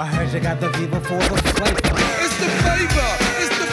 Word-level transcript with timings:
I 0.00 0.06
heard 0.06 0.32
you 0.32 0.40
got 0.40 0.58
the 0.60 0.72
fever 0.72 0.98
for 1.00 1.18
the 1.18 1.36
flavor. 1.52 1.78
It's 2.24 2.38
the 2.40 2.48
flavor. 2.64 3.08
It's 3.36 3.58
the 3.58 3.66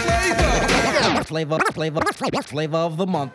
flavor. 1.23 1.57
Flavor, 1.71 2.01
flavor, 2.11 2.41
flavor 2.41 2.77
of 2.77 2.97
the 2.97 3.07
month. 3.07 3.31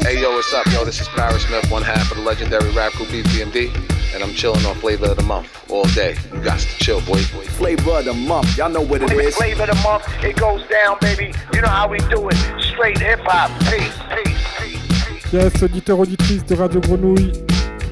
Hey 0.00 0.22
yo, 0.22 0.30
what's 0.30 0.54
up, 0.54 0.64
yo? 0.72 0.86
This 0.86 1.02
is 1.02 1.08
Parrish 1.08 1.44
Smith, 1.44 1.70
one 1.70 1.82
half 1.82 2.10
of 2.10 2.16
the 2.16 2.22
legendary 2.22 2.70
rap 2.70 2.94
group 2.94 3.10
EPMD, 3.10 3.68
and 4.14 4.24
I'm 4.24 4.32
chilling 4.32 4.64
on 4.64 4.74
Flavor 4.76 5.08
of 5.08 5.18
the 5.18 5.22
Month 5.22 5.70
all 5.70 5.84
day. 5.88 6.16
You 6.32 6.40
got 6.40 6.60
to 6.60 6.66
chill, 6.78 7.02
boy. 7.02 7.18
Flavor 7.18 7.98
of 7.98 8.06
the 8.06 8.14
month, 8.14 8.56
y'all 8.56 8.70
know 8.70 8.80
what 8.80 9.02
it 9.02 9.12
is. 9.12 9.36
Flavor 9.36 9.64
of 9.64 9.68
the 9.68 9.74
month, 9.82 10.04
it 10.24 10.34
goes 10.36 10.66
down, 10.68 10.96
baby. 11.02 11.34
You 11.52 11.60
know 11.60 11.68
how 11.68 11.88
we 11.88 11.98
do 12.08 12.26
it. 12.30 12.36
Straight 12.72 12.96
hip 12.96 13.20
hop. 13.24 13.50
Peace, 13.68 13.92
peace, 14.08 14.40
peace, 14.56 15.04
peace. 15.06 15.32
Yes, 15.34 15.62
auditeurs, 15.62 16.00
auditrices 16.00 16.46
de 16.46 16.54
Radio 16.54 16.80
Grenouille, 16.80 17.32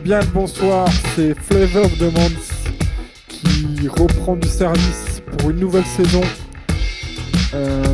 bien 0.05 0.21
le 0.21 0.27
bonsoir, 0.29 0.89
c'est 1.15 1.35
Flavor 1.35 1.85
of 1.85 1.99
the 1.99 2.11
Month 2.13 2.56
reprend 3.89 4.37
du 4.37 4.49
service 4.49 5.23
pour 5.39 5.51
une 5.51 5.59
nouvelle 5.59 5.85
saison. 5.85 6.23
Euh, 7.55 7.85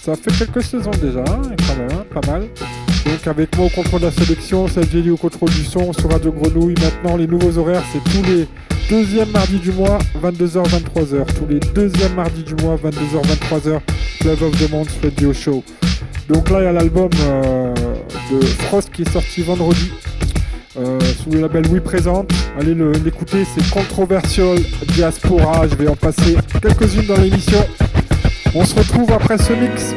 ça 0.00 0.14
fait 0.16 0.32
quelques 0.36 0.62
saisons 0.62 0.90
déjà, 1.00 1.20
hein, 1.20 1.42
quand 1.66 1.76
même, 1.76 1.92
hein, 1.92 2.04
pas 2.12 2.26
mal. 2.30 2.48
Donc 3.04 3.26
avec 3.26 3.56
moi 3.56 3.66
au 3.66 3.68
contrôle 3.68 4.00
de 4.00 4.06
la 4.06 4.12
sélection, 4.12 4.66
Jelly 4.66 5.10
au 5.10 5.16
contrôle 5.16 5.50
du 5.50 5.64
son 5.64 5.92
sur 5.92 6.10
Radio 6.10 6.32
Grenouille. 6.32 6.74
Maintenant, 6.80 7.16
les 7.16 7.26
nouveaux 7.26 7.58
horaires, 7.58 7.82
c'est 7.92 8.02
tous 8.04 8.22
les 8.24 8.46
deuxièmes 8.88 9.30
mardis 9.30 9.58
du 9.58 9.72
mois, 9.72 9.98
22h, 10.22 10.64
23h. 10.68 11.24
Tous 11.38 11.46
les 11.48 11.60
deuxièmes 11.60 12.14
mardis 12.14 12.42
du 12.42 12.54
mois, 12.56 12.76
22h, 12.76 13.22
23h, 13.22 13.80
Flavor 14.20 14.48
of 14.48 14.58
the 14.58 14.70
Month 14.70 14.90
Radio 15.02 15.32
Show. 15.32 15.64
Donc 16.28 16.50
là, 16.50 16.60
il 16.60 16.64
y 16.64 16.66
a 16.66 16.72
l'album 16.72 17.10
euh, 17.20 17.74
de 18.30 18.40
Frost 18.40 18.90
qui 18.90 19.02
est 19.02 19.10
sorti 19.10 19.42
vendredi 19.42 19.90
euh, 20.78 20.98
sous 21.22 21.30
le 21.30 21.40
label 21.40 21.66
We 21.68 21.82
Présente. 21.82 22.30
Allez 22.58 22.74
le- 22.74 22.92
l'écouter, 22.92 23.44
c'est 23.44 23.68
Controversial 23.70 24.56
Diaspora. 24.94 25.66
Je 25.68 25.74
vais 25.76 25.88
en 25.88 25.96
passer 25.96 26.36
quelques-unes 26.60 27.06
dans 27.06 27.20
l'émission. 27.20 27.58
On 28.54 28.64
se 28.64 28.74
retrouve 28.74 29.10
après 29.12 29.38
ce 29.38 29.52
mix. 29.52 29.94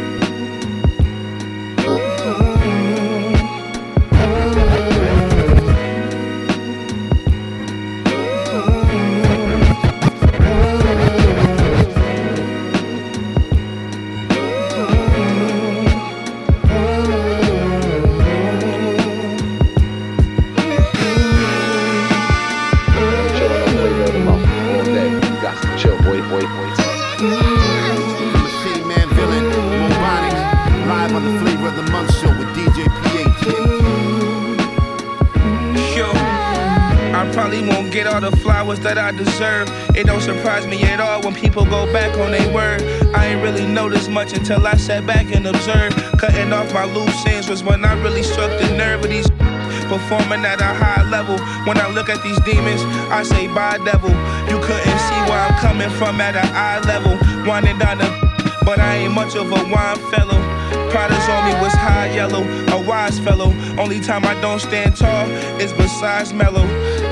Flowers 38.65 38.79
that 38.79 38.97
I 38.97 39.11
deserve. 39.11 39.69
It 39.95 40.07
don't 40.07 40.21
surprise 40.21 40.65
me 40.65 40.81
at 40.83 40.99
all 40.99 41.21
when 41.21 41.35
people 41.35 41.65
go 41.65 41.91
back 41.93 42.17
on 42.17 42.31
their 42.31 42.51
word. 42.53 42.81
I 43.13 43.27
ain't 43.27 43.43
really 43.43 43.65
noticed 43.65 44.09
much 44.09 44.33
until 44.33 44.65
I 44.65 44.75
sat 44.75 45.05
back 45.05 45.33
and 45.35 45.45
observed. 45.45 45.95
Cutting 46.19 46.51
off 46.51 46.73
my 46.73 46.85
loose 46.85 47.25
ends 47.27 47.47
was 47.47 47.63
when 47.63 47.85
I 47.85 47.93
really 48.01 48.23
struck 48.23 48.49
the 48.59 48.75
nerve 48.75 49.03
of 49.03 49.09
these. 49.09 49.29
Performing 49.85 50.43
at 50.45 50.61
a 50.61 50.73
high 50.73 51.07
level. 51.09 51.37
When 51.67 51.77
I 51.77 51.87
look 51.89 52.09
at 52.09 52.23
these 52.23 52.39
demons, 52.41 52.81
I 53.11 53.21
say, 53.21 53.47
bye, 53.47 53.77
devil. 53.85 54.09
You 54.49 54.57
couldn't 54.65 54.99
see 55.07 55.21
where 55.29 55.41
I'm 55.45 55.55
coming 55.59 55.91
from 55.91 56.19
at 56.19 56.35
an 56.35 56.49
eye 56.55 56.81
level. 56.87 57.13
Winding 57.45 57.77
down 57.77 57.99
the 57.99 58.09
but 58.65 58.79
I 58.79 58.95
ain't 58.97 59.13
much 59.13 59.35
of 59.35 59.51
a 59.51 59.61
wine 59.69 60.01
fellow. 60.09 60.41
Prada's 60.89 61.29
on 61.29 61.45
me 61.45 61.53
was 61.61 61.73
high 61.73 62.09
yellow, 62.15 62.41
a 62.73 62.81
wise 62.81 63.19
fellow. 63.19 63.53
Only 63.77 63.99
time 63.99 64.25
I 64.25 64.39
don't 64.41 64.59
stand 64.59 64.95
tall 64.95 65.29
is 65.61 65.71
besides 65.73 66.33
mellow. 66.33 66.65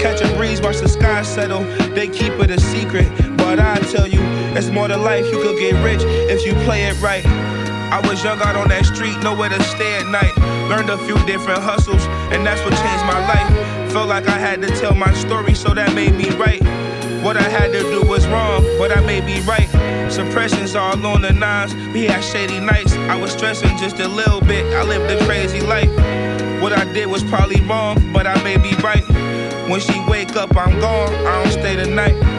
Catch 0.04 0.20
a 0.20 0.36
breeze, 0.36 0.60
watch 0.60 0.80
the 0.80 0.90
sky 0.90 1.22
settle. 1.22 1.64
They 1.96 2.10
keep 2.10 2.34
it 2.34 2.52
a 2.52 2.60
secret, 2.60 3.08
but 3.38 3.58
I 3.58 3.78
tell 3.90 4.06
you, 4.06 4.20
it's 4.52 4.68
more 4.68 4.90
to 4.90 4.98
life. 4.98 5.26
You 5.32 5.42
could 5.42 5.58
get 5.58 5.82
rich 5.82 6.02
if 6.04 6.46
you 6.46 6.52
play 6.66 6.84
it 6.84 7.02
right. 7.02 7.26
I 7.26 8.06
was 8.06 8.22
young 8.22 8.42
out 8.42 8.58
on 8.58 8.68
that 8.68 8.86
street, 8.86 9.18
nowhere 9.24 9.48
to 9.48 9.64
stay 9.64 9.96
at 10.00 10.08
night. 10.08 10.36
Learned 10.68 10.90
a 10.90 10.98
few 11.06 11.16
different 11.26 11.64
hustles, 11.64 12.04
and 12.36 12.46
that's 12.46 12.60
what 12.66 12.74
changed 12.84 13.06
my 13.06 13.18
life. 13.32 13.94
Felt 13.94 14.10
like 14.10 14.28
I 14.28 14.38
had 14.38 14.62
to 14.64 14.68
tell 14.76 14.94
my 14.94 15.14
story, 15.14 15.54
so 15.54 15.74
that 15.74 15.96
made 15.96 16.16
me 16.16 16.30
right. 16.32 16.62
What 17.24 17.38
I 17.38 17.48
had 17.48 17.72
to 17.72 17.84
do 17.84 18.06
was 18.06 18.28
wrong, 18.28 18.62
but 18.78 18.92
I 18.92 19.00
may 19.06 19.22
be 19.22 19.40
right. 19.48 19.70
Suppression's 20.12 20.76
all 20.76 21.00
on 21.06 21.22
the 21.22 21.32
nines. 21.32 21.74
We 21.94 22.08
had 22.08 22.22
shady 22.26 22.60
nights. 22.60 22.92
I 23.08 23.16
was 23.16 23.32
stressing 23.32 23.78
just 23.78 24.02
a 24.02 24.10
little 24.10 24.42
bit. 24.42 24.66
I 24.76 24.84
lived 24.84 25.10
a 25.10 25.26
crazy 25.26 25.62
life. 25.62 25.90
What 26.62 26.74
I 26.74 26.84
did 26.92 27.08
was 27.08 27.24
probably 27.24 27.62
wrong, 27.62 28.12
but 28.12 28.28
I 28.28 28.36
may 28.44 28.58
be 28.58 28.76
right. 28.84 29.06
When 29.74 29.82
she 29.82 30.00
wake 30.02 30.36
up, 30.36 30.56
I'm 30.56 30.80
gone. 30.80 31.12
I 31.26 31.42
don't 31.42 31.52
stay 31.52 31.76
the 31.76 31.88
night. 31.88 32.33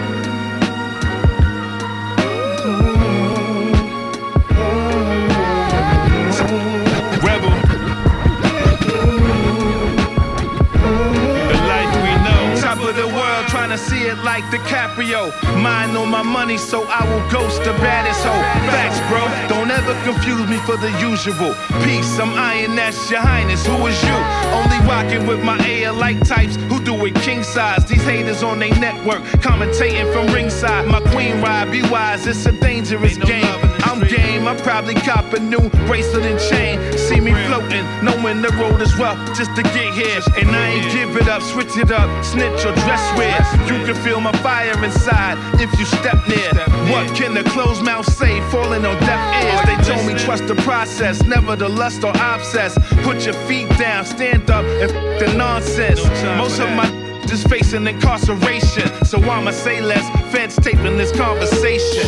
See 13.84 14.04
it 14.04 14.18
like 14.18 14.44
DiCaprio. 14.44 15.30
Mind 15.62 15.96
on 15.96 16.08
my 16.08 16.22
money, 16.22 16.56
so 16.56 16.84
I 16.88 17.02
will 17.08 17.24
ghost 17.30 17.62
the 17.64 17.72
baddest 17.84 18.20
hoe. 18.24 18.44
Facts, 18.72 19.00
bro. 19.08 19.22
Don't 19.48 19.70
ever 19.70 19.94
confuse 20.04 20.46
me 20.48 20.58
for 20.58 20.76
the 20.76 20.90
usual. 21.00 21.54
Peace, 21.84 22.18
I'm 22.18 22.32
Iron 22.34 22.76
That's 22.76 23.10
your 23.10 23.20
highness. 23.20 23.66
Who 23.66 23.86
is 23.86 24.02
you? 24.02 24.18
Only 24.58 24.78
rocking 24.88 25.26
with 25.26 25.42
my 25.42 25.58
AL 25.58 25.94
like 25.94 26.20
types 26.26 26.56
who 26.56 26.82
do 26.82 26.94
it 27.06 27.14
king 27.16 27.42
size. 27.42 27.84
These 27.84 28.04
haters 28.04 28.42
on 28.42 28.58
their 28.58 28.74
network, 28.78 29.22
commentating 29.44 30.12
from 30.12 30.32
ringside. 30.32 30.86
My 30.88 31.00
queen 31.12 31.40
ride, 31.40 31.70
be 31.70 31.82
wise, 31.90 32.26
it's 32.26 32.46
a 32.46 32.52
dangerous 32.52 33.16
game. 33.16 33.58
I'm 33.84 34.00
game, 34.08 34.48
I 34.48 34.56
probably 34.56 34.94
cop 34.94 35.32
a 35.34 35.40
new 35.40 35.68
bracelet 35.86 36.24
and 36.24 36.40
chain. 36.50 36.76
See 36.98 37.20
me 37.20 37.32
floating, 37.46 37.84
knowing 38.02 38.42
the 38.42 38.50
road 38.60 38.80
is 38.80 38.94
rough 38.98 39.18
just 39.36 39.54
to 39.56 39.62
get 39.62 39.92
here. 39.94 40.20
And 40.38 40.50
I 40.50 40.68
ain't 40.68 40.92
give 40.92 41.16
it 41.16 41.28
up, 41.28 41.42
switch 41.42 41.76
it 41.76 41.90
up, 41.90 42.08
snitch 42.24 42.64
or 42.64 42.74
dress 42.84 43.04
weird. 43.18 43.44
You 43.74 43.84
can 43.84 43.96
feel 44.04 44.20
my 44.20 44.32
fire 44.38 44.72
inside 44.84 45.36
if 45.60 45.76
you 45.78 45.84
step 45.84 46.26
near. 46.28 46.52
What 46.92 47.14
can 47.16 47.34
the 47.34 47.42
closed 47.50 47.82
mouth 47.82 48.06
say? 48.12 48.40
Falling 48.50 48.86
on 48.86 48.96
deaf 49.00 49.20
ears. 49.44 49.66
They 49.66 49.94
told 49.94 50.06
me 50.06 50.14
trust 50.14 50.46
the 50.46 50.54
process, 50.62 51.22
never 51.24 51.56
the 51.56 51.68
lust 51.68 52.04
or 52.04 52.12
obsess. 52.16 52.78
Put 53.02 53.24
your 53.24 53.34
feet 53.48 53.68
down, 53.78 54.04
stand 54.04 54.48
up, 54.50 54.64
and 54.64 54.90
f- 54.92 55.20
the 55.20 55.34
nonsense. 55.36 56.00
Most 56.38 56.60
of 56.60 56.70
my 56.70 56.86
just 57.26 57.48
facing 57.48 57.86
incarceration, 57.86 58.88
so 59.04 59.18
I'ma 59.18 59.50
say 59.50 59.80
less. 59.80 60.06
Feds 60.32 60.56
taping 60.56 60.96
this 60.96 61.10
conversation. 61.10 62.06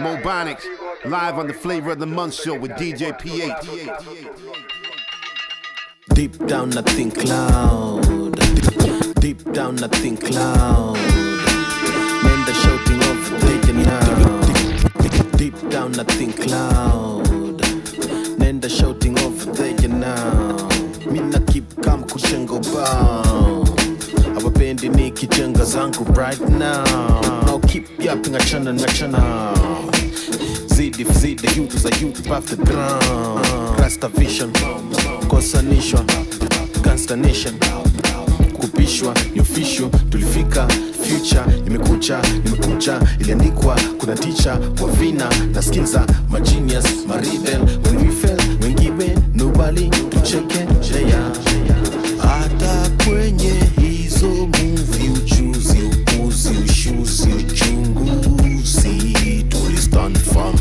Mobonics, 0.00 0.64
live 1.04 1.38
on 1.38 1.46
the 1.46 1.52
Flavor 1.52 1.90
of 1.90 1.98
the 1.98 2.06
Month 2.06 2.32
show 2.32 2.58
with 2.58 2.70
DJ 2.72 3.12
PH. 3.18 3.52
Deep 6.14 6.46
down, 6.46 6.76
I 6.78 6.80
think 6.82 7.22
loud. 7.24 8.34
Deep 9.20 9.52
down, 9.52 9.84
I 9.84 9.88
think 9.88 10.30
loud. 10.30 10.96
Men 12.24 12.44
they're 12.46 12.54
shouting 12.54 13.02
over 13.10 13.38
there 13.40 13.74
now. 13.74 15.36
Deep 15.36 15.68
down, 15.68 16.00
I 16.00 16.04
think 16.04 16.46
loud. 16.46 17.28
Men 18.38 18.60
they're 18.60 18.70
shouting 18.70 19.18
over 19.18 19.52
there 19.52 19.88
now. 19.88 20.68
Mina 21.10 21.40
keep 21.52 21.66
calm 21.82 22.04
kushengo 22.04 22.58
bow. 22.72 23.64
Awapendi 24.38 24.88
nikijenga 24.88 25.64
zangu 25.64 26.04
right 26.16 26.40
now. 26.48 27.49
Keep 27.70 28.00
yapping 28.02 28.34
achana 28.34 28.72
nachana. 28.72 29.54
Zidi 30.66 31.04
zidi 31.04 31.46
youth 31.56 31.76
za 31.78 31.88
youth 32.00 32.26
path 32.28 32.46
the 32.46 32.56
ground. 32.56 33.78
Rasta 33.78 34.08
vision 34.08 34.52
kosanishwa 35.28 36.04
Gangsta 36.82 37.16
nation 37.16 37.54
kupishwa 38.60 39.14
ni 39.34 39.40
official 39.40 39.90
tulifika 40.10 40.68
future 41.02 41.42
imekucha 41.66 42.20
imekucha 42.46 43.00
iliandikwa 43.20 43.80
kuna 43.98 44.14
ticha 44.16 44.56
kwa 44.56 44.88
vina 44.90 45.28
na 45.54 45.62
genius 45.62 46.06
magenius 46.30 46.84
maridel 47.06 47.60
when 47.84 47.96
we 48.06 48.10
fell 48.14 48.38
given 48.74 49.22
nobody 49.34 49.88
tucheke 49.88 50.58
yeah. 51.06 51.32
hata 52.18 52.90
from 60.40 60.56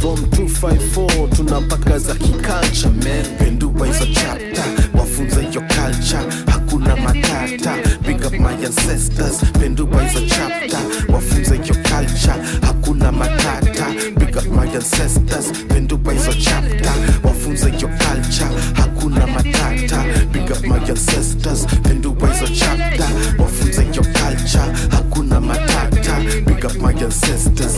from 0.00 0.16
254 0.30 1.28
tunapaka 1.36 1.98
za 1.98 2.14
kikalcha 2.14 2.90
men 2.90 3.24
pendua 3.38 3.86
hizo 3.86 4.06
chapta 4.06 4.64
wafunze 4.94 5.40
hiyo 5.40 5.60
kalcha 5.60 6.22
hakuna 6.52 6.96
matata. 6.96 7.74
Big 8.06 8.16
up 8.26 8.32
my 8.32 8.66
ancestors 8.66 9.36
pendua 9.60 10.02
hizo 10.02 10.20
chapta 10.26 10.78
wafunze 11.12 11.56
hiyo 11.56 11.74
kalcha 11.82 12.36
hakuna 12.62 13.12
matata. 13.12 13.86
Big 14.18 14.36
up 14.36 14.46
my 14.46 14.74
ancestors 14.76 15.52
pendua 15.68 16.12
hizo 16.12 16.32
chapta 16.32 16.92
wafunze 17.24 17.70
hiyo 17.70 17.88
kalcha 17.98 18.48
hakuna 18.74 19.26
matata. 19.26 20.04
Big 20.32 20.50
up 20.50 20.62
my 20.66 20.90
ancestors 20.90 21.66
pendua 21.82 22.28
hizo 22.32 22.46
chapta 22.54 23.08
wafunze 23.38 23.82
hiyo 23.82 24.02
kalcha 24.12 24.64
hakuna 24.90 25.40
matata. 25.40 26.20
Big 26.46 26.64
up 26.64 26.74
my 26.82 27.04
ancestors 27.04 27.76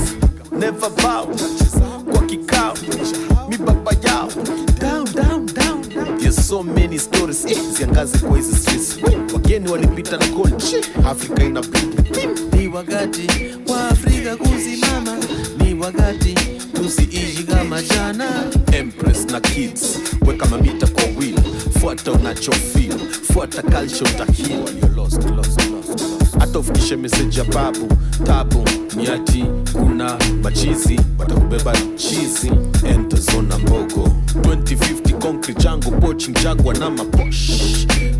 never 0.58 0.90
bow. 0.90 1.26
Kwa 2.12 2.22
kikao. 2.26 2.74
Mi 3.48 3.56
baba 3.58 3.92
yao. 4.04 4.28
Down 4.80 5.04
down 5.14 5.46
down 5.46 5.82
down. 5.88 6.18
There's 6.18 6.36
so 6.48 6.62
many 6.62 6.98
stories. 6.98 7.44
Eh, 7.44 7.58
ziangaze 7.78 8.18
kwa 8.18 8.36
hizi 8.36 8.56
streets. 8.56 8.96
Wageni 9.34 9.68
walipita 9.70 10.16
na 10.16 10.26
gold. 10.26 10.62
Afrika 11.10 11.44
ina 11.44 11.62
ni 12.52 12.68
wakati 12.68 13.26
wa 13.68 13.88
afrika 13.88 14.36
kusimama. 14.36 15.16
Ni 15.64 15.74
wakati 15.74 16.34
tusiishi 16.72 17.42
kama 17.44 17.82
jana. 17.82 18.26
Empress 18.72 19.26
na 19.30 19.40
kids. 19.40 19.98
Weka 20.26 20.46
mamita 20.46 20.86
kwa 20.86 21.02
wheel. 21.04 21.38
Fuata 21.80 22.12
unachofeel 22.12 22.98
fuata 23.32 23.62
culture 23.62 24.10
utahil 24.10 24.50
You're 24.50 24.96
lost, 24.96 25.24
lost, 25.30 25.60
lost. 25.70 25.77
Hata 26.48 26.58
ufikishe 26.58 26.96
meseji 26.96 27.38
ya 27.38 27.44
babu. 27.44 27.88
Tabu 28.24 28.64
miati 28.96 29.44
kuna 29.72 30.16
machizi 30.42 31.00
watakubeba 31.18 31.72
chizi. 31.96 32.50
Entezona 32.94 33.58
mbogo. 33.58 34.12
2050 34.34 35.18
concrete 35.18 35.62
changu 35.62 35.90
pochi 35.92 36.32
jagwa 36.32 36.74
na 36.74 36.90
maposh 36.90 37.50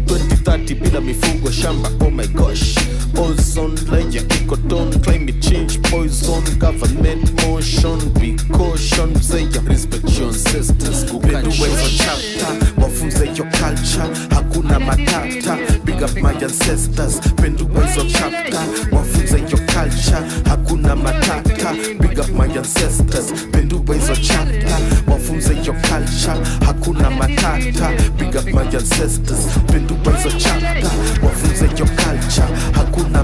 2030 0.07 0.75
bila 0.81 1.01
mifugo 1.01 1.51
shamba 1.51 1.91
oh 2.07 2.11
my 2.11 2.27
gosh 2.27 2.75
ozone 3.19 3.77
layer 3.91 4.23
ikoton 4.39 4.91
climate 5.03 5.41
change 5.43 5.83
poison. 5.91 6.43
Government 6.59 7.25
motion 7.47 7.99
be 8.15 8.37
caution. 8.53 9.15
Say 9.21 9.45
ya 9.45 9.61
respect 9.65 10.09
your 10.19 10.29
ancestors. 10.29 11.05
Kupeduwezo 11.11 11.89
chapter. 11.99 12.81
Wafunze 12.81 13.27
yo 13.37 13.45
culture? 13.59 14.09
Hakuna 14.31 14.79
matata. 14.81 15.57
Big 15.85 16.03
up 16.03 16.15
my 16.23 16.33
ancestors. 16.33 17.21
Penduwezo 17.37 18.05
chapter. 18.09 18.63
Wafunze 18.93 19.39
yo 19.51 19.59
culture? 19.67 20.23
Hakuna 20.45 20.97
matata. 20.97 21.73
Big 22.01 22.19
up 22.19 22.29
my 22.31 22.47
ancestors. 22.57 23.33
Penduwezo 23.53 24.15
chapter. 24.23 24.79
Wafunze 25.07 25.55
yo 25.65 25.73
culture? 25.83 26.39
Hakuna 26.67 27.11
matata. 27.11 27.89
Big 28.19 28.37
up 28.37 28.47
my 28.55 28.63
ancestors. 28.63 29.47
Penduwezo 29.67 30.31
chapter. 30.39 30.91
Wafunze 31.23 31.67
yo 31.79 31.87
culture 31.97 32.49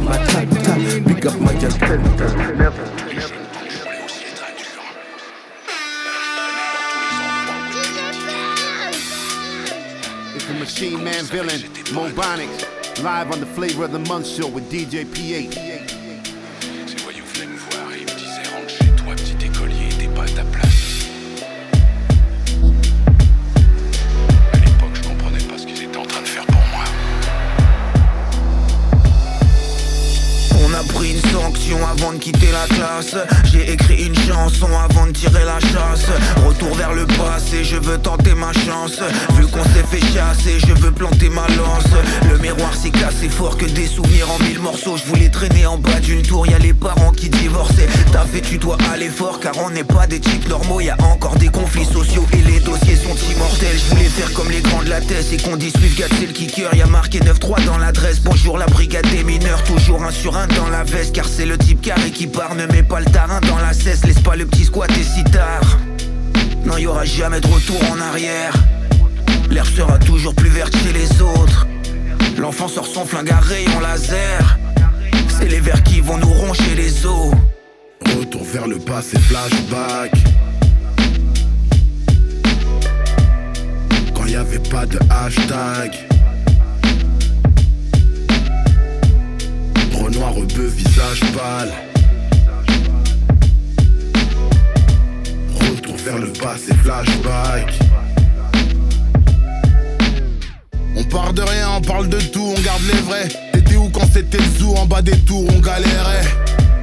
my 0.04 0.16
tata, 0.26 1.00
big 1.04 1.26
up 1.26 1.40
my. 1.40 1.54
Machine 10.58 11.04
Man 11.04 11.24
Villain, 11.24 11.60
Mobonics, 11.92 13.02
live 13.02 13.30
on 13.30 13.38
the 13.40 13.46
Flavor 13.46 13.84
of 13.84 13.92
the 13.92 13.98
Month 13.98 14.26
show 14.26 14.48
with 14.48 14.70
DJ 14.72 15.04
P8. 15.04 15.93
Quitter 32.18 32.50
la 32.52 32.66
classe. 32.74 33.16
J'ai 33.44 33.72
écrit 33.72 34.06
une 34.06 34.14
chanson 34.14 34.68
avant 34.78 35.06
de 35.06 35.12
tirer 35.12 35.44
la 35.44 35.60
chasse. 35.60 36.06
Retour 36.46 36.74
vers 36.74 36.92
le 36.92 37.06
passé, 37.06 37.64
je 37.64 37.76
veux 37.76 37.98
tenter 37.98 38.34
ma 38.34 38.52
chance. 38.52 39.00
Vu 39.36 39.46
qu'on 39.46 39.64
s'est 39.64 39.84
fait 39.90 40.04
chasser, 40.12 40.58
je 40.66 40.72
veux 40.74 40.90
planter 40.90 41.28
ma 41.28 41.46
lance. 41.56 41.84
Le 42.30 42.38
miroir 42.38 42.74
s'est 42.74 42.90
cassé 42.90 43.28
fort 43.28 43.56
que 43.56 43.66
des 43.66 43.86
souvenirs 43.86 44.30
en 44.30 44.42
mille 44.44 44.60
morceaux. 44.60 44.96
Je 44.96 45.04
voulais 45.04 45.28
traîner 45.28 45.66
en 45.66 45.78
bas 45.78 46.00
d'une 46.00 46.22
tour, 46.22 46.46
y 46.46 46.54
a 46.54 46.58
les 46.58 46.74
parents 46.74 47.12
qui 47.12 47.28
divorçaient. 47.28 47.88
T'as 48.12 48.24
fait, 48.24 48.40
tu 48.40 48.58
dois 48.58 48.78
aller 48.92 49.08
fort 49.08 49.40
car 49.40 49.54
on 49.58 49.70
n'est 49.70 49.84
pas 49.84 50.06
des 50.06 50.20
types 50.20 50.48
normaux. 50.48 50.80
Y 50.80 50.90
a 50.90 50.96
encore 51.02 51.36
des 51.36 51.48
conflits 51.48 51.86
sociaux 51.86 52.26
et 52.32 52.42
les 52.50 52.60
dossiers 52.60 52.96
sont 52.96 53.16
immortels. 53.32 53.78
Je 53.78 53.94
voulais 53.94 54.08
faire 54.08 54.32
comme 54.32 54.50
les 54.50 54.60
grands 54.60 54.82
de 54.82 54.90
la 54.90 55.00
thèse 55.00 55.32
et 55.32 55.36
qu'on 55.38 55.56
dise 55.56 55.72
suivre 55.76 55.96
Gad, 55.96 56.10
c'est 56.18 56.26
le 56.26 56.32
kicker. 56.32 56.74
Y 56.74 56.82
a 56.82 56.86
marqué 56.86 57.20
9-3 57.20 57.64
dans 57.64 57.78
l'adresse, 57.78 58.20
bonjour 58.20 58.58
la 58.58 58.66
brigade 58.66 59.06
des 59.10 59.24
mineurs. 59.24 59.62
Toujours 59.64 60.02
un 60.02 60.10
sur 60.10 60.36
un 60.36 60.46
dans 60.48 60.68
la 60.68 60.84
veste 60.84 61.14
car 61.14 61.26
c'est 61.28 61.46
le 61.46 61.56
type 61.58 61.80
carré 61.80 62.03
qui 62.10 62.26
part 62.26 62.54
Ne 62.54 62.66
mets 62.66 62.82
pas 62.82 63.00
le 63.00 63.06
tarin 63.06 63.40
dans 63.40 63.58
la 63.58 63.72
cesse, 63.72 64.04
laisse 64.04 64.20
pas 64.20 64.36
le 64.36 64.46
petit 64.46 64.64
squatter 64.64 65.02
si 65.02 65.24
tard 65.24 65.78
Non 66.64 66.76
y 66.78 66.86
aura 66.86 67.04
jamais 67.04 67.40
de 67.40 67.46
retour 67.46 67.80
en 67.92 68.00
arrière 68.00 68.52
L'herbe 69.50 69.68
sera 69.68 69.98
toujours 69.98 70.34
plus 70.34 70.50
verte 70.50 70.74
chez 70.76 70.92
les 70.92 71.20
autres 71.20 71.66
L'enfant 72.38 72.68
sort 72.68 72.86
son 72.86 73.04
flingue 73.04 73.30
à 73.30 73.40
rayon 73.40 73.80
laser 73.80 74.58
C'est 75.38 75.48
les 75.48 75.60
vers 75.60 75.82
qui 75.82 76.00
vont 76.00 76.18
nous 76.18 76.32
roncher 76.32 76.74
les 76.76 77.06
os 77.06 77.34
Retour 78.18 78.44
vers 78.44 78.66
le 78.66 78.78
passé, 78.78 79.18
flashback. 79.18 80.12
Quand 84.14 84.26
y 84.26 84.36
avait 84.36 84.58
pas 84.58 84.86
de 84.86 84.98
hashtag. 85.10 85.92
Renoir 89.92 90.34
rebeu, 90.34 90.66
visage 90.66 91.20
pâle. 91.32 91.93
Vers 96.04 96.18
le 96.18 96.26
passé, 96.26 96.72
flashback. 96.82 97.78
On 100.96 101.04
part 101.04 101.32
de 101.32 101.42
rien, 101.42 101.68
on 101.76 101.80
parle 101.80 102.08
de 102.08 102.20
tout, 102.20 102.54
on 102.56 102.60
garde 102.60 102.82
les 102.86 103.00
vrais. 103.00 103.28
T'étais 103.52 103.76
où 103.76 103.88
quand 103.88 104.06
c'était 104.12 104.38
le 104.38 104.66
en 104.76 104.86
bas 104.86 105.00
des 105.00 105.16
tours, 105.20 105.46
on 105.54 105.60
galérait. 105.60 106.28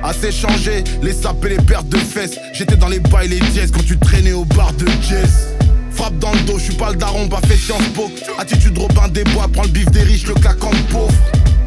Assez 0.03 0.31
changé, 0.31 0.83
les 1.03 1.13
sapes 1.13 1.45
et 1.45 1.49
les 1.49 1.57
pertes 1.57 1.87
de 1.89 1.97
fesses. 1.97 2.37
J'étais 2.53 2.75
dans 2.75 2.87
les 2.87 2.99
bails, 2.99 3.27
les 3.27 3.39
dièses 3.39 3.71
quand 3.71 3.85
tu 3.85 3.97
traînais 3.97 4.33
au 4.33 4.43
bar 4.43 4.73
de 4.73 4.87
Jess. 5.07 5.49
Frappe 5.91 6.17
dans 6.17 6.31
le 6.31 6.39
dos, 6.41 6.57
je 6.57 6.63
suis 6.63 6.75
pas 6.75 6.89
le 6.89 6.95
daron, 6.95 7.27
pas 7.27 7.41
fait 7.47 7.57
Sciences 7.57 7.89
Po. 7.93 8.09
Attitude 8.39 8.77
Robin 8.77 9.07
des 9.09 9.23
Bois, 9.25 9.47
prends 9.53 9.63
le 9.63 9.69
bif 9.69 9.85
des 9.91 10.01
riches, 10.01 10.25
le 10.25 10.33
claquant 10.33 10.71
de 10.71 10.91
pauvre. 10.91 11.13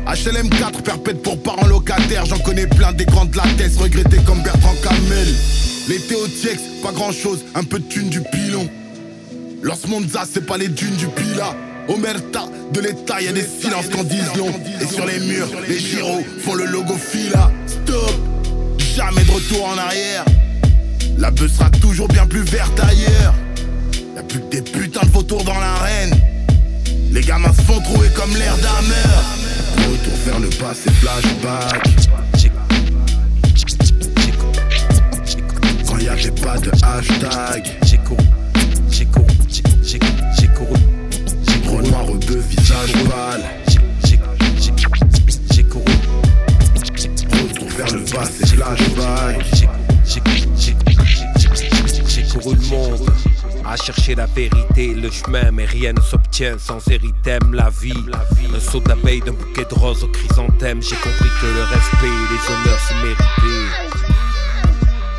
HLM 0.07 0.51
4, 0.51 0.83
perpète 0.83 1.23
pour 1.23 1.41
parents 1.41 1.67
locataires, 1.67 2.27
j'en 2.27 2.39
connais 2.39 2.67
plein 2.67 2.93
des 2.93 3.05
grands 3.05 3.27
de 3.27 3.37
la 3.37 3.45
tête, 3.57 3.77
regrettés 3.79 4.19
comme 4.27 4.43
Bertrand 4.43 4.75
Camel. 4.83 5.29
L'été 5.87 6.15
au 6.15 6.27
Tiex, 6.27 6.63
pas 6.83 6.93
grand 6.93 7.13
chose, 7.13 7.45
un 7.55 7.63
peu 7.63 7.79
de 7.79 7.85
thune 7.85 8.09
du 8.09 8.21
pilon. 8.21 8.69
Los 9.63 9.87
Monza, 9.87 10.25
c'est 10.31 10.47
pas 10.47 10.57
les 10.57 10.69
dunes 10.69 10.97
du 10.97 11.07
Pila. 11.09 11.55
Omerta, 11.89 12.47
de 12.73 12.81
l'état, 12.81 13.21
y 13.21 13.31
des 13.33 13.43
silences 13.61 13.89
qu'on 13.89 14.03
dise 14.03 14.35
long. 14.37 14.53
Et 14.81 14.87
sur 14.87 15.05
les 15.05 15.21
murs, 15.21 15.49
les 15.69 15.79
gyros 15.79 16.23
font 16.43 16.55
le 16.55 16.65
logo 16.65 16.95
Fila. 16.97 17.51
Stop, 17.67 18.15
jamais 18.97 19.25
de 19.25 19.31
retour 19.31 19.69
en 19.69 19.77
arrière. 19.77 20.25
La 21.19 21.31
bœuf 21.31 21.53
sera 21.53 21.69
toujours 21.71 22.09
bien 22.09 22.27
plus 22.27 22.43
verte 22.43 22.81
ailleurs. 22.81 23.35
Y'a 24.17 24.23
plus 24.23 24.41
que 24.41 24.57
des 24.57 24.63
putains 24.63 25.07
de 25.07 25.11
vautours 25.11 25.45
dans 25.45 25.59
l'arène. 25.59 26.15
Les 27.11 27.21
gamins 27.21 27.53
se 27.53 27.61
font 27.61 27.81
trouver 27.81 28.09
comme 28.17 28.35
l'air 28.37 28.57
d'un 28.57 28.69
Retour 29.77 30.15
vers 30.25 30.41
le 30.41 30.49
passé, 30.49 30.91
flashback. 31.01 32.24
Pas 36.55 36.61
de 36.61 36.71
hashtag. 36.85 37.65
J'ai 37.85 37.99
couru, 37.99 38.23
j'ai 38.91 39.07
couru, 39.07 39.27
j'ai 39.49 39.63
j'ai- 39.83 39.99
j'ai 40.39 40.49
couru. 40.49 40.79
Renoir 41.69 42.07
rebeu, 42.07 42.43
visage 42.49 42.93
pâle. 43.09 43.43
J'ai 45.53 45.65
couru. 45.65 45.85
Retour 47.33 47.69
vers 47.77 47.93
le 47.93 48.07
flashback. 48.07 49.45
J'ai- 49.55 49.69
j'ai- 50.07 50.23
j'ai- 50.57 50.77
j'ai 52.09 52.23
couru 52.29 52.55
le 52.57 52.67
monde 52.69 53.11
à 53.65 53.77
chercher 53.77 54.15
la 54.15 54.27
vérité, 54.27 54.95
le 54.95 55.11
chemin, 55.11 55.51
mais 55.51 55.65
rien 55.65 55.93
ne 55.93 56.01
s'obtient 56.01 56.57
sans 56.59 56.81
érythème. 56.89 57.53
La 57.55 57.71
vie, 57.81 57.93
un 58.55 58.61
saut 58.61 58.81
d'abeille 58.81 59.21
d'un 59.21 59.33
bouquet 59.33 59.65
de 59.69 59.75
roses 59.75 60.05
au 60.05 60.09
chrysanthème. 60.09 60.83
J'ai 60.83 60.97
compris 60.97 61.31
que 61.41 61.47
le 61.47 61.63
respect 61.65 62.07
et 62.07 62.27
les 62.33 62.43
honneurs 62.53 62.81
se 62.89 62.95
méritaient. 63.03 63.94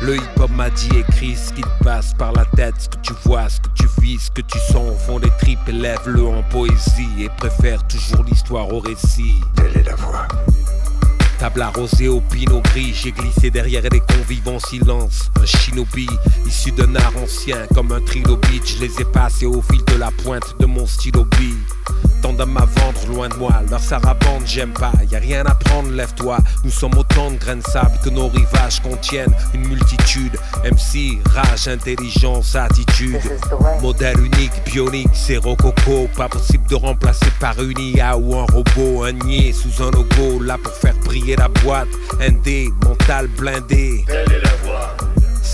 Le 0.02 0.16
hip-hop 0.16 0.50
m'a 0.50 0.68
dit 0.68 0.90
écris 0.98 1.36
ce 1.36 1.52
qui 1.52 1.62
te 1.62 1.84
passe 1.84 2.12
par 2.14 2.32
la 2.32 2.44
tête, 2.44 2.74
ce 2.78 2.88
que 2.88 2.98
tu 3.02 3.12
vois, 3.24 3.48
ce 3.48 3.60
que 3.60 3.68
tu 3.74 3.88
vis, 4.00 4.18
ce 4.18 4.30
que 4.30 4.42
tu 4.42 4.58
sens 4.58 4.90
au 4.90 4.94
fond 4.94 5.18
des 5.18 5.30
tripes, 5.40 5.66
élève-le 5.68 6.22
en 6.22 6.42
poésie 6.42 7.08
et 7.18 7.30
préfère 7.38 7.86
toujours 7.86 8.22
l'histoire 8.24 8.72
au 8.72 8.80
récit. 8.80 9.40
Telle 9.54 9.76
est 9.80 9.84
la 9.84 9.94
voie. 9.94 10.28
Table 11.38 11.60
arrosée 11.62 12.08
au 12.08 12.20
pinot 12.20 12.62
gris, 12.62 12.94
j'ai 12.94 13.12
glissé 13.12 13.50
derrière 13.50 13.82
les 13.92 14.00
convives 14.00 14.48
en 14.48 14.58
silence. 14.58 15.30
Un 15.40 15.44
shinobi, 15.44 16.06
issu 16.46 16.72
d'un 16.72 16.94
art 16.96 17.12
ancien, 17.22 17.66
comme 17.74 17.92
un 17.92 18.00
trilobite, 18.00 18.66
je 18.66 18.80
les 18.80 19.00
ai 19.00 19.04
passés 19.04 19.44
au 19.44 19.60
fil 19.60 19.84
de 19.84 19.96
la 19.96 20.10
pointe 20.10 20.54
de 20.58 20.66
mon 20.66 20.86
stylo 20.86 21.24
bille. 21.38 21.58
Tandem 22.22 22.56
à 22.56 22.64
vendre 22.64 23.06
loin 23.08 23.28
de 23.28 23.34
moi, 23.34 23.52
leur 23.70 23.80
sarabande 23.80 24.42
j'aime 24.46 24.72
pas, 24.72 24.92
y 25.10 25.14
a 25.14 25.18
rien 25.18 25.44
à 25.44 25.54
prendre, 25.54 25.90
lève-toi. 25.90 26.38
Nous 26.64 26.70
sommes 26.70 26.96
autant 26.96 27.30
de 27.30 27.36
grains 27.36 27.56
de 27.56 27.62
sable 27.62 27.98
que 28.02 28.08
nos 28.08 28.28
rivages 28.28 28.80
contiennent 28.80 29.34
une 29.52 29.68
multitude. 29.68 30.38
MC, 30.64 31.18
rage, 31.34 31.68
intelligence, 31.68 32.56
attitude. 32.56 33.20
Modèle 33.82 34.18
unique, 34.18 34.52
bionique, 34.64 35.10
c'est 35.12 35.36
rococo. 35.36 36.08
Pas 36.16 36.28
possible 36.28 36.66
de 36.68 36.74
remplacer 36.74 37.30
par 37.38 37.62
une 37.62 37.78
IA 37.78 38.16
ou 38.16 38.34
un 38.34 38.46
robot. 38.46 39.04
Un 39.04 39.12
niais 39.12 39.52
sous 39.52 39.82
un 39.82 39.90
logo, 39.90 40.42
là 40.42 40.56
pour 40.62 40.72
faire 40.72 40.96
briller 41.04 41.25
la 41.34 41.48
boîte. 41.48 41.88
Indé, 42.20 42.68
mental 42.84 43.26
blindé. 43.28 44.04
Telle 44.06 44.32
est 44.32 44.44
la. 44.44 44.56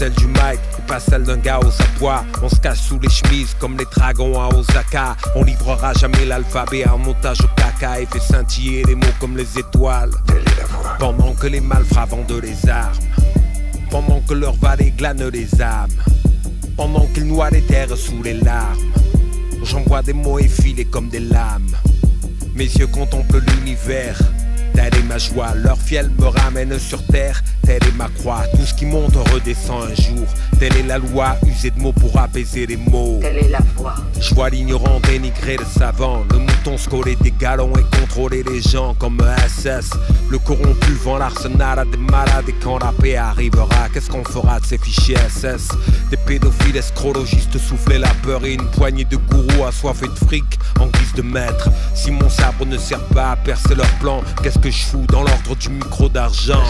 Celle 0.02 0.14
du 0.14 0.26
mic, 0.26 0.58
pas 0.88 0.98
celle 0.98 1.22
d'un 1.22 1.36
gars 1.36 1.60
aux 1.60 1.82
abois. 1.82 2.24
On 2.42 2.48
se 2.48 2.56
cache 2.56 2.80
sous 2.80 2.98
les 2.98 3.08
chemises 3.08 3.54
comme 3.60 3.76
les 3.76 3.84
dragons 3.84 4.40
à 4.40 4.48
Osaka. 4.48 5.16
On 5.36 5.44
livrera 5.44 5.92
jamais 5.92 6.24
l'alphabet 6.24 6.88
en 6.88 6.98
montage 6.98 7.40
au 7.42 7.48
caca 7.54 8.00
et 8.00 8.06
fait 8.06 8.18
scintiller 8.18 8.82
les 8.84 8.96
mots 8.96 9.14
comme 9.20 9.36
les 9.36 9.58
étoiles. 9.58 10.10
Pendant 10.98 11.34
que 11.34 11.46
les 11.46 11.60
malfrats 11.60 12.06
vendent 12.06 12.40
les 12.42 12.68
armes. 12.68 12.98
Pendant 13.90 14.20
que 14.22 14.34
leur 14.34 14.54
vallée 14.56 14.90
glane 14.90 15.28
les 15.28 15.62
âmes. 15.62 15.90
Pendant 16.76 17.06
qu'ils 17.14 17.28
noient 17.28 17.50
les 17.50 17.62
terres 17.62 17.96
sous 17.96 18.22
les 18.24 18.34
larmes. 18.34 18.78
J'envoie 19.62 20.02
des 20.02 20.14
mots 20.14 20.40
effilés 20.40 20.86
comme 20.86 21.10
des 21.10 21.20
lames. 21.20 21.76
Mes 22.56 22.64
yeux 22.64 22.88
contemplent 22.88 23.38
l'univers. 23.38 24.18
Telle 24.74 24.94
est 24.94 25.02
ma 25.02 25.18
joie, 25.18 25.54
leur 25.54 25.78
fiel 25.78 26.10
me 26.18 26.26
ramène 26.26 26.78
sur 26.78 27.04
terre. 27.06 27.42
Telle 27.64 27.82
est 27.84 27.96
ma 27.96 28.08
croix, 28.08 28.42
tout 28.56 28.64
ce 28.64 28.74
qui 28.74 28.86
monte 28.86 29.14
redescend 29.32 29.84
un 29.84 29.94
jour. 29.94 30.26
Telle 30.58 30.76
est 30.76 30.82
la 30.82 30.98
loi, 30.98 31.36
user 31.46 31.70
de 31.70 31.80
mots 31.80 31.92
pour 31.92 32.18
apaiser 32.18 32.66
les 32.66 32.76
mots. 32.76 33.18
Telle 33.20 33.38
est 33.38 33.48
la 33.50 33.60
voix. 33.76 33.94
Je 34.20 34.34
vois 34.34 34.50
l'ignorant 34.50 35.00
dénigrer 35.00 35.56
le 35.56 35.64
savant, 35.64 36.24
le 36.30 36.38
mouton 36.38 36.76
scoler 36.76 37.16
des 37.16 37.32
galons 37.32 37.72
et 37.76 37.96
contrôler 37.98 38.42
les 38.42 38.60
gens 38.60 38.94
comme 38.94 39.18
SS. 39.46 39.90
Le 40.30 40.38
corrompu 40.38 40.92
vend 41.04 41.18
l'arsenal 41.18 41.78
à 41.80 41.84
des 41.84 41.96
malades 41.96 42.48
et 42.48 42.54
quand 42.62 42.78
la 42.78 42.92
paix 42.92 43.16
arrivera, 43.16 43.88
qu'est-ce 43.92 44.10
qu'on 44.10 44.24
fera 44.24 44.60
de 44.60 44.66
ces 44.66 44.78
fichiers 44.78 45.16
SS 45.28 45.68
Des 46.10 46.16
pédophiles 46.16 46.76
escrologistes 46.76 47.58
souffler 47.58 47.98
la 47.98 48.12
peur 48.22 48.44
et 48.44 48.54
une 48.54 48.66
poignée 48.70 49.04
de 49.04 49.16
gourous 49.16 49.64
assoiffés 49.66 50.08
de 50.08 50.26
fric 50.26 50.58
en 50.80 50.86
guise 50.86 51.12
de 51.14 51.22
maître. 51.22 51.70
Si 51.94 52.10
mon 52.10 52.28
sabre 52.28 52.66
ne 52.66 52.78
sert 52.78 53.04
pas 53.08 53.32
à 53.32 53.36
percer 53.36 53.74
leur 53.74 53.90
plan, 54.00 54.22
qu'est-ce 54.42 54.58
que 54.62 54.70
je 54.70 54.84
fous 54.84 55.04
dans 55.08 55.22
l'ordre 55.22 55.56
du 55.56 55.70
micro 55.70 56.08
d'argent. 56.08 56.62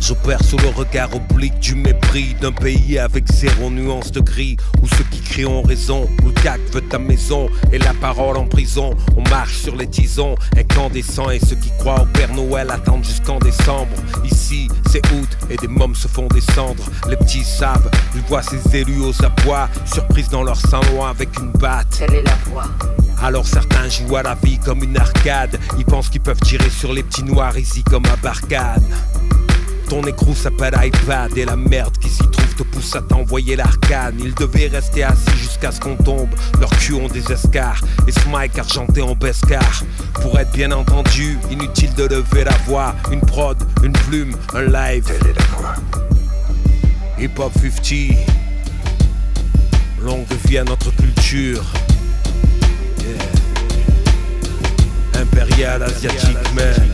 J'opère 0.00 0.42
sous 0.42 0.56
le 0.56 0.68
regard 0.68 1.10
oblique 1.14 1.58
du 1.60 1.74
mépris 1.74 2.34
d'un 2.40 2.50
pays 2.50 2.98
avec 2.98 3.30
zéro 3.30 3.70
nuance 3.70 4.10
de 4.10 4.20
gris 4.20 4.56
Où 4.82 4.88
ceux 4.88 5.04
qui 5.10 5.20
crient 5.20 5.44
ont 5.44 5.62
raison, 5.62 6.08
où 6.22 6.28
le 6.28 6.32
cac 6.32 6.60
veut 6.72 6.80
ta 6.80 6.98
maison 6.98 7.48
Et 7.72 7.78
la 7.78 7.92
parole 7.94 8.38
en 8.38 8.46
prison, 8.46 8.94
on 9.16 9.22
marche 9.28 9.58
sur 9.58 9.76
les 9.76 9.86
tisons 9.86 10.34
Incandescents 10.56 11.30
et 11.30 11.40
ceux 11.40 11.56
qui 11.56 11.70
croient 11.78 12.02
au 12.02 12.06
Père 12.06 12.32
Noël 12.32 12.70
attendent 12.70 13.04
jusqu'en 13.04 13.38
décembre. 13.38 13.94
Ici 14.24 14.68
c'est 14.90 15.04
août 15.12 15.28
et 15.50 15.56
des 15.56 15.68
mômes 15.68 15.94
se 15.94 16.08
font 16.08 16.28
descendre. 16.28 16.84
Les 17.08 17.16
petits 17.16 17.44
savent, 17.44 17.90
ils 18.14 18.22
voient 18.22 18.42
ces 18.42 18.76
élus 18.76 19.02
aux 19.02 19.24
abois 19.24 19.68
Surprise 19.84 20.28
dans 20.30 20.42
leur 20.42 20.56
salon 20.56 21.04
avec 21.04 21.28
une 21.38 21.52
batte. 21.52 21.98
Telle 21.98 22.14
est 22.14 22.22
la 22.22 22.36
voix. 22.46 22.68
Alors 23.22 23.46
certains 23.46 23.88
jouent 23.88 24.16
à 24.16 24.22
la 24.22 24.34
vie 24.42 24.58
comme 24.58 24.82
une 24.82 24.96
arcade. 24.96 25.58
Ils 25.78 25.84
pensent 25.84 26.08
qu'ils 26.08 26.20
peuvent 26.20 26.40
tirer 26.40 26.70
sur 26.70 26.92
les 26.92 27.02
petits 27.02 27.24
noirs 27.24 27.56
ici 27.58 27.82
comme 27.84 28.04
à 28.06 28.16
Barcade. 28.16 28.84
Ton 29.88 30.02
écrou 30.04 30.34
s'appelle 30.34 30.74
iPad 30.82 31.36
et 31.36 31.44
la 31.44 31.56
merde 31.56 31.96
qui 31.98 32.08
s'y 32.08 32.28
trouve 32.30 32.54
te 32.54 32.62
pousse 32.62 32.96
à 32.96 33.02
t'envoyer 33.02 33.56
l'arcane. 33.56 34.16
Ils 34.18 34.34
devaient 34.34 34.68
rester 34.68 35.04
assis 35.04 35.36
jusqu'à 35.38 35.72
ce 35.72 35.80
qu'on 35.80 35.96
tombe. 35.96 36.30
Leurs 36.58 36.70
culs 36.78 36.94
ont 36.94 37.08
des 37.08 37.30
escarres 37.30 37.80
et 38.08 38.12
mic 38.28 38.58
argenté 38.58 39.02
en 39.02 39.14
bescar. 39.14 39.84
Pour 40.14 40.38
être 40.38 40.52
bien 40.52 40.72
entendu, 40.72 41.38
inutile 41.50 41.92
de 41.94 42.04
lever 42.04 42.44
la 42.44 42.56
voix. 42.66 42.94
Une 43.12 43.20
prod, 43.20 43.56
une 43.82 43.92
plume, 43.92 44.34
un 44.54 44.62
live. 44.62 45.06
Hip 47.18 47.38
Hop 47.38 47.52
50. 47.60 48.16
Longue 50.02 50.26
vie 50.44 50.58
à 50.58 50.64
notre 50.64 50.94
culture. 50.96 51.64
Impérial 55.14 55.82
asiatique 55.82 56.54
man. 56.54 56.92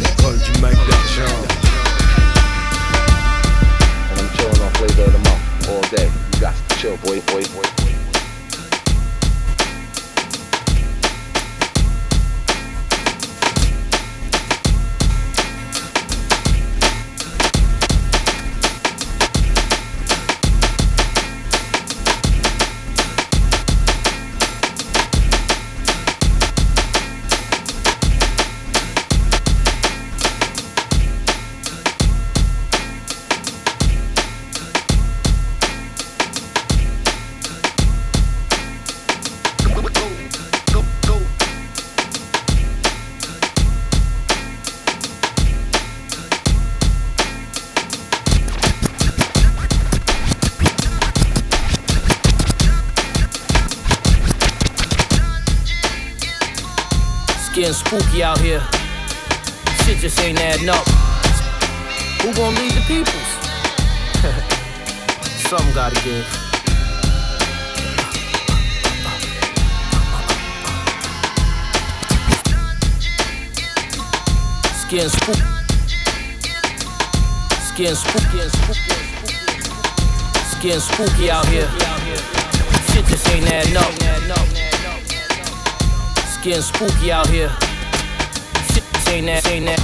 L'école 0.00 0.38
du 0.38 0.52
mic 0.60 0.76
d'argent. 0.88 1.36
And 4.10 4.20
I'm 4.20 4.28
chilling 4.36 4.62
on 4.62 4.70
flavor 4.74 5.04
of 5.04 5.12
the 5.12 5.18
month 5.18 5.68
all 5.68 5.82
day. 5.96 6.10
You 6.34 6.40
got 6.40 6.54
to 6.68 6.76
chill, 6.76 6.96
boy, 6.98 7.20
boy, 7.32 7.44
boy, 7.54 7.85
spooky 57.86 58.22
out 58.24 58.38
here. 58.38 58.60
Shit 59.84 59.98
just 59.98 60.18
ain't 60.20 60.40
adding 60.40 60.68
up. 60.68 60.84
Who 62.22 62.34
gonna 62.34 62.58
lead 62.58 62.72
the 62.72 62.80
peoples? 62.88 63.30
Something 65.48 65.72
gotta 65.72 65.94
give. 66.02 66.26
Getting 74.88 75.08
spooky. 75.08 75.42
It's 77.78 77.98
spooky. 77.98 78.38
It's 80.34 80.54
getting 80.60 80.80
spooky 80.80 81.30
out 81.30 81.46
here. 81.46 81.68
Shit 82.90 83.04
just 83.06 83.28
ain't 83.30 83.46
adding 83.50 83.76
up. 83.76 83.92
Getting 86.42 86.62
spooky 86.62 87.10
out 87.10 87.26
here. 87.28 87.50
Ain't 89.08 89.26
that, 89.26 89.46
ain't 89.46 89.66
that. 89.66 89.80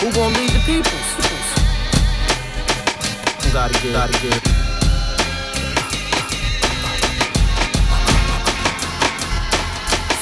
Who 0.00 0.12
gonna 0.12 0.36
lead 0.36 0.50
the 0.50 0.60
peoples? 0.66 1.06
Gotta 3.52 3.72
get, 3.82 3.92
gotta 3.92 4.12
get. 4.20 4.42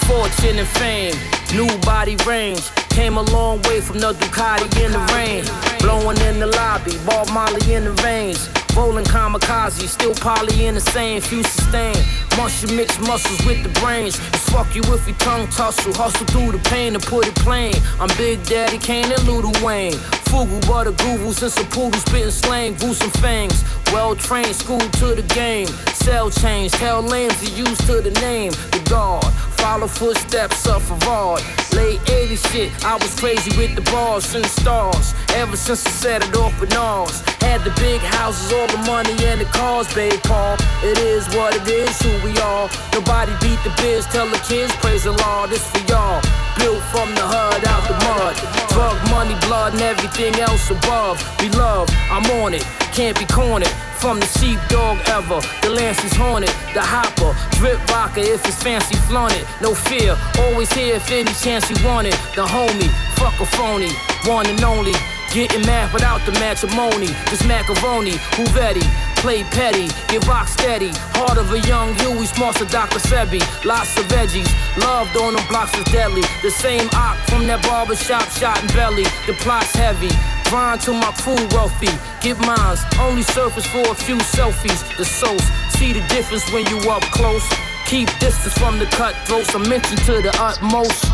Fortune 0.07 0.59
and 0.59 0.69
fame, 0.69 1.14
new 1.52 1.66
body 1.81 2.16
range. 2.25 2.71
Came 2.90 3.16
a 3.16 3.23
long 3.23 3.61
way 3.62 3.81
from 3.81 3.99
the 3.99 4.12
Ducati 4.12 4.71
in 4.85 4.93
the 4.93 5.00
rain. 5.12 5.45
Blowing 5.81 6.19
in 6.28 6.38
the 6.38 6.47
lobby, 6.47 6.97
ball 7.04 7.26
Molly 7.35 7.75
in 7.75 7.85
the 7.85 7.93
veins. 8.02 8.49
Rolling 8.76 9.04
kamikaze, 9.04 9.87
still 9.87 10.14
poly 10.14 10.66
in 10.66 10.75
the 10.75 10.81
same, 10.81 11.21
few 11.21 11.43
sustain. 11.45 11.95
Muscle 12.37 12.75
mix 12.75 12.99
muscles 12.99 13.38
with 13.47 13.62
the 13.62 13.69
brains. 13.81 14.16
Fuck 14.50 14.75
you 14.75 14.83
if 14.93 15.07
your 15.07 15.16
tongue 15.19 15.47
tussle. 15.49 15.95
Hustle 15.95 16.26
through 16.26 16.52
the 16.52 16.59
pain 16.69 16.95
and 16.95 17.02
put 17.02 17.26
it 17.28 17.35
plain. 17.37 17.75
I'm 18.00 18.09
Big 18.16 18.45
Daddy 18.45 18.78
Kane 18.78 19.12
and 19.12 19.23
Little 19.25 19.52
Wayne. 19.64 19.95
Fugu, 20.26 20.61
butter, 20.66 20.90
groovles, 20.90 21.40
and 21.43 21.52
some 21.52 21.66
poodle 21.66 22.00
spitting 22.00 22.31
slang, 22.31 22.75
goose 22.75 22.99
some 22.99 23.11
fangs. 23.23 23.62
Well 23.93 24.16
trained, 24.16 24.57
school 24.57 24.81
to 24.81 25.14
the 25.14 25.25
game. 25.35 25.69
Cell 25.95 26.28
change, 26.31 26.73
tell 26.73 27.00
lanes 27.00 27.40
are 27.43 27.57
used 27.57 27.87
to 27.87 28.00
the 28.00 28.11
name. 28.21 28.50
The 28.73 28.83
guard, 28.90 29.25
follow 29.54 29.87
footsteps 29.87 30.66
of 30.66 30.83
Farad. 30.83 31.63
Late 31.75 32.00
80 32.09 32.37
shit, 32.37 32.85
I 32.85 32.95
was 32.95 33.19
crazy 33.19 33.50
with 33.59 33.75
the 33.75 33.83
bars 33.90 34.35
and 34.35 34.45
the 34.45 34.49
stars. 34.49 35.12
Ever 35.35 35.57
since 35.57 35.85
I 35.87 35.90
set 35.90 36.28
it 36.28 36.37
off 36.37 36.59
with 36.61 36.71
Nas. 36.71 37.21
Had 37.43 37.64
the 37.64 37.75
big 37.83 38.00
houses, 38.00 38.52
all 38.52 38.66
the 38.69 38.78
money 38.87 39.12
and 39.26 39.40
the 39.40 39.45
cars, 39.47 39.93
babe 39.93 40.21
Paul. 40.23 40.57
It 40.83 40.99
is 40.99 41.26
what 41.35 41.54
it 41.57 41.66
is, 41.66 41.90
who 42.00 42.12
we 42.23 42.33
are. 42.38 42.71
Nobody 42.93 43.33
beat 43.43 43.59
the 43.66 43.75
biz, 43.83 44.07
tell 44.07 44.28
the 44.28 44.38
kids, 44.47 44.73
praise 44.76 45.04
the 45.04 45.12
Lord, 45.12 45.50
this 45.50 45.66
for 45.71 45.83
y'all. 45.90 46.23
Built 46.59 46.83
from 46.95 47.11
the 47.14 47.26
hood 47.26 47.66
out 47.66 47.83
the 47.90 47.97
mud. 48.07 48.35
Drug 48.71 48.97
money, 49.11 49.35
blood, 49.47 49.73
and 49.75 49.83
everything 49.83 50.35
else 50.40 50.71
above. 50.71 51.19
We 51.40 51.49
love, 51.50 51.88
I'm 52.11 52.25
on 52.43 52.54
it, 52.54 52.62
can't 52.93 53.19
be 53.19 53.26
cornered. 53.26 53.75
From 54.04 54.21
the 54.21 54.26
sheepdog 54.26 55.00
ever, 55.09 55.40
the 55.62 55.71
lance 55.71 56.04
is 56.04 56.12
haunted. 56.12 56.52
The 56.76 56.83
hopper, 56.85 57.33
drip 57.57 57.81
vodka 57.88 58.21
if 58.21 58.45
it's 58.45 58.62
fancy 58.62 58.97
flaunted. 59.09 59.47
No 59.62 59.75
fear, 59.75 60.14
always 60.45 60.71
here 60.75 60.97
if 60.97 61.11
any 61.11 61.33
chance 61.33 61.63
you 61.71 61.76
wanted. 61.87 62.14
The 62.35 62.44
homie, 62.44 62.90
fuck 63.16 63.38
a 63.40 63.47
phony, 63.47 63.90
one 64.26 64.47
and 64.47 64.62
only. 64.62 64.94
Getting 65.33 65.66
mad 65.66 65.92
without 65.92 66.25
the 66.25 66.33
matrimony. 66.33 67.09
This 67.30 67.44
macaroni, 67.44 68.14
who 68.37 68.44
ready? 68.54 68.87
Play 69.16 69.42
petty, 69.44 69.88
get 70.09 70.26
rock 70.28 70.47
steady. 70.47 70.90
Heart 71.18 71.38
of 71.38 71.50
a 71.52 71.61
young 71.61 71.94
Huey, 71.97 72.26
smart 72.26 72.56
to 72.56 72.66
Dr. 72.66 72.99
Sebi. 72.99 73.40
Lots 73.64 73.97
of 73.99 74.04
veggies, 74.06 74.47
loved 74.78 75.16
on 75.16 75.35
them 75.35 75.44
blocks 75.49 75.76
is 75.76 75.85
deadly. 75.90 76.23
The 76.42 76.50
same 76.50 76.88
op 76.94 77.16
from 77.28 77.47
that 77.49 77.62
barber 77.64 77.97
shop, 77.97 78.28
shot 78.30 78.62
in 78.62 78.68
belly. 78.68 79.04
The 79.26 79.35
plot's 79.40 79.73
heavy. 79.75 80.11
Grind 80.50 80.80
to 80.83 80.92
my 80.92 81.11
crew 81.18 81.40
wealthy. 81.50 81.90
Get 82.21 82.38
mines, 82.38 82.85
only 83.00 83.23
surface 83.23 83.66
for 83.66 83.83
a 83.90 83.94
few 83.94 84.18
selfies. 84.18 84.85
The 84.97 85.04
souls, 85.04 85.42
see 85.71 85.92
the 85.92 86.06
difference 86.09 86.47
when 86.52 86.66
you 86.66 86.78
up 86.90 87.02
close. 87.11 87.42
Keep 87.87 88.09
distance 88.19 88.57
from 88.59 88.79
the 88.79 88.87
cutthroats. 88.87 89.55
I 89.55 89.59
mention 89.59 89.97
to 89.99 90.23
the 90.23 90.35
utmost. 90.41 91.05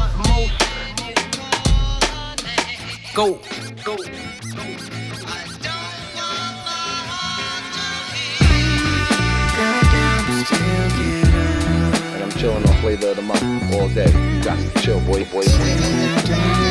Go. 3.13 3.41
Go. 3.85 3.97
And 12.13 12.23
I'm 12.23 12.31
chilling 12.39 12.67
on 12.67 12.75
flavor 12.81 13.09
of 13.09 13.17
the 13.17 13.23
month 13.23 13.75
all 13.75 13.89
day. 13.89 14.11
You 14.37 14.43
got 14.43 14.59
to 14.59 14.81
chill, 14.81 15.01
boy, 15.01 15.25
boy. 15.27 16.70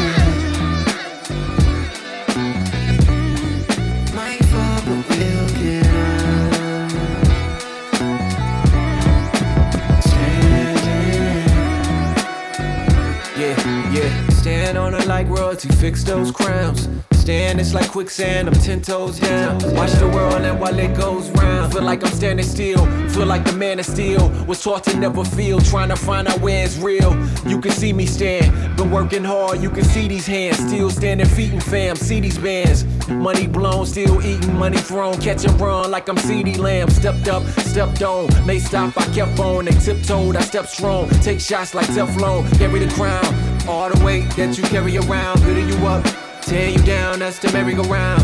Stand 14.70 14.78
on 14.78 14.94
it 14.94 15.08
like 15.08 15.28
royalty, 15.28 15.68
fix 15.68 16.04
those 16.04 16.30
crowns. 16.30 16.88
Stand, 17.14 17.60
it's 17.60 17.74
like 17.74 17.90
quicksand, 17.90 18.48
I'm 18.48 18.54
ten 18.54 18.84
toes 18.84 19.20
down. 19.20 19.58
Watch 19.74 19.94
the 19.94 20.08
world 20.08 20.44
and 20.44 20.60
while 20.60 20.78
it 20.78 20.96
goes 20.96 21.28
round. 21.32 21.74
Feel 21.74 21.82
like 21.82 22.06
I'm 22.06 22.12
standing 22.12 22.46
still, 22.46 22.86
feel 23.10 23.26
like 23.26 23.44
the 23.46 23.54
man 23.54 23.80
of 23.80 23.88
steel. 23.88 24.30
Was 24.46 24.64
taught 24.64 24.84
to 24.84 24.96
never 24.96 25.26
feel, 25.26 25.60
trying 25.60 25.90
to 25.90 25.96
find 25.96 26.28
out 26.28 26.40
where 26.42 26.64
it's 26.64 26.78
real. 26.78 27.18
You 27.48 27.60
can 27.60 27.72
see 27.72 27.94
me 27.94 28.06
stand, 28.06 28.78
been 28.78 28.92
working 28.92 29.24
hard, 29.24 29.60
you 29.60 29.72
can 29.72 29.86
see 29.86 30.08
these 30.08 30.28
hands. 30.28 30.58
Still 30.60 30.92
standing 30.92 31.28
feet 31.28 31.52
and 31.52 31.64
fam, 31.64 31.96
see 31.96 32.20
these 32.20 32.38
bands. 32.38 32.86
Money 33.10 33.48
blown, 33.48 33.88
still 33.88 34.22
eating, 34.24 34.56
money 34.56 34.78
thrown. 34.78 35.20
Catch 35.20 35.46
and 35.46 35.60
run 35.60 35.90
like 35.90 36.08
I'm 36.10 36.18
CeeDee 36.18 36.60
Lamb. 36.60 36.92
Stepped 36.92 37.28
up, 37.28 37.42
stepped 37.62 38.04
on, 38.04 38.28
may 38.46 38.60
stop, 38.60 38.96
I 38.96 39.06
kept 39.16 39.40
on. 39.40 39.66
They 39.66 39.72
tiptoed, 39.72 40.36
I 40.36 40.42
stepped 40.42 40.70
strong. 40.70 41.10
Take 41.22 41.40
shots 41.40 41.74
like 41.74 41.88
Teflon, 41.88 42.46
carry 42.60 42.86
the 42.86 42.94
crown. 42.94 43.59
All 43.70 43.88
the 43.88 44.04
weight 44.04 44.28
that 44.32 44.58
you 44.58 44.64
carry 44.64 44.98
around, 44.98 45.42
building 45.44 45.70
you 45.70 45.76
up, 45.86 46.04
tear 46.42 46.70
you 46.70 46.80
down, 46.80 47.20
that's 47.20 47.38
the 47.38 47.52
merry-go-round. 47.52 48.24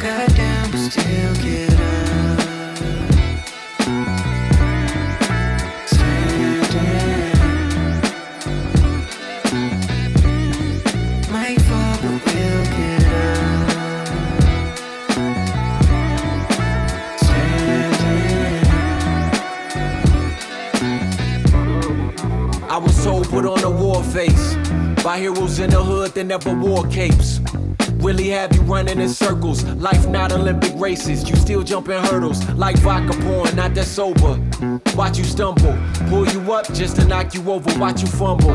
Goddamn, 0.00 0.70
but 0.70 0.78
still 0.78 1.34
get 1.42 1.72
up. 1.72 2.07
Face 24.12 24.56
by 25.04 25.18
heroes 25.18 25.58
in 25.58 25.70
the 25.70 25.82
hood 25.82 26.12
that 26.12 26.24
never 26.24 26.54
wore 26.54 26.86
capes. 26.88 27.40
Really 28.00 28.28
have 28.28 28.54
you 28.54 28.62
running 28.62 29.00
in 29.00 29.08
circles. 29.08 29.64
Life 29.64 30.06
not 30.08 30.30
Olympic 30.32 30.72
races. 30.76 31.28
You 31.28 31.34
still 31.36 31.62
jumping 31.64 32.00
hurdles 32.04 32.48
like 32.50 32.76
vodka 32.78 33.16
porn, 33.22 33.56
not 33.56 33.74
that 33.74 33.86
sober. 33.86 34.38
Watch 34.94 35.18
you 35.18 35.24
stumble, 35.24 35.76
pull 36.08 36.26
you 36.28 36.52
up 36.52 36.72
just 36.72 36.96
to 36.96 37.04
knock 37.04 37.34
you 37.34 37.50
over. 37.50 37.78
Watch 37.78 38.02
you 38.02 38.08
fumble. 38.08 38.54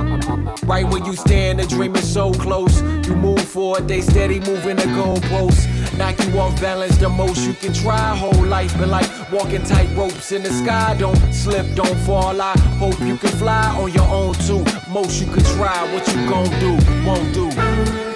Right 0.64 0.88
where 0.88 1.04
you 1.06 1.14
stand, 1.16 1.60
the 1.60 1.68
dream 1.68 1.96
is 1.96 2.12
so 2.12 2.34
close. 2.34 2.82
You 3.08 3.16
move 3.16 3.42
forward, 3.42 3.88
they 3.88 4.02
steady 4.02 4.40
moving 4.40 4.78
the 4.78 4.84
goalposts. 4.84 5.68
Knock 5.98 6.18
you 6.26 6.40
off 6.40 6.60
balance 6.62 6.98
the 6.98 7.10
most 7.10 7.46
you 7.46 7.54
can 7.54 7.74
try. 7.74 8.16
Whole 8.16 8.46
life 8.46 8.74
but 8.78 8.88
like 8.88 9.10
walking 9.34 9.64
tight 9.64 9.90
ropes 9.96 10.32
in 10.32 10.44
the 10.44 10.52
sky. 10.52 10.96
Don't 10.98 11.18
slip, 11.34 11.66
don't 11.76 11.98
fall. 12.06 12.40
I 12.40 12.58
hope 12.78 13.00
you 13.02 13.18
can 13.18 13.32
fly 13.32 13.76
on 13.76 13.92
your 13.92 14.08
own 14.08 14.34
too. 14.36 14.64
Most 14.90 15.20
you 15.20 15.32
could 15.32 15.46
try. 15.58 15.92
What 15.94 16.08
you 16.08 16.30
gon' 16.30 16.50
do? 16.60 16.72
Won't 17.06 17.34
do. 17.34 18.13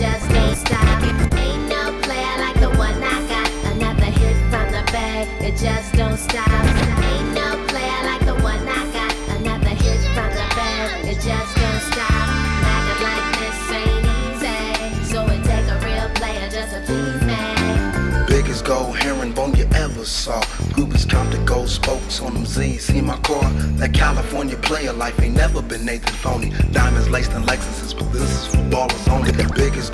Just 0.00 0.30
don't 0.30 0.56
stop. 0.56 1.02
Ain't 1.36 1.68
no 1.68 1.92
player 2.00 2.36
like 2.38 2.58
the 2.58 2.70
one 2.70 2.96
I 3.02 3.20
got. 3.28 3.50
Another 3.74 4.06
hit 4.06 4.36
from 4.48 4.72
the 4.72 4.82
bag, 4.92 5.28
it 5.44 5.58
just 5.58 5.92
don't 5.92 6.16
stop. 6.16 6.48
Ain't 6.48 7.34
no 7.34 7.62
player 7.68 8.00
like 8.08 8.24
the 8.24 8.36
one 8.36 8.66
I 8.66 8.82
got. 8.96 9.14
Another 9.36 9.74
hit 9.84 10.00
from 10.16 10.30
the 10.30 10.46
bag, 10.56 11.04
it 11.04 11.20
just 11.20 11.54
don't 11.54 11.82
stop. 11.92 12.26
Acting 12.72 13.02
like 13.08 13.26
this 13.40 13.60
ain't 13.76 14.06
easy, 14.24 15.12
so 15.12 15.26
it 15.26 15.44
take 15.44 15.68
a 15.68 15.76
real 15.84 16.08
player 16.14 16.48
just 16.48 16.72
to 16.72 16.80
please 16.86 17.20
me. 17.28 18.26
Biggest 18.26 18.64
gold 18.64 18.96
herringbone 18.96 19.54
you 19.54 19.68
ever 19.74 20.06
saw. 20.06 20.40
Groupies 20.72 21.06
count 21.06 21.30
the 21.30 21.38
gold 21.44 21.68
spokes 21.68 22.22
on 22.22 22.32
them 22.32 22.46
Z's. 22.46 22.86
See 22.86 23.02
my 23.02 23.18
car? 23.18 23.44
That 23.76 23.92
California 23.92 24.56
player 24.56 24.94
life 24.94 25.20
ain't 25.20 25.36
never 25.36 25.60
been 25.60 25.84
Nathan 25.84 26.14
Phony. 26.14 26.50
Diamonds 26.72 27.10
laced 27.10 27.32
in 27.32 27.42
Lexuses, 27.42 27.92
but 27.92 28.10
this 28.12 28.22
is 28.22 28.46
for 28.46 28.62
ballers 28.70 29.09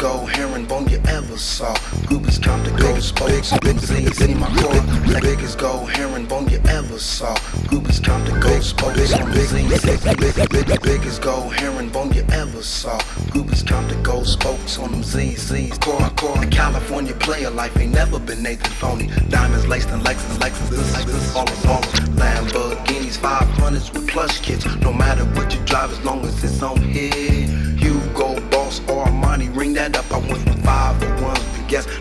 gold 0.07 0.31
herringbone 0.31 0.89
you 0.89 1.01
ever 1.09 1.37
saw. 1.37 1.75
Groupies 2.09 2.41
count 2.41 2.63
the 2.65 3.01
spokes 3.01 3.53
on 3.53 3.59
them 3.65 3.79
Z's. 3.79 4.17
See 4.17 4.35
my 4.35 4.47
car? 4.47 4.75
That 5.11 5.23
biggest 5.23 5.59
gold 5.59 5.91
herringbone 5.91 6.49
you 6.49 6.61
ever 6.69 6.99
saw. 6.99 7.35
Groupies 7.71 8.01
count 8.03 8.25
the 8.27 8.33
them 8.33 8.63
Z's. 8.63 10.05
Big, 10.05 10.21
big, 10.21 10.67
big, 10.69 10.83
biggest 10.83 11.21
gold 11.23 11.53
herringbone 11.55 12.13
you 12.13 12.25
ever 12.31 12.63
saw. 12.63 12.97
Groupies 13.33 13.67
count 13.67 13.89
the 13.89 13.97
gold 13.97 14.29
spokes 14.29 14.79
on 14.79 14.93
them 14.93 15.03
Z's. 15.03 15.41
Z's. 15.49 15.77
Core, 15.79 16.11
core. 16.11 16.39
The 16.39 16.47
California 16.47 17.15
player 17.15 17.51
life 17.51 17.77
ain't 17.77 17.93
never 17.93 18.21
been 18.21 18.43
Nathan 18.45 18.71
Phony. 18.81 19.07
Diamonds 19.29 19.67
laced 19.67 19.89
in 19.89 20.01
Lexus, 20.01 20.39
Lexus, 20.39 20.69
this, 20.71 21.05
this, 21.05 21.35
all 21.35 21.51
of 21.51 21.67
all. 21.67 21.83
Lamborghinis, 22.21 23.19
500s 23.19 23.93
with 23.93 24.07
plush 24.07 24.39
kits. 24.39 24.65
No 24.77 24.93
matter 24.93 25.25
what 25.35 25.53
you 25.53 25.61
drive, 25.65 25.91
as 25.91 26.01
long 26.05 26.25
as 26.25 26.45
it's 26.45 26.63
on 26.63 26.81
here. 26.81 27.66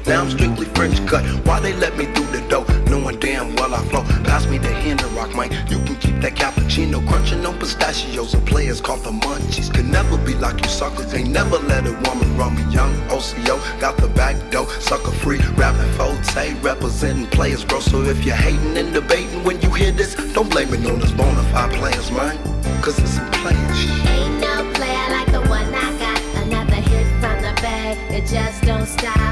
Now 0.08 0.22
I'm 0.22 0.30
strictly 0.30 0.68
French 0.68 1.04
cut. 1.08 1.26
Why 1.48 1.60
they 1.60 1.74
let 1.74 1.98
me 1.98 2.06
through 2.06 2.28
the 2.28 2.48
door? 2.48 2.64
Knowing 2.92 3.20
damn 3.20 3.56
well 3.56 3.74
I 3.74 3.84
flow. 3.86 4.04
Pass 4.24 4.46
me 4.46 4.60
the 4.60 4.72
hand 4.72 5.02
rock, 5.16 5.36
man. 5.36 5.52
You 5.68 5.80
can 5.84 5.96
keep 5.96 6.22
that 6.22 6.36
cappuccino 6.36 7.06
crunching 7.08 7.44
on 7.44 7.58
pistachios 7.58 8.36
of 8.36 8.46
players 8.46 8.82
called 8.82 9.04
the 9.04 9.10
munchies. 9.10 9.74
Could 9.74 9.88
never 9.88 10.18
be 10.20 10.36
like 10.36 10.62
you 10.62 10.70
suckers. 10.70 11.12
Ain't 11.14 11.32
never 11.32 11.58
let 11.58 11.88
a 11.88 11.94
woman 12.08 12.38
run 12.38 12.54
me. 12.56 12.62
Young 12.72 12.94
OCO 13.10 13.58
got 13.80 13.98
the 13.98 14.08
back 14.10 14.36
door, 14.52 14.70
sucker 14.80 15.12
free, 15.12 15.40
rapping 15.56 15.92
forte, 15.94 16.54
representing 16.62 17.26
players, 17.28 17.66
bro. 17.66 17.80
So 17.80 18.04
if 18.04 18.24
you're 18.24 18.36
hating 18.36 18.78
and 18.78 18.94
debating 18.94 19.44
when 19.44 19.60
you 19.62 19.72
hear 19.72 19.92
this, 19.92 20.14
don't 20.34 20.52
blame 20.52 20.72
it 20.72 20.86
on 20.86 21.02
us 21.02 21.12
bona 21.14 21.42
fide 21.52 21.74
players, 21.74 22.12
man. 22.12 22.38
Cause 22.84 23.00
it's 23.00 23.12
some 23.12 23.32
players. 23.32 23.90
Ain't 24.08 24.40
no 24.40 24.72
player 24.76 25.10
like 25.10 25.32
the 25.32 25.42
one 25.50 25.74
I 25.74 25.98
got. 25.98 26.22
Another 26.44 26.76
hit 26.76 27.08
from 27.22 27.42
the 27.42 27.60
bay. 27.60 27.98
It 28.16 28.28
just 28.28 28.62
don't 28.62 28.86
stop. 28.86 29.25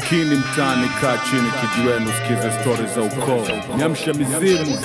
Makini 0.00 0.34
mtani, 0.36 0.88
kaa 1.00 1.18
chini 1.18 1.50
kijiweni, 1.60 2.06
usikize 2.06 2.52
stori 2.60 2.86
za 2.94 3.00
ukoo, 3.02 3.46
nyamsha 3.76 4.12
mizimu. 4.12 4.78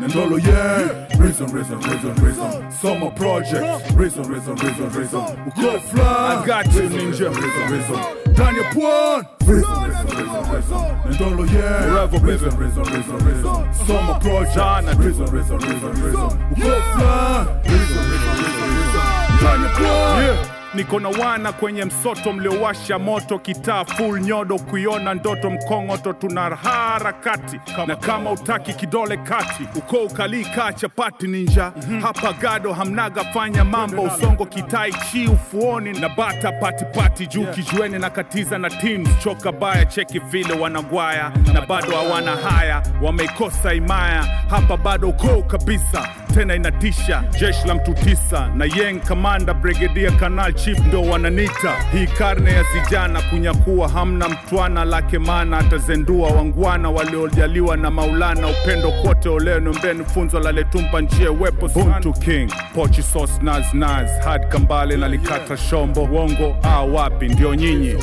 Nandolo, 0.00 0.38
yeah. 0.38 0.90
Rhythm, 1.20 1.46
rhythm, 1.54 1.80
rhythm, 1.80 2.24
rhythm. 2.24 2.72
Summer 2.80 3.10
project. 3.14 3.90
Rhythm, 3.96 4.22
rhythm, 4.22 4.54
rhythm, 4.56 4.98
rhythm. 4.98 5.24
Uko 5.46 5.80
fly. 5.80 6.02
I 6.02 6.46
got 6.46 6.74
you, 6.74 6.88
ninja. 6.88 7.28
Rhythm, 7.28 7.72
rhythm. 7.72 8.34
Daniel 8.34 8.64
Pwan. 8.72 9.26
Rhythm, 9.46 9.84
rhythm, 9.84 10.06
rhythm, 10.16 10.52
rhythm. 10.52 10.82
Nandolo, 11.04 11.44
yeah. 11.52 12.08
Forever 12.08 12.26
rhythm, 12.26 12.56
rhythm, 12.58 12.82
rhythm, 12.82 13.18
rhythm. 13.26 13.74
Summer 13.86 14.18
project. 14.20 14.98
Rhythm, 14.98 15.26
rhythm, 15.26 15.58
rhythm, 15.58 16.02
rhythm. 16.02 16.30
Uko 16.52 16.72
fly. 16.92 17.46
Rhythm, 17.64 18.00
rhythm, 18.10 18.34
rhythm, 18.40 19.29
rhythm. 19.40 19.52
Daniel 19.52 19.70
Pwan. 19.74 20.22
Yeah. 20.22 20.59
Niko 20.74 21.00
na 21.00 21.08
wana 21.08 21.52
kwenye 21.52 21.84
msoto 21.84 22.32
mliowasha 22.32 22.98
moto 22.98 23.38
kitaa 23.38 23.84
ful 23.84 24.20
nyodo 24.20 24.58
kuiona 24.58 25.14
ndoto 25.14 25.50
mkongoto 25.50 26.12
tuna 26.12 26.40
harakati. 26.56 27.60
Na 27.86 27.96
kama 27.96 28.30
utaki 28.30 28.74
kidole 28.74 29.16
kati 29.16 29.68
uko 29.76 29.96
ukalii 29.96 30.44
kaa 30.44 30.72
chapati 30.72 31.26
ninja. 31.28 31.72
Hapa 32.02 32.32
gado 32.32 32.72
hamnaga 32.72 33.24
fanya 33.24 33.64
mambo 33.64 34.02
usongo 34.02 34.46
kitai 34.46 34.92
chi 34.92 35.26
ufuoni 35.26 35.92
na 36.00 36.08
bata 36.08 36.52
patipati 36.52 37.26
juu 37.26 37.44
kijueni 37.46 37.98
na 37.98 38.10
katiza 38.10 38.58
na 38.58 38.70
teams 38.70 39.08
choka 39.18 39.52
baya 39.52 39.84
cheki 39.84 40.18
vile 40.18 40.54
wanagwaya 40.54 41.32
na 41.54 41.60
bado 41.66 41.96
hawana 41.96 42.36
haya 42.36 42.82
wameikosa 43.02 43.74
imaya. 43.74 44.22
Hapa 44.50 44.76
bado 44.76 45.08
uko 45.08 45.42
kabisa 45.42 46.08
tena 46.34 46.54
inatisha. 46.54 47.22
Jeshi 47.40 47.68
la 47.68 47.74
mtu 47.74 47.94
tisa 47.94 48.46
na 48.54 48.64
yeng 48.64 49.00
kamanda 49.00 49.54
brigedia 49.54 50.10
kanal 50.10 50.52
chief 50.64 50.78
ndo 50.78 51.02
wananita. 51.02 51.74
Hii 51.92 52.06
karne 52.06 52.52
ya 52.52 52.64
zijana 52.72 53.22
kunyakua 53.22 53.88
hamna 53.88 54.28
mtwana 54.28 54.84
lake 54.84 55.18
mana 55.18 55.58
atazendua 55.58 56.28
wangwana 56.28 56.90
waliojaliwa 56.90 57.76
na 57.76 57.90
maulana. 57.90 58.48
Upendo 58.48 58.92
kote 58.92 59.28
oleno 59.28 59.72
mbeni 59.72 60.04
funzo 60.04 60.40
laletumpa 60.40 61.00
njie 61.00 61.28
wepo 61.28 61.68
buntu 61.68 62.12
king 62.12 62.50
pochi 62.74 63.02
sos 63.02 63.30
naz 63.42 63.74
naz. 63.74 64.10
Had 64.24 64.46
kambale 64.48 64.96
nalikata 64.96 65.56
shombo. 65.56 66.00
Wongo 66.12 66.56
a 66.62 66.80
wapi? 66.82 67.28
Ndio 67.28 67.54
nyinyi 67.54 67.94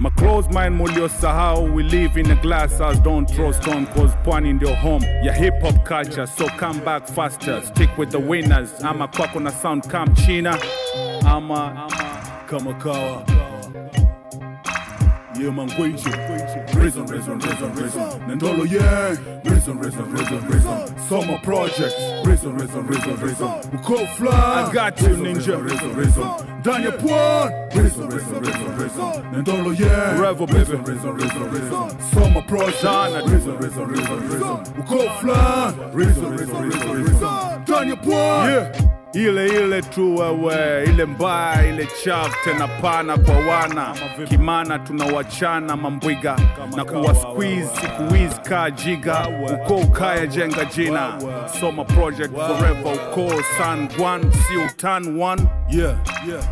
My 0.00 0.08
close 0.16 0.48
mind 0.48 0.80
muliosahau 0.80 1.74
we 1.74 1.82
live 1.82 2.16
in 2.16 2.30
a 2.30 2.34
glass 2.36 2.78
house. 2.78 2.98
Don't 3.00 3.26
throw 3.28 3.52
stone 3.52 3.86
cause 3.86 4.14
pwani 4.24 4.52
ndio 4.52 4.74
home. 4.74 5.04
Ya 5.22 5.32
hip 5.32 5.60
hop 5.62 5.84
culture 5.84 6.26
so 6.26 6.46
come 6.58 6.80
back 6.80 7.06
faster. 7.06 7.60
Stick 7.62 7.98
with 7.98 8.10
the 8.10 8.18
winners. 8.18 8.70
I'm 8.82 8.86
a 8.86 8.90
ama 8.90 9.08
kwako 9.08 9.40
na 9.42 9.50
sound 9.50 9.88
kam 9.90 10.14
china. 10.14 10.58
Ama 11.26 11.88
kama 12.46 12.74
kawa 12.74 13.24
Yeah, 15.40 15.50
man, 15.52 15.68
Gwenji. 15.70 16.10
Rhythm, 16.74 17.06
rhythm, 17.06 17.38
rhythm, 17.38 17.72
rhythm. 17.72 18.28
Nandolo, 18.28 18.70
yeah. 18.70 19.16
Rhythm, 19.42 19.78
rhythm, 19.78 20.12
rhythm, 20.12 20.46
rhythm. 20.48 20.98
Summer 21.08 21.38
project. 21.38 21.94
Rhythm, 22.26 22.58
rhythm, 22.58 22.86
rhythm. 22.86 23.70
We 23.72 23.78
call 23.78 24.06
fly. 24.16 24.66
I 24.68 24.70
got 24.70 25.00
you, 25.00 25.16
ninja. 25.16 25.56
Rhythm, 25.56 25.94
rhythm. 25.96 26.62
Daniel 26.62 26.92
Pwan. 26.92 27.52
Rhythm, 27.74 28.08
rhythm, 28.10 28.38
rhythm, 28.40 28.76
rhythm. 28.76 29.32
Nandolo, 29.32 29.78
yeah. 29.78 30.16
Forever, 30.16 30.46
baby. 30.46 30.76
Rhythm, 30.76 31.14
rhythm, 31.14 31.50
rhythm. 31.50 32.00
Summer 32.12 32.42
project. 32.42 33.28
Rhythm, 33.28 33.56
rhythm, 33.56 33.88
rhythm. 33.88 34.74
We 34.76 34.82
call 34.82 35.08
fly. 35.20 35.74
Rhythm, 35.94 36.36
rhythm, 36.36 36.68
rhythm, 36.68 37.02
rhythm. 37.02 37.64
Daniel 37.64 37.96
Pwan. 37.96 38.46
Yeah. 38.46 38.99
Ile 39.14 39.46
ile 39.46 39.82
tu 39.82 40.16
wewe, 40.16 40.84
ile 40.84 41.04
mbaya, 41.04 41.66
ile 41.68 41.88
chafu 42.04 42.36
tena 42.44 42.68
pana 42.68 43.16
kwa 43.18 43.34
wana. 43.34 43.94
Kimana, 44.28 44.78
tunawachana 44.78 45.76
mambwiga 45.76 46.36
na 46.76 46.84
kuwa 46.84 47.14
squeeze 47.14 47.68
siku 47.80 48.14
hizi 48.14 48.40
kaa 48.48 48.70
jiga, 48.70 49.28
uko 49.54 49.74
ukaya 49.76 50.26
jenga 50.26 50.64
jina, 50.64 51.12
soma 51.60 51.84
project 51.84 52.34
forever, 52.34 52.92
uko 52.94 53.32
san 53.58 53.88
one 54.04 54.24
si 54.32 54.56
utan 54.56 55.20
one. 55.20 55.42
Yeah, 55.70 55.96
yeah. 56.28 56.44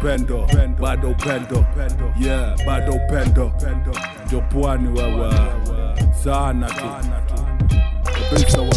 Upendo, 0.00 0.48
bado 0.80 1.08
upendo, 1.10 1.64
yeah, 2.20 2.56
bado 2.66 2.92
upendo, 2.92 3.52
ndio 4.26 4.40
pwani 4.40 4.88
wewe, 5.00 5.32
sana 6.24 6.66
tu. 6.66 6.84
Kabisa 8.30 8.60
wewe. 8.60 8.74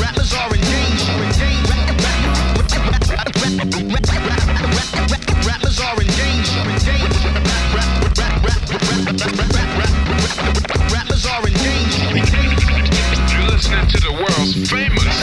Rappers 0.00 0.32
are 0.34 0.54
in 0.54 0.60
danger. 0.60 1.12
Rappers 5.46 5.80
are 5.80 6.00
in 6.00 6.08
danger. 6.08 6.60
Rappers 10.92 11.26
are 11.26 11.46
in 11.46 11.54
danger. 11.54 12.06
You're 13.32 13.48
listening 13.50 13.86
to 13.88 13.98
the 14.00 14.12
world's 14.12 14.54
famous. 14.70 15.16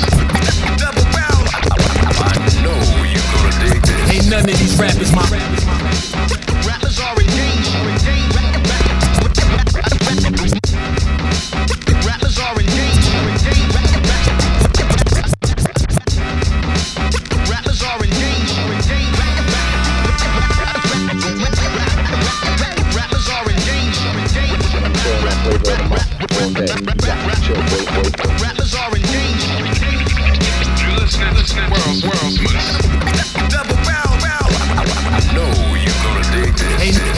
Double 0.77 1.05
barrel. 1.11 1.45
I 2.17 2.35
know 2.63 2.79
you're 3.03 3.29
gonna 3.33 3.53
dig 3.59 3.81
this. 3.81 4.11
Ain't 4.11 4.29
none 4.29 4.49
of 4.49 4.57
these 4.57 4.77
rappers 4.79 5.11
my 5.13 5.27
Rappers 5.29 5.64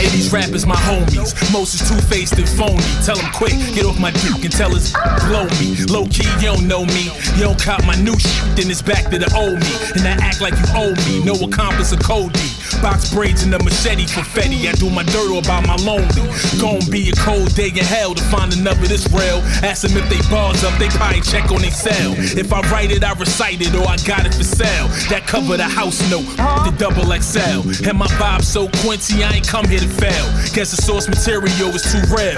ain't 0.07 0.11
these 0.11 0.31
rappers 0.31 0.65
my 0.65 0.75
homies? 0.75 1.33
Most 1.51 1.75
is 1.75 1.89
two-faced 1.89 2.37
and 2.37 2.47
phony. 2.47 2.83
Tell 3.03 3.15
them 3.15 3.31
quick, 3.33 3.53
get 3.73 3.85
off 3.85 3.99
my 3.99 4.11
duke 4.11 4.43
and 4.43 4.51
tell 4.51 4.73
us 4.73 4.93
blow 5.27 5.45
me. 5.59 5.75
Low 5.85 6.05
key, 6.07 6.27
you 6.39 6.53
don't 6.53 6.67
know 6.67 6.85
me. 6.85 7.11
You 7.35 7.43
don't 7.43 7.59
cop 7.59 7.83
my 7.85 7.95
new 7.95 8.17
shit, 8.17 8.55
then 8.55 8.71
it's 8.71 8.81
back 8.81 9.09
to 9.11 9.17
the 9.19 9.29
old 9.35 9.59
me. 9.59 9.73
And 9.97 10.07
I 10.07 10.15
act 10.25 10.41
like 10.41 10.53
you 10.53 10.67
owe 10.75 10.95
me. 11.07 11.23
No 11.23 11.33
accomplice 11.33 11.91
of 11.91 11.99
Cody. 11.99 12.56
Box 12.81 13.13
braids 13.13 13.43
and 13.43 13.53
a 13.53 13.63
machete 13.63 14.05
for 14.05 14.21
Fetty. 14.21 14.67
I 14.67 14.73
do 14.73 14.89
my 14.89 15.03
dirt 15.03 15.31
all 15.31 15.41
by 15.41 15.61
my 15.65 15.75
lonely. 15.77 16.25
Gon' 16.61 16.79
be 16.91 17.09
a 17.09 17.13
cold 17.13 17.53
day 17.55 17.69
in 17.69 17.85
hell 17.85 18.13
to 18.13 18.23
find 18.25 18.53
another 18.53 18.85
this 18.87 19.07
real. 19.11 19.41
Ask 19.63 19.81
them 19.81 19.97
if 19.97 20.07
they 20.09 20.21
bars 20.29 20.63
up, 20.63 20.77
they 20.79 20.89
probably 20.89 21.21
check 21.21 21.51
on 21.51 21.61
they 21.61 21.69
cell. 21.69 22.13
If 22.37 22.53
I 22.53 22.61
write 22.69 22.91
it, 22.91 23.03
I 23.03 23.13
recite 23.13 23.61
it, 23.61 23.73
or 23.75 23.87
I 23.87 23.97
got 24.05 24.25
it 24.25 24.33
for 24.33 24.43
sale. 24.43 24.87
That 25.09 25.25
cover 25.25 25.57
the 25.57 25.63
house 25.63 25.99
note, 26.09 26.27
the 26.37 26.73
double 26.77 27.09
XL. 27.09 27.87
And 27.87 27.97
my 27.97 28.07
vibe 28.19 28.43
so 28.43 28.67
Quincy, 28.83 29.23
I 29.23 29.33
ain't 29.33 29.47
come 29.47 29.67
here 29.67 29.79
to 29.79 29.87
fail. 29.87 30.25
Guess 30.53 30.71
the 30.75 30.81
source 30.81 31.07
material 31.07 31.69
is 31.73 31.83
too 31.91 32.03
rare. 32.13 32.37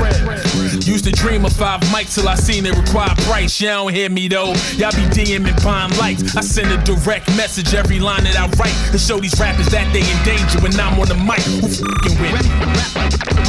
Used 0.86 1.06
to 1.06 1.12
dream 1.12 1.46
of 1.46 1.54
five 1.54 1.82
mics 1.92 2.16
till 2.16 2.28
I 2.28 2.36
seen 2.36 2.66
it 2.66 2.76
require 2.78 3.14
price. 3.28 3.60
Y'all 3.60 3.86
don't 3.86 3.94
hear 3.94 4.10
me 4.10 4.28
though. 4.28 4.54
Y'all 4.78 4.92
be 4.92 5.06
DMing 5.12 5.62
buying 5.64 5.96
likes. 5.98 6.36
I 6.36 6.42
send 6.42 6.72
a 6.72 6.78
direct 6.84 7.28
message 7.36 7.74
every 7.74 8.00
line 8.00 8.24
that 8.24 8.36
I 8.36 8.48
write 8.58 8.76
to 8.92 8.98
show 8.98 9.20
these 9.20 9.40
rappers 9.40 9.68
that 9.68 9.92
they 9.94 10.02
in 10.02 10.20
danger 10.30 10.60
when 10.60 10.80
I'm 10.80 11.00
on 11.00 11.08
the 11.08 11.16
mic. 11.16 11.42
Who 11.58 11.68
fucking 11.68 12.18
with? 12.22 12.46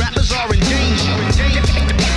Rappers 0.00 0.32
are 0.32 0.48
in 0.54 0.60
danger. 0.60 1.12
Danger. 1.36 1.60
danger. 1.62 2.10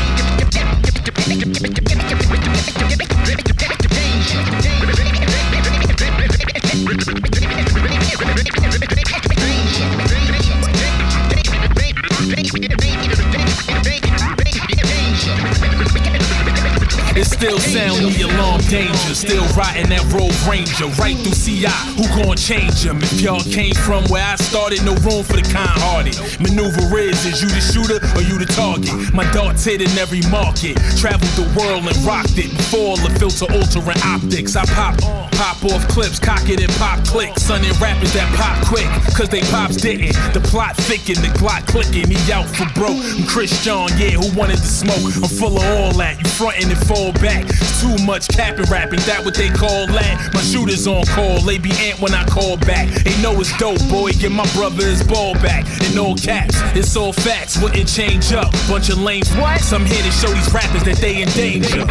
Sound 17.51 17.99
the 17.99 18.23
alarm 18.23 18.61
danger. 18.71 19.15
Still 19.15 19.43
riding 19.51 19.89
that 19.89 20.03
road 20.15 20.31
ranger, 20.47 20.87
right 20.95 21.17
through 21.19 21.35
CI. 21.35 21.67
Who 21.99 22.07
gon' 22.15 22.37
change 22.37 22.83
them? 22.83 23.03
If 23.03 23.19
y'all 23.19 23.43
came 23.43 23.73
from 23.73 24.03
where 24.07 24.23
I 24.23 24.35
started, 24.35 24.83
no 24.85 24.95
room 25.03 25.23
for 25.23 25.35
the 25.35 25.43
kind 25.43 25.75
hearted. 25.83 26.15
Maneuver 26.39 26.87
is, 26.99 27.25
is 27.25 27.41
you 27.41 27.49
the 27.49 27.59
shooter 27.59 27.99
or 28.15 28.23
you 28.23 28.39
the 28.39 28.47
target? 28.47 28.95
My 29.13 29.29
darts 29.31 29.65
hit 29.65 29.81
in 29.81 29.91
every 29.99 30.21
market. 30.31 30.77
Traveled 30.95 31.35
the 31.35 31.47
world 31.59 31.83
and 31.83 31.97
rocked 32.07 32.39
it. 32.39 32.49
Before 32.55 32.95
the 32.97 33.11
filter 33.19 33.51
altering 33.51 33.99
optics. 34.05 34.55
I 34.55 34.65
pop 34.71 34.95
pop 35.33 35.59
off 35.65 35.87
clips, 35.87 36.19
cock 36.19 36.47
it 36.47 36.61
and 36.61 36.71
pop 36.79 37.03
click. 37.03 37.35
Son 37.37 37.61
rappers 37.81 38.13
that 38.13 38.29
pop 38.39 38.55
quick, 38.67 38.87
cause 39.15 39.27
they 39.27 39.41
pops 39.51 39.77
didn't. 39.77 40.15
The 40.33 40.39
plot 40.39 40.75
thicken, 40.77 41.15
the 41.21 41.31
glot 41.35 41.67
clicking. 41.67 42.07
He 42.07 42.19
out 42.31 42.47
for 42.47 42.67
broke. 42.73 43.03
I'm 43.03 43.27
Chris 43.27 43.51
John, 43.63 43.89
yeah, 43.97 44.15
who 44.15 44.31
wanted 44.37 44.57
to 44.57 44.69
smoke? 44.69 45.11
I'm 45.19 45.27
full 45.27 45.57
of 45.57 45.65
all 45.75 45.93
that. 45.99 46.19
You 46.19 46.29
frontin' 46.29 46.69
and 46.71 46.79
fall 46.87 47.11
back. 47.13 47.32
It's 47.41 47.81
too 47.81 47.97
much 48.05 48.27
capping 48.27 48.65
rapping, 48.65 48.99
that 49.01 49.23
what 49.25 49.35
they 49.35 49.49
call 49.49 49.87
that. 49.87 50.31
My 50.33 50.41
shooters 50.41 50.87
on 50.87 51.05
call, 51.05 51.39
they 51.41 51.57
be 51.57 51.71
ant 51.79 51.99
when 51.99 52.13
I 52.13 52.25
call 52.25 52.57
back. 52.57 52.89
They 53.03 53.19
know 53.21 53.39
it's 53.39 53.55
dope, 53.57 53.81
boy. 53.89 54.11
Get 54.11 54.31
my 54.31 54.45
brother 54.53 54.85
his 54.85 55.03
ball 55.03 55.33
back. 55.35 55.65
In 55.89 55.97
all 55.97 56.15
caps, 56.15 56.55
it's 56.75 56.95
all 56.95 57.13
facts, 57.13 57.61
wouldn't 57.61 57.87
change 57.87 58.33
up. 58.33 58.51
Bunch 58.67 58.89
of 58.89 58.97
lame 58.99 59.23
what? 59.37 59.61
Some 59.61 59.85
here 59.85 60.03
to 60.03 60.11
show 60.11 60.31
these 60.31 60.53
rappers 60.53 60.83
that 60.83 60.97
they 60.97 61.21
in 61.21 61.29
danger. 61.29 61.85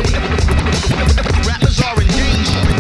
Rappers 1.49 1.81
are 1.81 2.01
in 2.01 2.13
Pirate. 2.13 2.72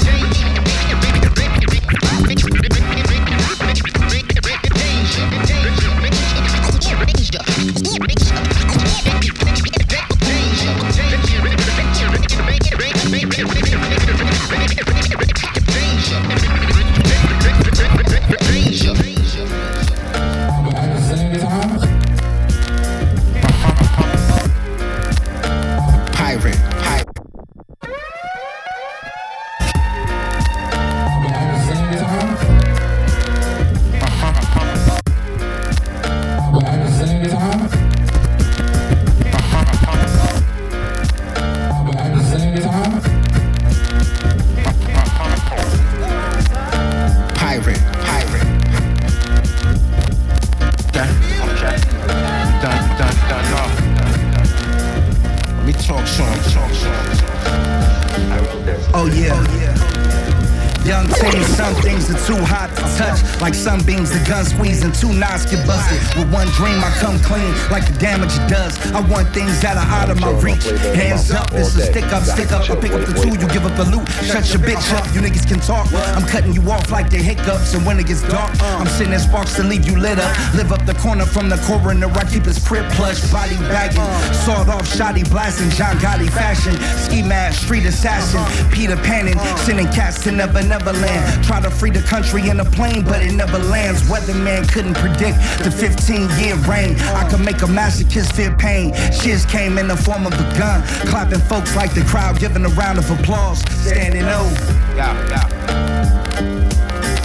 Stick 72.32 72.52
up. 72.52 72.70
I 72.70 72.76
pick 72.76 72.92
up 72.92 73.06
the 73.06 73.12
two, 73.12 73.28
you 73.28 73.48
give 73.48 73.64
up 73.66 73.76
the 73.76 73.84
loot. 73.84 74.11
Shut 74.24 74.48
your 74.54 74.62
bitch 74.62 74.92
up, 74.94 75.04
you 75.14 75.20
niggas 75.20 75.46
can 75.46 75.60
talk. 75.60 75.86
I'm 76.16 76.26
cutting 76.26 76.52
you 76.52 76.62
off 76.70 76.90
like 76.90 77.10
the 77.10 77.18
hiccups, 77.18 77.74
and 77.74 77.84
when 77.84 77.98
it 77.98 78.06
gets 78.06 78.22
dark, 78.22 78.50
I'm 78.62 78.86
sending 78.86 79.18
sparks 79.18 79.56
to 79.56 79.62
leave 79.62 79.86
you 79.86 79.98
lit 79.98 80.18
up. 80.18 80.54
Live 80.54 80.72
up 80.72 80.84
the 80.86 80.94
corner 80.94 81.26
from 81.26 81.48
the 81.48 81.56
coroner, 81.66 82.06
I 82.06 82.24
keep 82.24 82.44
his 82.44 82.58
crib 82.58 82.90
plush, 82.92 83.20
body 83.32 83.56
bagging. 83.68 84.02
Sawed 84.44 84.68
off, 84.68 84.86
shoddy 84.86 85.24
blasting, 85.24 85.70
John 85.70 85.96
Gotti 85.96 86.30
fashion. 86.30 86.74
Ski 86.98 87.22
mask, 87.22 87.64
street 87.64 87.84
assassin, 87.84 88.40
Peter 88.70 88.96
Panning, 88.96 89.38
sending 89.58 89.86
cats 89.86 90.22
to 90.24 90.32
Never 90.32 90.62
Never 90.62 90.92
Land. 90.92 91.44
Try 91.44 91.60
to 91.60 91.70
free 91.70 91.90
the 91.90 92.02
country 92.02 92.48
in 92.48 92.60
a 92.60 92.64
plane, 92.64 93.04
but 93.04 93.22
it 93.22 93.32
never 93.32 93.58
lands. 93.58 94.02
Weatherman 94.02 94.70
couldn't 94.72 94.94
predict 94.94 95.38
the 95.64 95.70
15 95.70 96.28
year 96.38 96.56
rain. 96.68 96.96
I 97.16 97.28
could 97.28 97.40
make 97.40 97.62
a 97.62 97.66
masochist 97.66 98.32
feel 98.34 98.54
pain. 98.54 98.94
Shiz 99.12 99.44
came 99.46 99.78
in 99.78 99.88
the 99.88 99.96
form 99.96 100.26
of 100.26 100.32
a 100.32 100.58
gun, 100.58 100.82
clapping 101.06 101.40
folks 101.40 101.74
like 101.76 101.92
the 101.94 102.02
crowd, 102.02 102.38
giving 102.38 102.64
a 102.64 102.68
round 102.70 102.98
of 102.98 103.10
applause. 103.10 103.62
Standing 103.82 104.22
O. 104.22 104.46
Yeah, 104.94 105.12
yeah. 105.28 105.46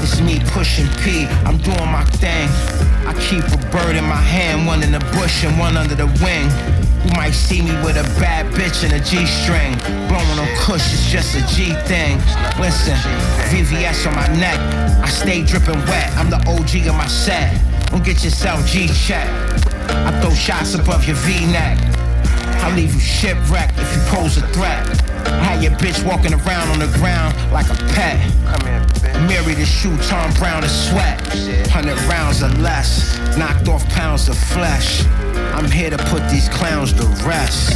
It's 0.02 0.20
me 0.20 0.40
pushing 0.48 0.88
P, 1.04 1.28
I'm 1.46 1.58
doing 1.58 1.92
my 1.92 2.04
thing. 2.18 2.50
I 3.06 3.14
keep 3.30 3.44
a 3.46 3.58
bird 3.70 3.96
in 3.96 4.04
my 4.04 4.16
hand, 4.18 4.66
one 4.66 4.82
in 4.82 4.92
the 4.92 5.00
bush 5.14 5.44
and 5.44 5.58
one 5.60 5.78
under 5.78 5.94
the 5.94 6.08
wing. 6.24 6.50
You 7.06 7.12
might 7.16 7.34
see 7.34 7.62
me 7.62 7.72
with 7.86 7.98
a 7.98 8.04
bad 8.20 8.52
bitch 8.54 8.84
and 8.84 8.94
a 8.94 9.00
G 9.00 9.26
string. 9.28 9.78
Blowing 10.10 10.40
on 10.40 10.48
kush, 10.58 10.82
it's 10.92 11.12
just 11.12 11.36
a 11.36 11.46
G 11.54 11.74
thing. 11.86 12.18
Listen, 12.60 12.98
VVS 13.54 14.08
on 14.08 14.16
my 14.16 14.28
neck, 14.40 14.58
I 15.04 15.10
stay 15.10 15.44
dripping 15.44 15.80
wet. 15.86 16.10
I'm 16.18 16.32
the 16.32 16.42
OG 16.50 16.88
of 16.88 16.96
my 16.96 17.08
set. 17.08 17.54
Don't 17.92 18.04
get 18.04 18.24
yourself 18.24 18.66
G 18.66 18.88
check. 18.88 19.30
I 19.90 20.20
throw 20.22 20.34
shots 20.34 20.74
above 20.74 21.06
your 21.06 21.18
V 21.18 21.46
neck. 21.52 21.78
I 22.66 22.76
leave 22.76 22.96
you 22.96 23.00
shipwrecked 23.00 23.78
if 23.78 23.96
you 23.96 24.02
pose 24.10 24.38
a 24.38 24.48
threat. 24.48 25.07
Had 25.44 25.64
your 25.64 25.74
bitch 25.74 26.06
walking 26.06 26.34
around 26.34 26.70
on 26.70 26.80
the 26.80 26.88
ground 26.98 27.36
like 27.52 27.70
a 27.70 27.76
pet. 27.94 28.18
Come 28.46 28.66
here, 28.68 28.82
Mary 29.28 29.54
the 29.54 29.66
shoe, 29.66 29.96
Tom 30.10 30.34
Brown 30.34 30.62
to 30.62 30.70
sweat. 30.70 31.20
Hundred 31.68 32.00
rounds 32.04 32.44
or 32.44 32.50
less, 32.60 33.18
knocked 33.38 33.68
off 33.68 33.88
pounds 33.90 34.30
of 34.30 34.38
flesh. 34.38 35.06
I'm 35.54 35.70
here 35.72 35.90
to 35.90 35.98
put 35.98 36.28
these 36.30 36.50
clowns 36.50 36.94
to 36.94 37.06
rest. 37.26 37.74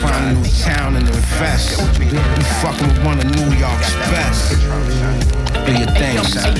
Find 0.00 0.36
a 0.36 0.40
new 0.40 0.48
town 0.62 0.96
and 0.96 1.08
invest. 1.08 1.80
You 2.00 2.18
fucking 2.62 2.88
with 2.88 3.04
one 3.04 3.18
of 3.18 3.24
New 3.36 3.56
York's 3.56 3.92
best. 4.10 4.60
Do 5.66 5.72
your 5.72 5.90
thing, 5.94 6.18
son. 6.24 6.54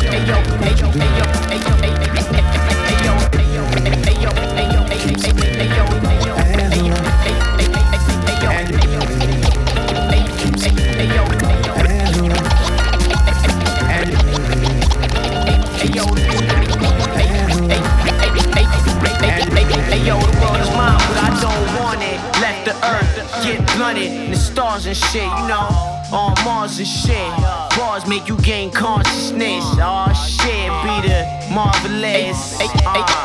Get 23.83 23.95
blunted, 23.95 24.33
the 24.33 24.37
stars 24.37 24.87
and 24.87 24.97
shit, 24.97 25.23
you 25.23 25.49
know, 25.49 25.69
on 26.13 26.35
Mars 26.45 26.79
and 26.79 26.87
shit. 26.87 27.31
Bars 27.77 28.07
make 28.07 28.29
you 28.29 28.37
gain 28.39 28.71
consciousness. 28.71 29.65
Oh 29.79 30.13
shit, 30.13 30.71
be 30.85 31.09
the 31.09 31.25
marvelous. 31.53 32.59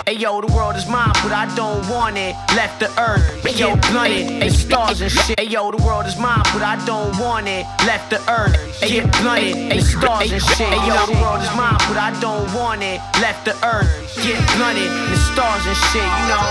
Ayo, 0.08 0.38
ah. 0.38 0.42
the 0.42 0.54
world 0.54 0.76
is 0.76 0.88
mine, 0.88 1.12
but 1.22 1.32
I 1.32 1.54
don't 1.56 1.88
want 1.90 2.18
it. 2.18 2.36
Left 2.56 2.80
the 2.80 2.90
earth, 3.00 3.44
get 3.44 3.82
blunted, 3.92 4.42
the 4.42 4.50
stars 4.50 5.02
and 5.02 5.12
shit. 5.12 5.38
Ayo, 5.38 5.76
the 5.76 5.84
world 5.84 6.06
is 6.06 6.18
mine, 6.18 6.44
but 6.54 6.64
I 6.64 6.84
don't 6.86 7.18
want 7.20 7.48
it. 7.48 7.66
Left 7.86 8.10
the 8.10 8.20
earth, 8.30 8.56
get 8.82 9.12
blunted, 9.22 9.72
the 9.72 9.82
stars 9.82 10.32
and 10.32 10.42
shit. 10.42 10.70
Ayo, 10.70 11.08
the 11.08 11.20
world 11.22 11.42
is 11.42 11.54
mine, 11.56 11.78
but 11.88 11.98
I 11.98 12.18
don't 12.20 12.52
want 12.54 12.82
it. 12.82 13.00
Left 13.22 13.46
the 13.46 13.54
earth, 13.66 13.92
get 14.24 14.40
blunted, 14.56 14.90
the 14.90 15.18
stars 15.34 15.66
and 15.68 15.78
shit, 15.92 16.08
you 16.08 16.26
know, 16.32 16.46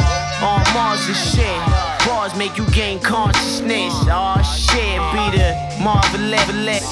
on 0.47 0.63
Mars 0.75 1.07
and 1.09 1.17
shit. 1.17 1.86
Bars 2.07 2.37
make 2.37 2.57
you 2.57 2.65
gain 2.71 3.01
consciousness. 3.01 3.93
Oh 4.09 4.41
shit, 4.43 4.99
be 5.13 5.37
the 5.37 5.55
marvelous. 5.83 6.87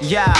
Yeah. 0.00 0.32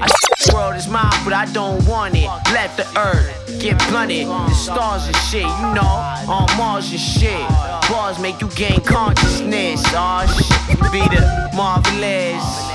I 0.00 0.08
the 0.48 0.54
world 0.54 0.76
is 0.76 0.88
mine, 0.88 1.12
but 1.24 1.32
I 1.32 1.46
don't 1.52 1.84
want 1.86 2.16
it. 2.16 2.26
Left 2.52 2.76
the 2.76 2.86
earth, 2.98 3.60
get 3.60 3.78
blunted. 3.88 4.26
The 4.26 4.54
stars 4.54 5.06
and 5.06 5.16
shit, 5.16 5.42
you 5.42 5.74
know, 5.74 5.94
on 6.28 6.48
Mars 6.56 6.90
and 6.90 7.00
shit. 7.00 7.48
Bars 7.88 8.18
make 8.18 8.40
you 8.40 8.48
gain 8.50 8.80
consciousness. 8.80 9.82
Oh 9.88 10.26
shit, 10.26 10.78
be 10.92 11.00
the 11.14 11.50
marvelous. 11.54 12.67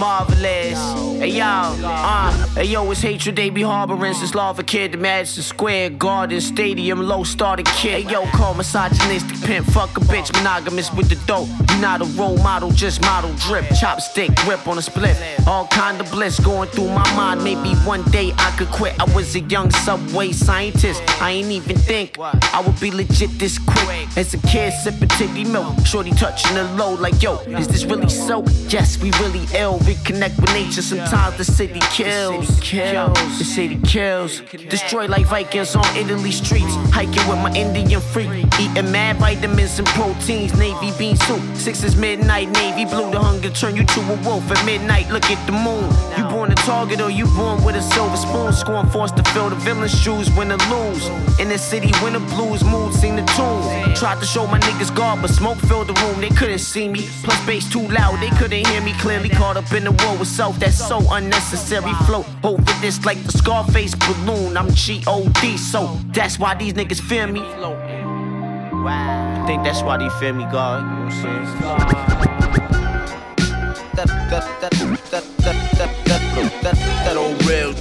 Marvelous. 0.00 0.78
Hey 1.20 1.28
yo, 1.28 1.44
uh, 1.44 2.32
hey 2.54 2.64
yo, 2.64 2.90
it's 2.90 3.02
hatred 3.02 3.36
they 3.36 3.50
be 3.50 3.60
harboring 3.60 4.14
since 4.14 4.34
Lava 4.34 4.62
Kid, 4.62 4.92
the 4.92 4.96
Madison 4.96 5.42
Square 5.42 5.90
Garden 5.90 6.40
Stadium, 6.40 7.02
low 7.02 7.22
started 7.22 7.66
kid. 7.66 8.04
Hey 8.04 8.10
yo, 8.10 8.24
call 8.30 8.54
misogynistic 8.54 9.38
pimp, 9.42 9.66
fuck 9.66 9.94
a 9.98 10.00
bitch, 10.00 10.32
monogamous 10.32 10.90
with 10.94 11.10
the 11.10 11.16
dope. 11.26 11.48
You 11.70 11.80
not 11.82 12.00
a 12.00 12.06
role 12.18 12.38
model, 12.38 12.70
just 12.70 13.02
model 13.02 13.34
drip, 13.34 13.66
chopstick 13.66 14.34
grip 14.36 14.66
on 14.66 14.78
a 14.78 14.82
split. 14.82 15.16
All 15.46 15.66
kind 15.66 16.00
of 16.00 16.10
bliss 16.10 16.40
going 16.40 16.70
through 16.70 16.88
my 16.88 17.14
mind. 17.14 17.44
Maybe 17.44 17.74
one 17.84 18.02
day 18.10 18.32
I 18.38 18.54
could 18.56 18.68
quit. 18.68 18.98
I 18.98 19.04
was 19.14 19.34
a 19.34 19.40
young 19.40 19.70
subway 19.70 20.32
scientist. 20.32 21.02
I 21.20 21.32
ain't 21.32 21.50
even 21.50 21.76
think 21.76 22.18
I 22.18 22.62
would 22.66 22.80
be 22.80 22.90
legit 22.90 23.38
this 23.38 23.58
quick. 23.58 24.08
As 24.16 24.32
a 24.32 24.38
kid, 24.48 24.72
sipping 24.72 25.08
titty 25.08 25.44
milk, 25.44 25.84
shorty 25.84 26.12
touching 26.12 26.54
the 26.54 26.64
low, 26.74 26.94
like 26.94 27.22
yo, 27.22 27.36
is 27.60 27.68
this 27.68 27.84
really 27.84 28.08
so? 28.08 28.42
Yes, 28.68 28.98
we 29.02 29.10
really 29.20 29.46
ill. 29.54 29.78
Reconnect 29.90 30.40
with 30.40 30.52
nature. 30.52 30.82
Sometimes 30.82 31.36
the 31.36 31.44
city 31.44 31.80
kills. 31.90 32.46
The 32.60 33.44
city 33.44 33.76
kills. 33.84 34.40
Destroy 34.68 35.06
like 35.06 35.26
Vikings 35.26 35.74
on 35.74 35.84
Italy 35.96 36.30
streets. 36.30 36.76
Hiking 36.94 37.26
with 37.28 37.38
my 37.38 37.52
Indian 37.54 38.00
freak. 38.00 38.30
Eating 38.60 38.92
mad 38.92 39.16
vitamins 39.16 39.80
and 39.80 39.88
proteins. 39.88 40.56
Navy 40.56 40.92
bean 40.96 41.16
soup. 41.16 41.42
Six 41.56 41.82
is 41.82 41.96
midnight. 41.96 42.50
Navy 42.50 42.84
blue. 42.84 43.10
The 43.10 43.18
hunger 43.18 43.50
turn 43.50 43.74
you 43.74 43.84
to 43.84 44.00
a 44.00 44.16
wolf 44.22 44.48
at 44.52 44.64
midnight. 44.64 45.10
Look 45.10 45.24
at 45.24 45.44
the 45.46 45.52
moon. 45.52 45.90
You 46.16 46.22
born 46.30 46.52
a 46.52 46.54
target 46.54 47.00
or 47.00 47.10
you 47.10 47.26
born 47.34 47.64
with 47.64 47.74
a 47.74 47.82
silver 47.82 48.16
spoon. 48.16 48.52
Scoring 48.52 48.90
forced 48.90 49.16
to 49.16 49.24
fill 49.32 49.50
the 49.50 49.56
villain's 49.56 49.90
shoes. 49.90 50.30
Win 50.36 50.52
or 50.52 50.58
lose. 50.70 51.08
In 51.40 51.48
the 51.48 51.58
city, 51.58 51.90
when 52.00 52.12
the 52.12 52.20
blues 52.20 52.62
mood 52.62 52.94
sing 52.94 53.16
the 53.16 53.24
tune. 53.34 53.94
Tried 53.96 54.20
to 54.20 54.26
show 54.26 54.46
my 54.46 54.60
niggas 54.60 54.94
guard, 54.94 55.20
but 55.20 55.30
smoke 55.30 55.58
filled 55.58 55.88
the 55.88 55.94
room. 55.94 56.20
They 56.20 56.28
couldn't 56.28 56.60
see 56.60 56.88
me. 56.88 57.08
Plus 57.24 57.44
bass 57.44 57.68
too 57.68 57.88
loud. 57.88 58.20
They 58.20 58.30
couldn't 58.38 58.64
hear 58.68 58.80
me 58.82 58.92
clearly. 59.00 59.30
Caught 59.30 59.56
up 59.56 59.72
in 59.72 59.79
the 59.84 59.92
war 60.04 60.16
with 60.18 60.28
self. 60.28 60.58
That's 60.58 60.76
so 60.76 61.00
unnecessary. 61.10 61.92
Float 62.06 62.26
over 62.42 62.72
this 62.80 63.04
like 63.04 63.22
the 63.24 63.32
Scarface 63.32 63.94
balloon. 63.94 64.56
I'm 64.56 64.70
G-O-D, 64.72 65.56
so 65.56 65.98
that's 66.08 66.38
why 66.38 66.54
these 66.54 66.72
niggas 66.72 67.00
fear 67.00 67.26
me. 67.26 67.42
I 67.42 69.44
think 69.46 69.64
that's 69.64 69.82
why 69.82 69.96
they 69.98 70.08
fear 70.18 70.32
me, 70.32 70.44
God. 70.44 70.82
You 70.82 70.86
know 70.86 71.04
what 71.04 71.12
I'm 71.12 71.22
saying? 71.22 71.44
That, 73.96 74.08
that, 74.30 74.44
that, 74.60 74.72
real, 77.46 77.72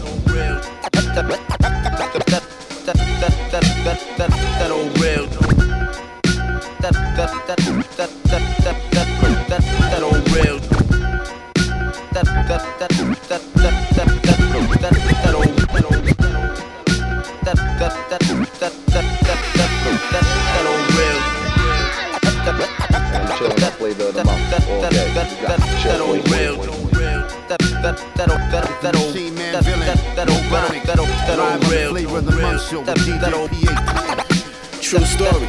flavor 32.59 32.59
of 32.59 32.59
the 32.59 32.59
month 32.59 32.67
show 32.67 32.79
with 32.79 32.85
That, 32.85 33.21
that 33.21 33.33
old, 33.33 33.49
DJ 33.51 34.29
True 34.81 35.05
story. 35.05 35.45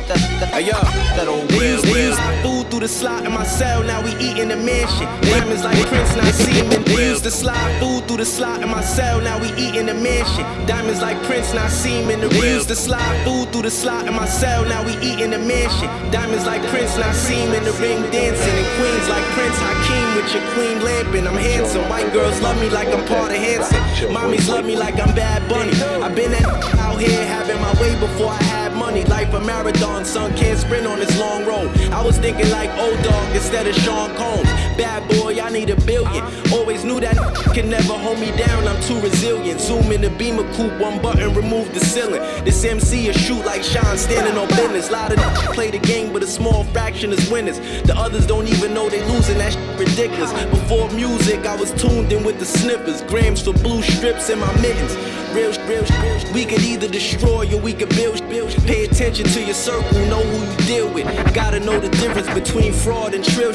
Hey 0.52 0.66
yo, 0.66 0.76
that 1.16 1.28
old 1.28 1.48
they 1.48 1.72
used, 1.72 1.84
they 1.86 2.08
used 2.08 2.20
food 2.42 2.68
through 2.68 2.80
the 2.80 2.88
slot 2.88 3.24
in 3.24 3.32
my 3.32 3.44
cell. 3.44 3.82
Now 3.82 4.02
we 4.02 4.10
eat 4.18 4.36
in 4.36 4.48
the 4.48 4.56
mansion. 4.56 5.06
Ah. 5.06 5.20
Diamonds 5.22 5.64
like 5.64 5.78
Prince, 5.86 6.12
not 6.16 6.34
semen. 6.34 6.82
They 6.84 7.08
used 7.08 7.24
to 7.24 7.30
slide 7.30 7.72
food 7.80 8.04
through 8.06 8.18
the 8.18 8.26
slot 8.26 8.60
in 8.60 8.68
my 8.68 8.82
cell. 8.82 9.20
Now 9.20 9.38
we 9.40 9.48
eat 9.54 9.76
in 9.76 9.86
the 9.86 9.94
mansion. 9.94 10.44
Ah. 10.44 10.66
Diamonds 10.66 11.00
like 11.00 11.16
Prince, 11.22 11.54
not 11.54 11.70
semen. 11.70 12.20
They 12.20 12.52
used 12.52 12.68
to 12.68 12.76
slide 12.76 13.16
food 13.24 13.52
through 13.52 13.62
the 13.62 13.70
slot 13.70 14.08
in 14.08 14.14
my 14.14 14.26
cell. 14.26 14.64
Now 14.66 14.84
we 14.84 14.92
eat 14.98 15.20
in 15.20 15.30
the 15.30 15.38
mansion. 15.38 15.88
Diamonds 16.10 16.44
like 16.44 16.62
Prince, 16.68 16.98
not 16.98 17.14
semen. 17.14 17.64
The 17.64 17.72
ring 17.80 18.02
dancing 18.10 18.56
and 18.60 18.68
queens 18.76 19.08
like 19.08 19.24
Prince 19.38 19.56
Hakeem 19.56 20.08
with 20.20 20.28
your 20.34 20.44
queen 20.52 20.84
lamping. 20.84 21.26
I'm 21.26 21.38
handsome. 21.38 21.88
White 21.88 22.12
girls 22.12 22.40
love 22.42 22.60
me 22.60 22.68
like 22.68 22.88
I'm 22.88 23.06
part 23.06 23.30
of 23.30 23.38
Hanson. 23.38 24.10
Mommies 24.10 24.48
love 24.48 24.66
me 24.66 24.76
like 24.76 24.98
I'm 25.00 25.14
Bad 25.14 25.48
Bunny. 25.48 25.72
I've 26.02 26.14
been 26.14 26.34
at 26.34 26.79
here 27.00 27.24
having 27.26 27.60
my 27.60 27.72
way 27.80 27.98
before 27.98 28.30
I 28.30 28.42
had 28.42 28.74
money. 28.74 29.04
Life 29.04 29.32
a 29.32 29.40
marathon, 29.40 30.04
son 30.04 30.36
can't 30.36 30.58
sprint 30.58 30.86
on 30.86 30.98
this 30.98 31.18
long 31.18 31.46
road. 31.46 31.68
I 31.90 32.02
was 32.04 32.18
thinking 32.18 32.50
like 32.50 32.70
old 32.78 33.02
dog 33.02 33.34
instead 33.34 33.66
of 33.66 33.74
Sean 33.76 34.14
Combs. 34.16 34.48
Bad 34.76 35.08
boy, 35.08 35.40
I 35.40 35.50
need 35.50 35.70
a 35.70 35.80
billion. 35.82 36.22
Always 36.52 36.84
knew 36.84 37.00
that 37.00 37.16
can 37.54 37.70
never 37.70 37.94
hold 37.94 38.20
me 38.20 38.30
down. 38.36 38.68
I'm 38.68 38.80
too 38.82 39.00
resilient. 39.00 39.60
Zoom 39.60 39.90
in 39.92 40.02
the 40.02 40.10
beamer 40.10 40.44
coupe, 40.54 40.78
one 40.78 41.00
button, 41.00 41.32
remove 41.34 41.72
the 41.72 41.80
ceiling. 41.80 42.22
This 42.44 42.64
MC 42.64 43.08
a 43.08 43.12
shoot 43.12 43.44
like 43.46 43.62
Sean 43.62 43.96
standing 43.96 44.36
on 44.36 44.48
business. 44.48 44.90
Lot 44.90 45.12
of 45.12 45.18
play 45.54 45.70
the 45.70 45.78
game, 45.78 46.12
but 46.12 46.22
a 46.22 46.26
small 46.26 46.64
fraction 46.64 47.12
is 47.12 47.30
winners. 47.30 47.58
The 47.82 47.94
others 47.96 48.26
don't 48.26 48.48
even 48.48 48.74
know 48.74 48.88
they 48.88 49.02
losing. 49.08 49.38
That 49.38 49.56
ridiculous. 49.78 50.32
Before 50.50 50.90
music, 50.90 51.46
I 51.46 51.56
was 51.56 51.72
tuned 51.72 52.12
in 52.12 52.24
with 52.24 52.38
the 52.38 52.44
snippers. 52.44 53.02
Grams 53.02 53.42
for 53.42 53.54
blue 53.54 53.82
strips 53.82 54.28
in 54.28 54.38
my 54.38 54.52
mittens. 54.60 54.94
Real, 55.32 55.52
real, 55.68 55.84
real. 56.02 56.32
We 56.34 56.44
could 56.44 56.62
either 56.62 56.88
destroy 56.88 57.52
or 57.54 57.60
we 57.60 57.72
could 57.72 57.88
build, 57.90 58.18
build. 58.28 58.50
Pay 58.66 58.84
attention 58.84 59.26
to 59.26 59.44
your 59.44 59.54
circle, 59.54 59.98
know 60.06 60.22
who 60.22 60.50
you 60.50 60.56
deal 60.66 60.92
with. 60.92 61.06
Gotta 61.34 61.60
know 61.60 61.78
the 61.78 61.88
difference 61.88 62.32
between 62.34 62.72
fraud 62.72 63.14
and 63.14 63.24
trill. 63.24 63.54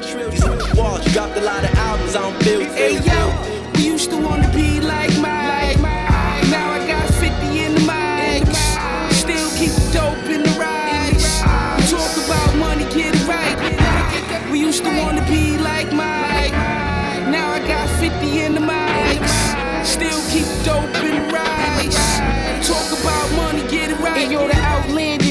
Walsh 0.76 1.14
dropped 1.14 1.38
a 1.38 1.42
lot 1.42 1.64
of 1.64 1.76
albums, 1.76 2.16
I 2.16 2.22
don't 2.22 2.44
feel. 2.44 2.62
Hey 2.62 2.94
yo, 3.04 3.72
we 3.76 3.86
used 3.88 4.10
to 4.12 4.18
wanna 4.18 4.50
be 4.54 4.80
like 4.80 5.16
Mike. 5.20 5.80
Now 5.82 5.95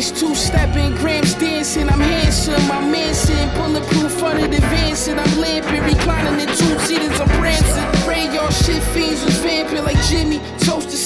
outlandish 0.05 0.21
two-stepping, 0.21 0.95
grams 0.97 1.35
dancing. 1.35 1.89
I'm 1.89 2.01
handsome, 2.01 2.71
I'm 2.71 2.91
Manson, 2.91 3.49
bulletproof 3.55 4.23
of 4.23 4.51
the 4.51 4.61
Vincent. 4.69 5.19
I'm 5.19 5.39
lamping, 5.39 5.83
reclining 5.83 6.41
in 6.41 6.49
two 6.49 6.79
seaters. 6.81 7.21
I'm 7.21 7.29
prancing. 7.29 8.03
Pray 8.05 8.25
y'all 8.35 8.51
shit 8.51 8.83
fiends 8.83 9.25
was 9.25 9.37
vamping 9.39 9.83
like 9.85 10.01
Jimmy. 10.05 10.41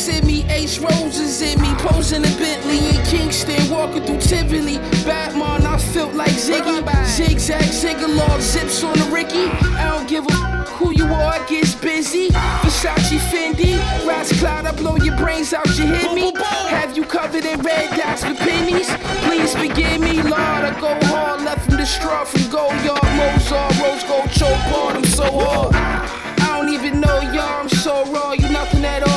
Toast 0.08 0.22
to 0.22 0.26
Sydney, 0.26 0.44
Ace 0.50 0.78
Roses 0.78 1.42
in 1.42 1.60
me. 1.60 1.68
Posing 1.78 2.24
in 2.24 2.38
Bentley 2.38 2.78
in 2.78 3.04
Kingston, 3.04 3.70
walking 3.70 4.02
through 4.04 4.20
Tivoli. 4.20 4.78
Batman, 5.04 5.66
I 5.66 5.78
felt 5.78 6.14
like 6.14 6.30
Ziggy. 6.30 6.84
Zigzag, 7.06 7.62
ziggalog, 7.62 8.40
zips 8.40 8.82
on 8.84 8.94
the 8.98 9.04
Ricky. 9.12 9.46
I 9.76 9.90
don't 9.90 10.08
give 10.08 10.24
a 10.26 10.32
f- 10.32 10.68
who 10.78 10.92
you 10.92 11.04
are, 11.04 11.34
I 11.34 11.46
gets 11.48 11.74
busy. 11.74 12.28
Versace 12.62 13.18
Fendi, 13.30 13.78
Ras 14.06 14.32
Cloud, 14.38 14.66
I 14.66 14.72
blow 14.72 14.96
your 14.96 15.16
brains 15.16 15.52
out, 15.52 15.66
you 15.78 15.86
hit 15.86 16.12
me. 16.14 16.32
Have 16.68 16.96
you 16.96 17.04
covered 17.04 17.44
in 17.44 17.60
red 17.60 17.90
dots 17.96 18.24
with 18.24 18.38
pennies? 18.38 18.88
Please 19.26 19.54
forgive 19.54 20.00
me, 20.00 20.22
Lord. 20.22 20.64
I 20.68 20.78
go 20.80 20.94
hard, 21.06 21.42
left 21.42 21.66
from 21.66 21.76
the 21.76 21.86
straw 21.86 22.24
from 22.24 22.50
Gold 22.50 22.74
Yard, 22.84 23.02
Mozart, 23.16 23.78
Rose 23.80 24.04
Gold, 24.04 24.30
choke 24.30 24.72
on, 24.78 24.96
I'm 24.96 25.04
so 25.04 25.24
hard. 25.24 25.74
I 25.74 26.60
don't 26.60 26.72
even 26.72 27.00
know 27.00 27.20
y'all, 27.20 27.60
I'm 27.62 27.68
so 27.68 28.04
raw, 28.12 28.32
you 28.32 28.48
nothing 28.50 28.84
at 28.84 29.02
all. 29.02 29.07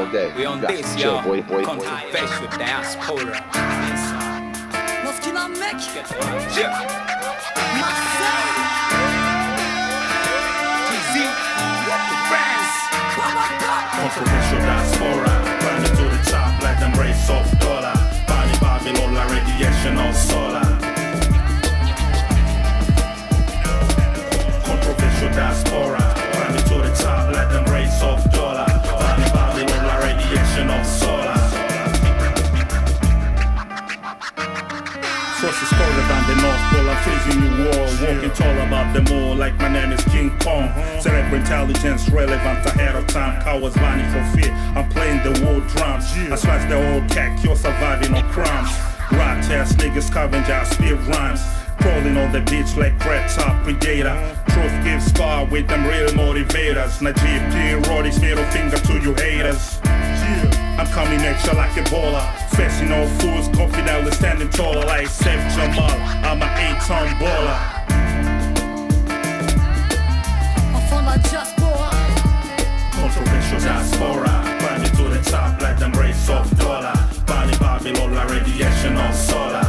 All 0.00 0.10
day. 0.10 0.32
We 0.34 0.44
on 0.46 0.60
this, 0.60 0.94
to 0.94 0.98
chill, 0.98 1.16
yo. 1.16 1.22
boy, 1.22 1.42
boy, 1.42 1.64
boy. 1.64 1.64
Controversial 1.64 2.48
diaspora. 2.58 3.36
Yeah. 6.56 7.06
Controversial 14.00 14.58
diaspora 14.58 15.32
Burning 15.60 15.96
to 15.96 16.04
the 16.08 16.30
top 16.30 16.62
like 16.62 16.80
them 16.80 16.92
race 16.98 17.28
of 17.28 17.46
dollar 17.58 17.92
Body 18.26 18.58
Babylon 18.58 19.14
la 19.14 19.24
radiation 19.24 19.98
of 19.98 20.16
solar 20.16 20.69
freezing 37.02 37.42
your 37.42 37.52
wall, 37.66 37.88
walking 38.02 38.30
tall 38.30 38.58
above 38.66 38.92
them 38.94 39.06
all 39.16 39.34
like 39.34 39.56
my 39.58 39.68
name 39.68 39.92
is 39.92 40.04
King 40.04 40.30
Kong. 40.38 40.64
Uh-huh. 40.64 41.00
Cerebral 41.00 41.40
intelligence 41.40 42.08
relevant 42.10 42.66
ahead 42.66 42.96
of 42.96 43.06
time. 43.06 43.40
Cowards 43.42 43.76
vanish 43.76 44.10
for 44.12 44.24
fear. 44.36 44.52
I'm 44.76 44.88
playing 44.88 45.22
the 45.22 45.32
war 45.44 45.60
drums. 45.72 46.04
I 46.30 46.36
smash 46.36 46.68
the 46.68 46.76
old 46.76 47.10
cat, 47.10 47.42
you're 47.44 47.56
surviving 47.56 48.14
on 48.14 48.28
crumbs. 48.30 48.70
Rap 49.12 49.44
test 49.44 49.78
niggas 49.78 50.04
scavenger, 50.04 50.64
spit 50.64 50.98
rhymes. 51.08 51.40
Crawling 51.80 52.16
on 52.18 52.30
the 52.30 52.40
beach 52.42 52.76
like 52.76 52.98
red 53.06 53.28
top 53.30 53.62
predator. 53.64 54.08
Uh-huh. 54.08 54.54
Truth 54.54 54.84
gives 54.84 55.06
scar 55.06 55.46
with 55.46 55.68
them 55.68 55.86
real 55.86 56.10
motivators. 56.10 57.00
Najib 57.00 57.42
P. 57.52 57.88
Roddy's 57.88 58.20
middle 58.20 58.44
finger 58.46 58.76
to 58.76 58.92
you 59.00 59.14
haters. 59.14 59.80
I'm 60.78 60.86
coming 60.88 61.20
at 61.20 61.44
you 61.44 61.52
like 61.52 61.72
Ebola. 61.72 62.49
Facing 62.60 62.92
all 62.92 63.06
fools, 63.06 63.48
confidently 63.56 64.12
standing 64.12 64.50
taller 64.50 64.84
like 64.84 65.06
Seth 65.06 65.56
Jamal. 65.56 65.90
I'm 66.22 66.42
an 66.42 66.50
eight 66.60 66.78
ton 66.82 67.08
baller. 67.16 67.58
Enfant 70.76 71.00
de 71.00 71.06
la 71.06 71.16
diaspora. 71.16 71.88
Controversial 72.92 73.60
diaspora. 73.60 74.32
Climbing 74.60 74.94
to 74.94 75.04
the 75.08 75.30
top 75.30 75.58
like 75.62 75.78
them 75.78 75.92
race 75.92 76.28
of 76.28 76.46
dollar. 76.58 76.92
Body 77.26 77.56
Babylon, 77.56 78.14
la 78.14 78.24
radiation 78.24 78.94
of 78.94 79.14
solar. 79.14 79.64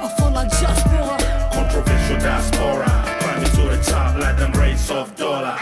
Enfant 0.00 0.30
de 0.30 0.34
la 0.34 0.44
diaspora. 0.44 1.16
Controversial 1.52 2.18
diaspora. 2.20 2.88
Climbing 3.20 3.50
to 3.50 3.76
the 3.76 3.82
top 3.84 4.16
like 4.16 4.38
them 4.38 4.52
race 4.52 4.90
of 4.90 5.14
dollar. 5.14 5.58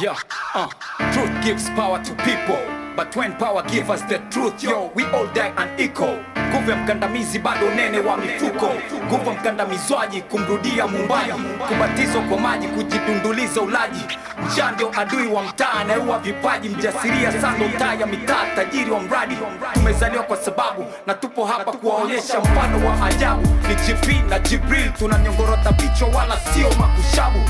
Yeah, 0.00 0.16
uh, 0.54 0.68
truth 1.12 1.44
gives 1.44 1.68
power 1.76 2.02
to 2.02 2.14
people 2.24 2.73
but 2.96 3.14
when 3.16 3.32
power 3.34 3.62
give 3.62 3.90
us 3.90 4.02
the 4.02 4.18
truth 4.30 4.62
yo 4.62 4.90
we 4.94 5.04
all 5.04 5.26
die 5.34 5.52
unequal 5.56 6.18
nguvu 6.54 6.70
ya 6.70 6.76
mkandamizi 6.76 7.38
bado 7.38 7.70
nene 7.76 7.98
wa 7.98 8.16
mifuko. 8.16 8.70
Nguvu 9.06 9.30
mkandamizwaji 9.30 10.20
kumrudia 10.22 10.86
mumbaji 10.86 11.32
kubatizwa 11.68 12.22
kwa 12.22 12.38
maji 12.38 12.68
kujidunduliza 12.68 13.60
ulaji. 13.60 14.00
Mchandio 14.46 14.88
ndio 14.88 15.00
adui 15.02 15.26
wa 15.26 15.42
mtaa 15.42 15.70
anayeua 15.72 16.18
vipaji. 16.18 16.68
Mjasiria 16.68 17.32
sando 17.40 17.68
taa 17.78 17.94
ya 17.94 18.06
mitaa 18.06 18.46
tajiri 18.56 18.90
wa 18.90 19.00
mradi. 19.00 19.36
Tumezaliwa 19.74 20.22
kwa 20.22 20.36
sababu 20.36 20.84
na 21.06 21.14
tupo 21.14 21.44
hapa 21.44 21.72
kuwaonyesha 21.72 22.40
mfano 22.40 22.86
wa 22.88 23.06
ajabu. 23.06 23.42
Ni 23.68 23.74
gp 23.74 24.30
na 24.30 24.38
jibril 24.38 24.92
tunanyongorota 24.92 25.70
vichwa 25.72 26.08
wala 26.08 26.36
sio 26.36 26.68
makushabu 26.80 27.40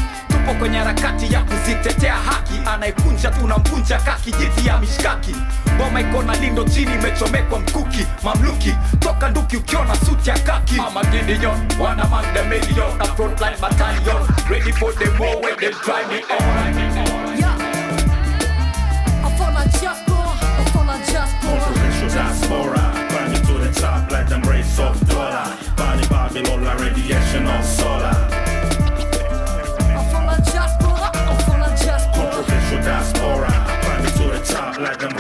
tupo 0.44 0.58
kwenye 0.58 0.78
harakati 0.78 1.32
ya 1.32 1.40
kuzitetea 1.40 2.14
haki 2.14 2.54
anayekunja 2.74 3.30
tunamvunja 3.30 3.98
kakijiti 3.98 4.66
ya 4.68 4.78
mishkaki 4.78 5.36
boma 5.78 6.00
iko 6.00 6.22
na 6.22 6.34
lindo 6.36 6.64
chini 6.64 6.94
imechomekwa 6.94 7.58
mkuki 7.58 8.06
mamluki 8.22 8.74
toka 8.98 9.28
nduki 9.28 9.56
ukiona 9.56 9.96
suti 9.96 10.30
ya 10.30 10.38
kaki 10.38 10.80
wana 11.80 12.04
man 12.08 12.24
the 12.34 12.42
million 12.42 13.00
a 13.00 13.04
frontline 13.04 13.56
battalion 13.60 14.26
ready 14.50 14.72
for 14.72 14.92
the 14.94 15.04
war 15.22 15.36
when 15.42 15.56
they 15.58 15.70
drive 15.70 16.08
me 16.08 16.22
on 16.30 16.64
Enfant 19.24 19.48
de 19.48 19.54
la 19.54 19.64
diaspora. 19.66 20.32
Enfant 20.60 20.84
de 20.84 20.86
la 20.86 20.96
diaspora. 20.98 21.60
Controversial 21.60 22.08
diaspora. 22.10 22.92
Climbing 23.08 23.46
to 23.46 23.58
the 23.58 23.80
top 23.80 24.10
like 24.10 24.28
them 24.28 24.42
race 24.42 24.78
of 24.78 25.00
dollar. 25.08 25.56
Body 25.76 26.06
Babylon, 26.08 26.64
la 26.64 26.74
radiation 26.74 27.46
of 27.46 27.64
solar. 27.64 28.23
Like. 34.84 35.14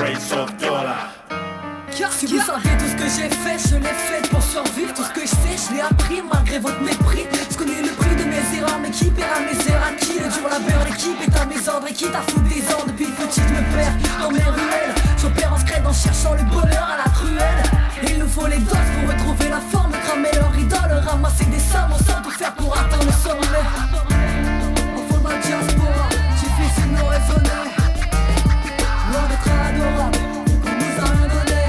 Si 2.10 2.26
vous 2.26 2.40
savez 2.40 2.70
tout 2.78 2.86
ce 2.86 2.96
que 2.96 3.04
j'ai 3.04 3.28
fait, 3.28 3.58
je 3.68 3.76
l'ai 3.76 3.84
fait 3.84 4.28
pour 4.30 4.42
survivre. 4.42 4.94
Tout 4.94 5.04
ce 5.04 5.10
que 5.10 5.20
je 5.20 5.26
sais, 5.26 5.56
je 5.56 5.74
l'ai 5.74 5.80
appris 5.82 6.22
malgré 6.22 6.58
votre 6.58 6.80
mépris. 6.80 7.26
Je 7.50 7.56
connais 7.56 7.82
le 7.82 7.90
prix 7.90 8.16
de 8.16 8.24
mes 8.24 8.58
erreurs, 8.58 8.78
mais 8.80 8.90
qui 8.90 9.10
paiera 9.10 9.40
mes 9.40 9.70
erreurs 9.70 9.96
Qui 10.00 10.18
le 10.18 10.28
dur 10.28 10.48
labeur, 10.48 10.84
l'équipe 10.86 11.20
est 11.20 11.36
à 11.36 11.44
mes 11.44 11.68
ordres. 11.68 11.86
Et 11.88 11.92
qui 11.92 12.04
t'a 12.04 12.22
foutu 12.22 12.54
des 12.54 12.72
ordres 12.72 12.86
depuis 12.86 13.06
petit, 13.06 13.40
je 13.40 13.54
me 13.54 13.76
perds 13.76 13.92
dans 14.20 14.30
mes 14.30 14.42
ruelles. 14.42 14.94
J'opère 15.20 15.52
en 15.52 15.58
scred 15.58 15.86
en 15.86 15.92
cherchant 15.92 16.34
le 16.34 16.44
bonheur 16.44 16.88
à 16.94 16.96
la 17.04 17.10
truelle. 17.12 17.62
Il 18.08 18.18
nous 18.20 18.28
faut 18.28 18.46
les 18.46 18.58
doses 18.58 18.90
pour 18.96 19.12
retrouver 19.12 19.50
la 19.50 19.60
forme, 19.72 19.92
cramer 20.06 20.30
leur 20.34 20.56
idole, 20.58 21.04
ramasser 21.06 21.44
des 21.46 21.58
sommes, 21.58 21.92
on 21.92 21.98
sait 21.98 22.22
tout 22.22 22.30
faire 22.30 22.54
pour 22.54 22.72
atteindre 22.76 23.04
le 23.04 23.12
sommet. 23.12 23.64
De 25.10 25.28
la 25.28 25.36
diaspora, 25.40 26.08
adorable, 29.74 30.18
on 30.66 30.74
nous 30.80 30.94
a 31.00 31.06
rien 31.10 31.28
donné. 31.34 31.62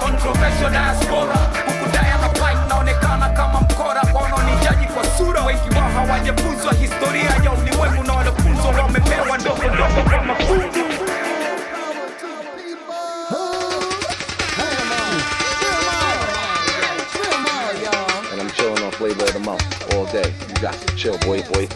Controversial 0.00 0.70
diaspora 0.70 1.38
ukudaya 1.70 2.16
na 2.22 2.28
fight 2.34 2.58
naonekana 2.68 3.28
kama 3.28 3.60
mkora 3.60 4.02
wanaonijaji 4.14 4.86
kwa 4.94 5.04
sura 5.18 5.44
wengi 5.44 5.70
wao 5.76 5.88
hawajafunzwa 5.90 6.72
historia 6.72 7.30
ya 7.44 7.52
ulimwengu 7.52 8.02
na 8.04 8.12
walofunzwa 8.12 8.70
wamepewa 8.82 9.38
ndogo 9.38 9.62
ndogo 9.62 10.10
kwa 10.10 10.22
mafungu 10.24 10.86
And 18.32 18.40
I'm 18.40 18.50
chilling 18.50 18.82
on 18.82 18.90
flavor 18.92 19.24
of 19.24 19.32
the 19.32 19.38
month 19.40 19.94
all 19.94 20.06
day. 20.06 20.32
You 20.48 20.54
got 20.60 20.74
to 20.74 20.96
chill, 20.96 21.16
boy, 21.18 21.42
boy. 21.52 21.66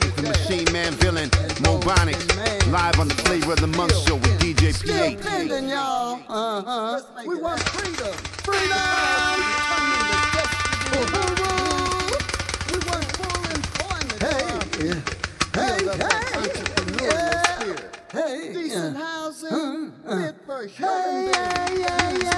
The 0.00 0.22
Machine 0.22 0.72
Man 0.72 0.92
villain, 0.94 1.30
Mobonics, 1.62 2.72
live 2.72 2.98
on 3.00 3.08
the 3.08 3.14
Flavor 3.14 3.52
of 3.52 3.60
the 3.60 3.66
Month 3.66 3.96
show 4.06 4.16
with 4.16 4.38
DJ 4.40 4.72
Still 4.72 4.96
PH. 4.96 5.20
pending, 5.20 5.68
y'all. 5.68 6.20
Uh-huh. 6.28 7.00
We 7.26 7.36
want 7.40 7.60
freedom. 7.60 8.14
Freedom! 8.44 8.78
We 12.70 12.78
want 12.88 13.04
full 13.16 13.42
employment. 13.56 14.20
Hey, 14.22 14.94
hey, 15.54 15.78
hey, 15.82 15.86
yeah. 17.02 17.76
Hey, 18.12 18.52
decent 18.54 18.96
housing, 18.96 19.92
fit 20.06 20.34
for 20.46 20.66
human 20.66 21.26
yeah, 21.26 21.70
yeah, 21.74 22.18
yeah. 22.22 22.37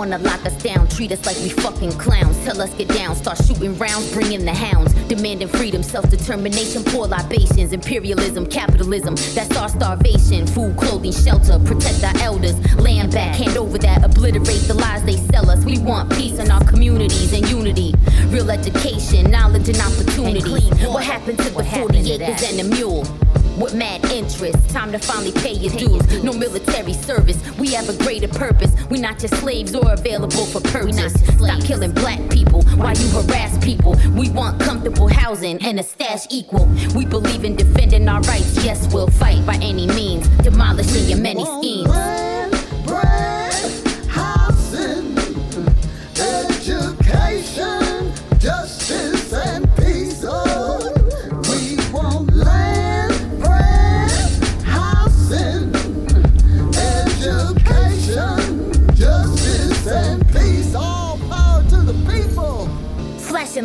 wanna 0.00 0.16
lock 0.16 0.42
us 0.46 0.56
down, 0.62 0.88
treat 0.88 1.12
us 1.12 1.26
like 1.26 1.36
we 1.40 1.50
fucking 1.50 1.92
clowns. 1.98 2.34
Tell 2.42 2.58
us 2.62 2.72
get 2.72 2.88
down, 2.88 3.14
start 3.14 3.36
shooting 3.44 3.76
rounds, 3.76 4.10
bring 4.14 4.32
in 4.32 4.46
the 4.46 4.54
hounds. 4.54 4.94
Demanding 5.08 5.46
freedom, 5.46 5.82
self 5.82 6.08
determination, 6.08 6.82
poor 6.84 7.06
libations, 7.06 7.74
imperialism, 7.74 8.46
capitalism. 8.46 9.14
That's 9.34 9.54
our 9.58 9.68
starvation. 9.68 10.46
Food, 10.46 10.78
clothing, 10.78 11.12
shelter, 11.12 11.58
protect 11.58 12.02
our 12.02 12.16
elders. 12.22 12.56
Land 12.76 13.12
back, 13.12 13.36
hand 13.36 13.58
over 13.58 13.76
that, 13.76 14.02
obliterate 14.02 14.62
the 14.62 14.72
lies 14.72 15.04
they 15.04 15.18
sell 15.18 15.50
us. 15.50 15.66
We 15.66 15.78
want 15.78 16.10
peace 16.14 16.38
in 16.38 16.50
our 16.50 16.64
communities 16.64 17.34
and 17.34 17.46
unity. 17.50 17.92
Real 18.28 18.50
education, 18.50 19.30
knowledge 19.30 19.68
and 19.68 19.80
opportunity. 19.82 20.64
What 20.88 21.04
happened 21.04 21.36
to 21.40 21.50
the 21.50 21.62
40 21.62 22.12
acres 22.12 22.42
and 22.50 22.58
the 22.58 22.74
mule? 22.74 23.04
With 23.58 23.74
mad 23.74 24.04
interest. 24.06 24.70
Time 24.70 24.92
to 24.92 24.98
finally 24.98 25.32
pay 25.32 25.52
your 25.52 25.72
dues. 25.74 26.22
No 26.22 26.32
military 26.32 26.92
service. 26.92 27.38
We 27.58 27.72
have 27.72 27.88
a 27.88 27.96
greater 28.04 28.28
purpose. 28.28 28.72
We 28.90 29.00
not 29.00 29.18
just 29.18 29.34
slaves 29.36 29.74
or 29.74 29.92
available 29.92 30.46
for 30.46 30.60
purchase. 30.60 31.14
Stop 31.38 31.62
killing 31.64 31.92
black 31.92 32.28
people 32.30 32.62
while 32.76 32.96
you 32.96 33.08
harass 33.08 33.62
people. 33.64 33.96
We 34.16 34.30
want 34.30 34.60
comfortable 34.60 35.08
housing 35.08 35.62
and 35.64 35.80
a 35.80 35.82
stash 35.82 36.26
equal. 36.30 36.66
We 36.94 37.04
believe 37.04 37.44
in 37.44 37.56
defending 37.56 38.08
our 38.08 38.20
rights. 38.22 38.64
Yes, 38.64 38.92
we'll 38.92 39.10
fight 39.10 39.44
by 39.46 39.54
any 39.56 39.86
means, 39.86 40.28
demolishing 40.42 41.08
your 41.08 41.18
many 41.18 41.44
schemes. 41.44 42.19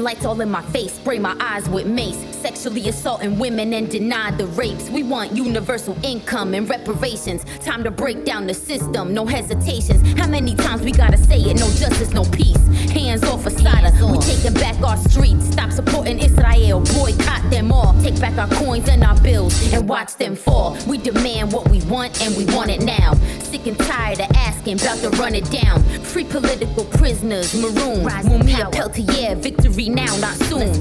Lights 0.06 0.24
all 0.24 0.39
in 0.39 0.49
my 0.49 0.62
face, 0.62 0.93
spray 0.93 1.20
my 1.20 1.36
eyes 1.39 1.68
with 1.68 1.88
mace. 1.88 2.35
Sexually 2.46 2.88
assaulting 2.89 3.39
women 3.39 3.74
and 3.74 3.89
deny 3.89 4.30
the 4.30 4.46
rapes. 4.46 4.88
We 4.91 5.02
want 5.02 5.36
universal 5.36 5.98
income 6.04 6.54
and 6.54 6.70
reparations. 6.70 7.43
Time 7.62 7.84
to 7.84 7.89
break 7.89 8.24
down 8.24 8.46
the 8.46 8.54
system, 8.54 9.16
no 9.16 9.26
hesitations. 9.26 10.08
How 10.20 10.28
many 10.28 10.54
times 10.54 10.84
we 10.84 10.91
gotta 10.91 11.18
say 11.18 11.39
it? 11.39 11.60
No 11.60 11.66
justice, 11.72 12.12
no 12.12 12.24
peace. 12.26 12.56
Hands 12.91 13.24
off 13.24 13.48
Assata. 13.48 13.91
We 14.12 14.20
taking 14.20 14.54
back 14.54 14.80
our 14.84 14.96
streets. 14.96 15.48
Stop 15.54 15.72
supporting 15.72 16.20
Israel. 16.20 16.82
Boycott 16.93 17.50
them 17.50 17.72
all. 17.72 18.00
Take 18.04 18.20
back 18.22 18.38
our 18.38 18.48
coins 18.60 18.89
and 18.89 19.04
our 19.04 19.20
bills 19.22 19.74
and 19.74 19.89
watch 19.89 20.16
them 20.18 20.36
fall. 20.36 20.78
We 20.88 21.00
demand 21.00 21.52
what 21.52 21.68
we 21.70 21.82
want 21.86 22.22
and 22.22 22.38
we 22.38 22.46
want 22.56 22.70
it 22.70 22.84
now. 22.84 23.16
Sick 23.39 23.66
and 23.66 23.78
tired 23.80 24.20
of 24.20 24.30
asking, 24.36 24.80
about 24.82 25.00
to 25.00 25.10
run 25.22 25.34
it 25.34 25.50
down. 25.50 25.82
Free 26.02 26.26
political 26.26 26.86
prisoners, 26.86 27.60
maroon. 27.60 28.06
Mumia 28.06 28.72
Peltier, 28.72 29.34
victory 29.34 29.89
now, 29.89 30.16
not 30.18 30.36
soon. 30.43 30.80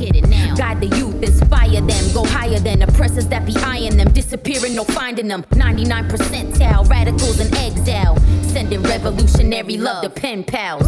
Guide 0.57 0.81
the 0.83 0.95
youth, 0.99 1.23
inspire 1.23 1.54
them. 1.87 2.13
Go 2.13 2.25
higher 2.25 2.59
than 2.59 2.83
oppressors 2.83 3.27
that 3.29 3.47
be 3.47 3.57
eyeing 3.57 3.97
them. 3.97 4.13
Disappearing, 4.13 4.75
no 4.75 4.85
finding 4.85 5.29
them. 5.29 5.45
99 5.55 6.09
percentile, 6.09 6.89
radicals 6.89 7.41
in 7.41 7.55
exile. 7.57 8.17
Sending 8.43 8.83
revolutionary 8.83 9.79
love 9.79 10.03
to 10.03 10.11
pen 10.11 10.45
pals. 10.45 10.87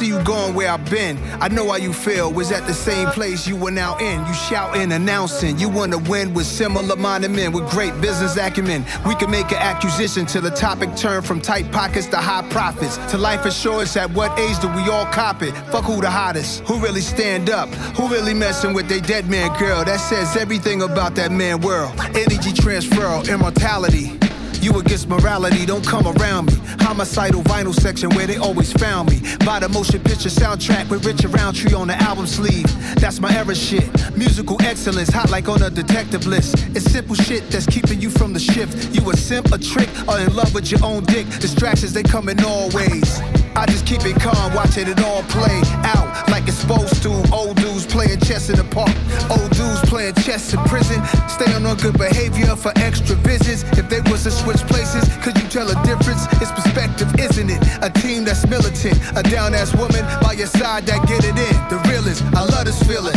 See 0.00 0.06
you 0.06 0.22
going 0.24 0.54
where 0.54 0.70
I've 0.70 0.90
been. 0.90 1.18
I 1.40 1.48
know 1.48 1.68
how 1.68 1.76
you 1.76 1.92
feel. 1.92 2.32
Was 2.32 2.50
at 2.52 2.66
the 2.66 2.72
same 2.72 3.08
place 3.08 3.46
you 3.46 3.54
were 3.54 3.70
now 3.70 3.98
in. 3.98 4.24
You 4.26 4.32
shouting, 4.32 4.92
announcing. 4.92 5.58
You 5.58 5.68
wanna 5.68 5.98
win 5.98 6.32
with 6.32 6.46
similar 6.46 6.96
minded 6.96 7.30
men 7.32 7.52
with 7.52 7.68
great 7.70 7.92
business 8.00 8.36
acumen. 8.38 8.84
We 9.06 9.14
can 9.16 9.30
make 9.30 9.52
an 9.52 9.58
acquisition 9.58 10.24
till 10.24 10.40
the 10.40 10.50
topic 10.50 10.96
turn 10.96 11.20
from 11.22 11.40
tight 11.40 11.70
pockets 11.70 12.06
to 12.08 12.16
high 12.16 12.48
profits. 12.48 12.96
To 13.10 13.18
life 13.18 13.44
assurance, 13.44 13.94
at 13.96 14.10
what 14.12 14.38
age 14.38 14.58
do 14.60 14.68
we 14.68 14.88
all 14.88 15.06
cop 15.06 15.42
it? 15.42 15.52
Fuck 15.70 15.84
who 15.84 16.00
the 16.00 16.10
hottest? 16.10 16.60
Who 16.60 16.78
really 16.78 17.02
stand 17.02 17.50
up? 17.50 17.68
Who 17.96 18.08
really 18.08 18.34
messing 18.34 18.72
with 18.72 18.88
they 18.88 19.00
dead 19.00 19.28
man 19.28 19.56
girl? 19.58 19.84
That 19.84 20.00
says 20.00 20.34
everything 20.36 20.80
about 20.80 21.14
that 21.16 21.30
man 21.30 21.60
world. 21.60 21.92
Energy 22.14 22.52
transfer, 22.52 23.22
immortality. 23.30 24.29
You 24.60 24.78
against 24.78 25.08
morality, 25.08 25.64
don't 25.64 25.86
come 25.86 26.06
around 26.06 26.46
me. 26.46 26.54
Homicidal 26.80 27.42
vinyl 27.44 27.74
section 27.74 28.10
where 28.10 28.26
they 28.26 28.36
always 28.36 28.72
found 28.72 29.10
me. 29.10 29.20
By 29.44 29.58
the 29.58 29.68
motion 29.68 30.00
picture 30.00 30.28
soundtrack 30.28 30.90
with 30.90 31.06
Richard 31.06 31.32
Roundtree 31.32 31.72
on 31.72 31.88
the 31.88 31.94
album 31.94 32.26
sleeve. 32.26 32.66
That's 32.96 33.20
my 33.20 33.34
era 33.34 33.54
shit. 33.54 33.88
Musical 34.16 34.60
excellence, 34.60 35.08
hot 35.08 35.30
like 35.30 35.48
on 35.48 35.62
a 35.62 35.70
detective 35.70 36.26
list. 36.26 36.56
It's 36.76 36.84
simple 36.84 37.14
shit 37.14 37.48
that's 37.50 37.66
keeping 37.66 38.00
you 38.00 38.10
from 38.10 38.34
the 38.34 38.40
shift. 38.40 38.94
You 38.94 39.08
a 39.10 39.16
simp, 39.16 39.50
a 39.52 39.58
trick, 39.58 39.88
or 40.06 40.18
in 40.18 40.34
love 40.36 40.52
with 40.54 40.70
your 40.70 40.84
own 40.84 41.04
dick. 41.04 41.26
Distractions, 41.40 41.94
they 41.94 42.02
come 42.02 42.28
in 42.28 42.42
all 42.44 42.68
ways. 42.70 43.20
I 43.56 43.66
just 43.66 43.86
keep 43.86 44.04
it 44.04 44.20
calm, 44.20 44.54
watching 44.54 44.88
it 44.88 45.02
all 45.02 45.22
play 45.24 45.62
out 45.84 46.28
like 46.30 46.46
it's 46.46 46.58
supposed 46.58 47.02
to. 47.02 47.10
Old 47.32 47.56
dudes 47.56 47.86
playing 47.86 48.20
chess 48.20 48.50
in 48.50 48.56
the 48.56 48.64
park. 48.64 48.92
Old 49.30 49.50
dudes 49.50 49.80
playing 49.88 50.14
chess 50.14 50.52
in 50.52 50.60
prison. 50.64 51.00
Staying 51.28 51.66
on 51.66 51.76
good 51.78 51.98
behavior 51.98 52.54
for 52.56 52.72
extra 52.76 53.16
visits. 53.16 53.64
If 53.78 53.88
they 53.88 54.00
was 54.10 54.26
a 54.26 54.30
switch 54.30 54.49
places, 54.58 55.06
could 55.22 55.38
you 55.40 55.48
tell 55.48 55.70
a 55.70 55.74
difference? 55.86 56.26
It's 56.42 56.50
perspective, 56.50 57.08
isn't 57.20 57.50
it? 57.50 57.62
A 57.82 57.90
team 57.90 58.24
that's 58.24 58.46
militant. 58.48 58.98
A 59.16 59.22
down 59.22 59.54
ass 59.54 59.74
woman 59.76 60.04
by 60.20 60.32
your 60.32 60.48
side 60.48 60.86
that 60.86 61.06
get 61.06 61.22
it 61.24 61.38
in. 61.38 61.56
The 61.70 61.78
realest, 61.88 62.22
I 62.34 62.44
love 62.44 62.64
this 62.64 62.82
feeling. 62.82 63.14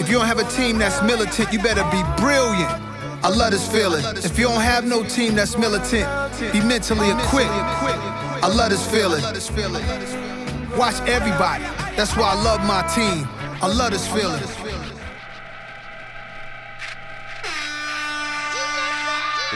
If 0.00 0.08
you 0.08 0.18
don't 0.18 0.26
have 0.26 0.38
a 0.38 0.48
team 0.56 0.78
that's 0.78 1.02
militant, 1.02 1.52
you 1.52 1.58
better 1.58 1.84
be 1.90 2.02
brilliant. 2.16 2.70
I 3.22 3.28
love 3.28 3.50
this 3.50 3.68
feeling. 3.70 4.04
If 4.16 4.38
you 4.38 4.46
don't 4.46 4.60
have 4.60 4.84
no 4.84 5.02
team 5.04 5.34
that's 5.34 5.58
militant, 5.58 6.06
be 6.52 6.60
mentally 6.60 7.10
equipped. 7.10 7.50
I 7.50 8.48
love 8.48 8.70
this 8.70 8.86
feeling. 8.88 9.22
Watch 10.78 11.00
everybody. 11.08 11.64
That's 11.96 12.16
why 12.16 12.30
I 12.32 12.42
love 12.42 12.60
my 12.64 12.82
team. 12.94 13.28
I 13.60 13.66
love 13.66 13.90
this 13.90 14.06
feeling. 14.08 14.40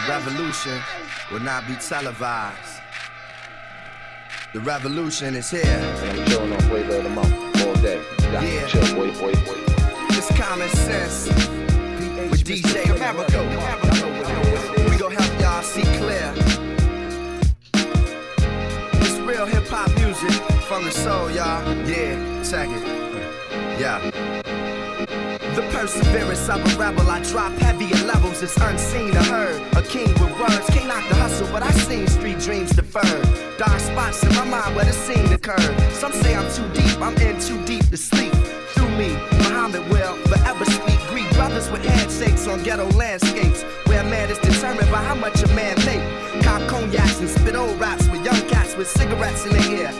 The 0.01 0.09
revolution 0.09 0.81
will 1.31 1.41
not 1.41 1.67
be 1.67 1.75
televised. 1.75 2.81
The 4.55 4.61
revolution 4.61 5.35
is 5.35 5.51
here. 5.51 5.63
I'm 5.65 6.27
chilling 6.27 6.53
on 6.53 6.61
flavor 6.63 6.97
of 6.97 7.05
the 7.05 7.67
all 7.67 7.75
day. 7.75 8.03
Yeah. 8.33 8.67
chill, 8.67 8.95
boy, 8.95 9.11
boy, 9.13 9.35
boy. 9.45 9.61
It's 10.11 10.29
common 10.39 10.71
sense. 10.71 11.29
With 12.31 12.45
DJ 12.45 12.85
America. 12.97 13.43
We 14.91 14.97
gon' 14.97 15.13
help 15.13 15.41
y'all 15.41 15.63
see 15.63 15.83
clear. 15.83 16.33
It's 19.03 19.19
real 19.19 19.45
hip 19.45 19.67
hop 19.67 19.95
music 19.99 20.33
from 20.63 20.85
the 20.85 20.93
soul, 20.93 21.31
y'all. 21.31 21.63
Yeah, 21.87 22.43
check 22.43 22.71
it. 22.71 22.83
Yeah. 23.79 24.50
The 25.55 25.63
perseverance 25.73 26.49
of 26.49 26.61
a 26.65 26.79
rebel, 26.79 27.11
I 27.11 27.21
drop 27.25 27.53
heavier 27.59 28.07
levels, 28.07 28.41
it's 28.41 28.57
unseen 28.57 29.17
or 29.17 29.25
heard. 29.25 29.61
A 29.77 29.83
king 29.83 30.09
with 30.15 30.39
words, 30.39 30.65
can't 30.71 30.87
knock 30.87 31.09
the 31.09 31.17
hustle, 31.17 31.49
but 31.51 31.65
I 31.65 31.73
seen 31.73 32.07
street 32.07 32.39
dreams 32.39 32.71
deferred. 32.71 33.27
Dark 33.59 33.81
spots 33.81 34.23
in 34.23 34.33
my 34.37 34.45
mind 34.45 34.77
where 34.77 34.85
the 34.85 34.93
scene 34.93 35.33
occurred. 35.33 35.75
Some 35.93 36.13
say 36.13 36.37
I'm 36.37 36.49
too 36.53 36.69
deep, 36.73 37.01
I'm 37.01 37.17
in 37.17 37.41
too 37.41 37.61
deep 37.65 37.85
to 37.91 37.97
sleep. 37.97 38.33
Through 38.75 38.91
me, 38.91 39.11
Muhammad 39.43 39.83
will 39.91 40.15
forever 40.31 40.65
speak. 40.67 41.01
Greet 41.11 41.29
brothers 41.35 41.69
with 41.69 41.85
handshakes 41.85 42.47
on 42.47 42.63
ghetto 42.63 42.89
landscapes, 42.93 43.65
where 43.87 44.03
a 44.03 44.09
man 44.09 44.31
is 44.31 44.39
determined 44.39 44.91
by 44.93 45.03
how 45.03 45.17
much 45.17 45.43
a 45.43 45.49
man 45.49 45.75
make. 45.85 46.05
Cop 46.45 46.63
cognacs 46.69 47.19
and 47.19 47.29
spit 47.29 47.57
old 47.57 47.79
raps 47.81 48.09
with 48.09 48.25
young 48.25 48.41
cats 48.49 48.77
with 48.77 48.89
cigarettes 48.89 49.45
in 49.45 49.53
their 49.53 49.71
ear. 49.73 49.93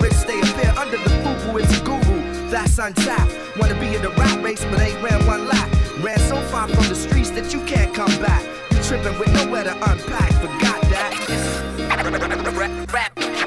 Rich 0.00 0.18
they 0.26 0.40
appear 0.40 0.74
under 0.76 0.98
the 0.98 1.10
fubu, 1.22 1.60
it's 1.62 1.80
a 1.80 1.84
guru. 1.84 2.05
That's 2.50 2.78
untapped. 2.78 3.32
Wanna 3.58 3.78
be 3.80 3.94
in 3.94 4.02
the 4.02 4.10
rap 4.10 4.42
race, 4.42 4.64
but 4.64 4.80
ain't 4.80 5.02
ran 5.02 5.26
one 5.26 5.48
lap. 5.48 5.68
Ran 6.00 6.18
so 6.18 6.40
far 6.42 6.68
from 6.68 6.88
the 6.88 6.94
streets 6.94 7.30
that 7.30 7.52
you 7.52 7.60
can't 7.64 7.92
come 7.92 8.14
back. 8.20 8.44
You 8.70 8.82
tripping 8.82 9.18
with 9.18 9.32
nowhere 9.32 9.64
to 9.64 9.74
unpack. 9.74 10.32
Forgot 10.34 10.80
that. 10.90 11.12
If 13.38 13.45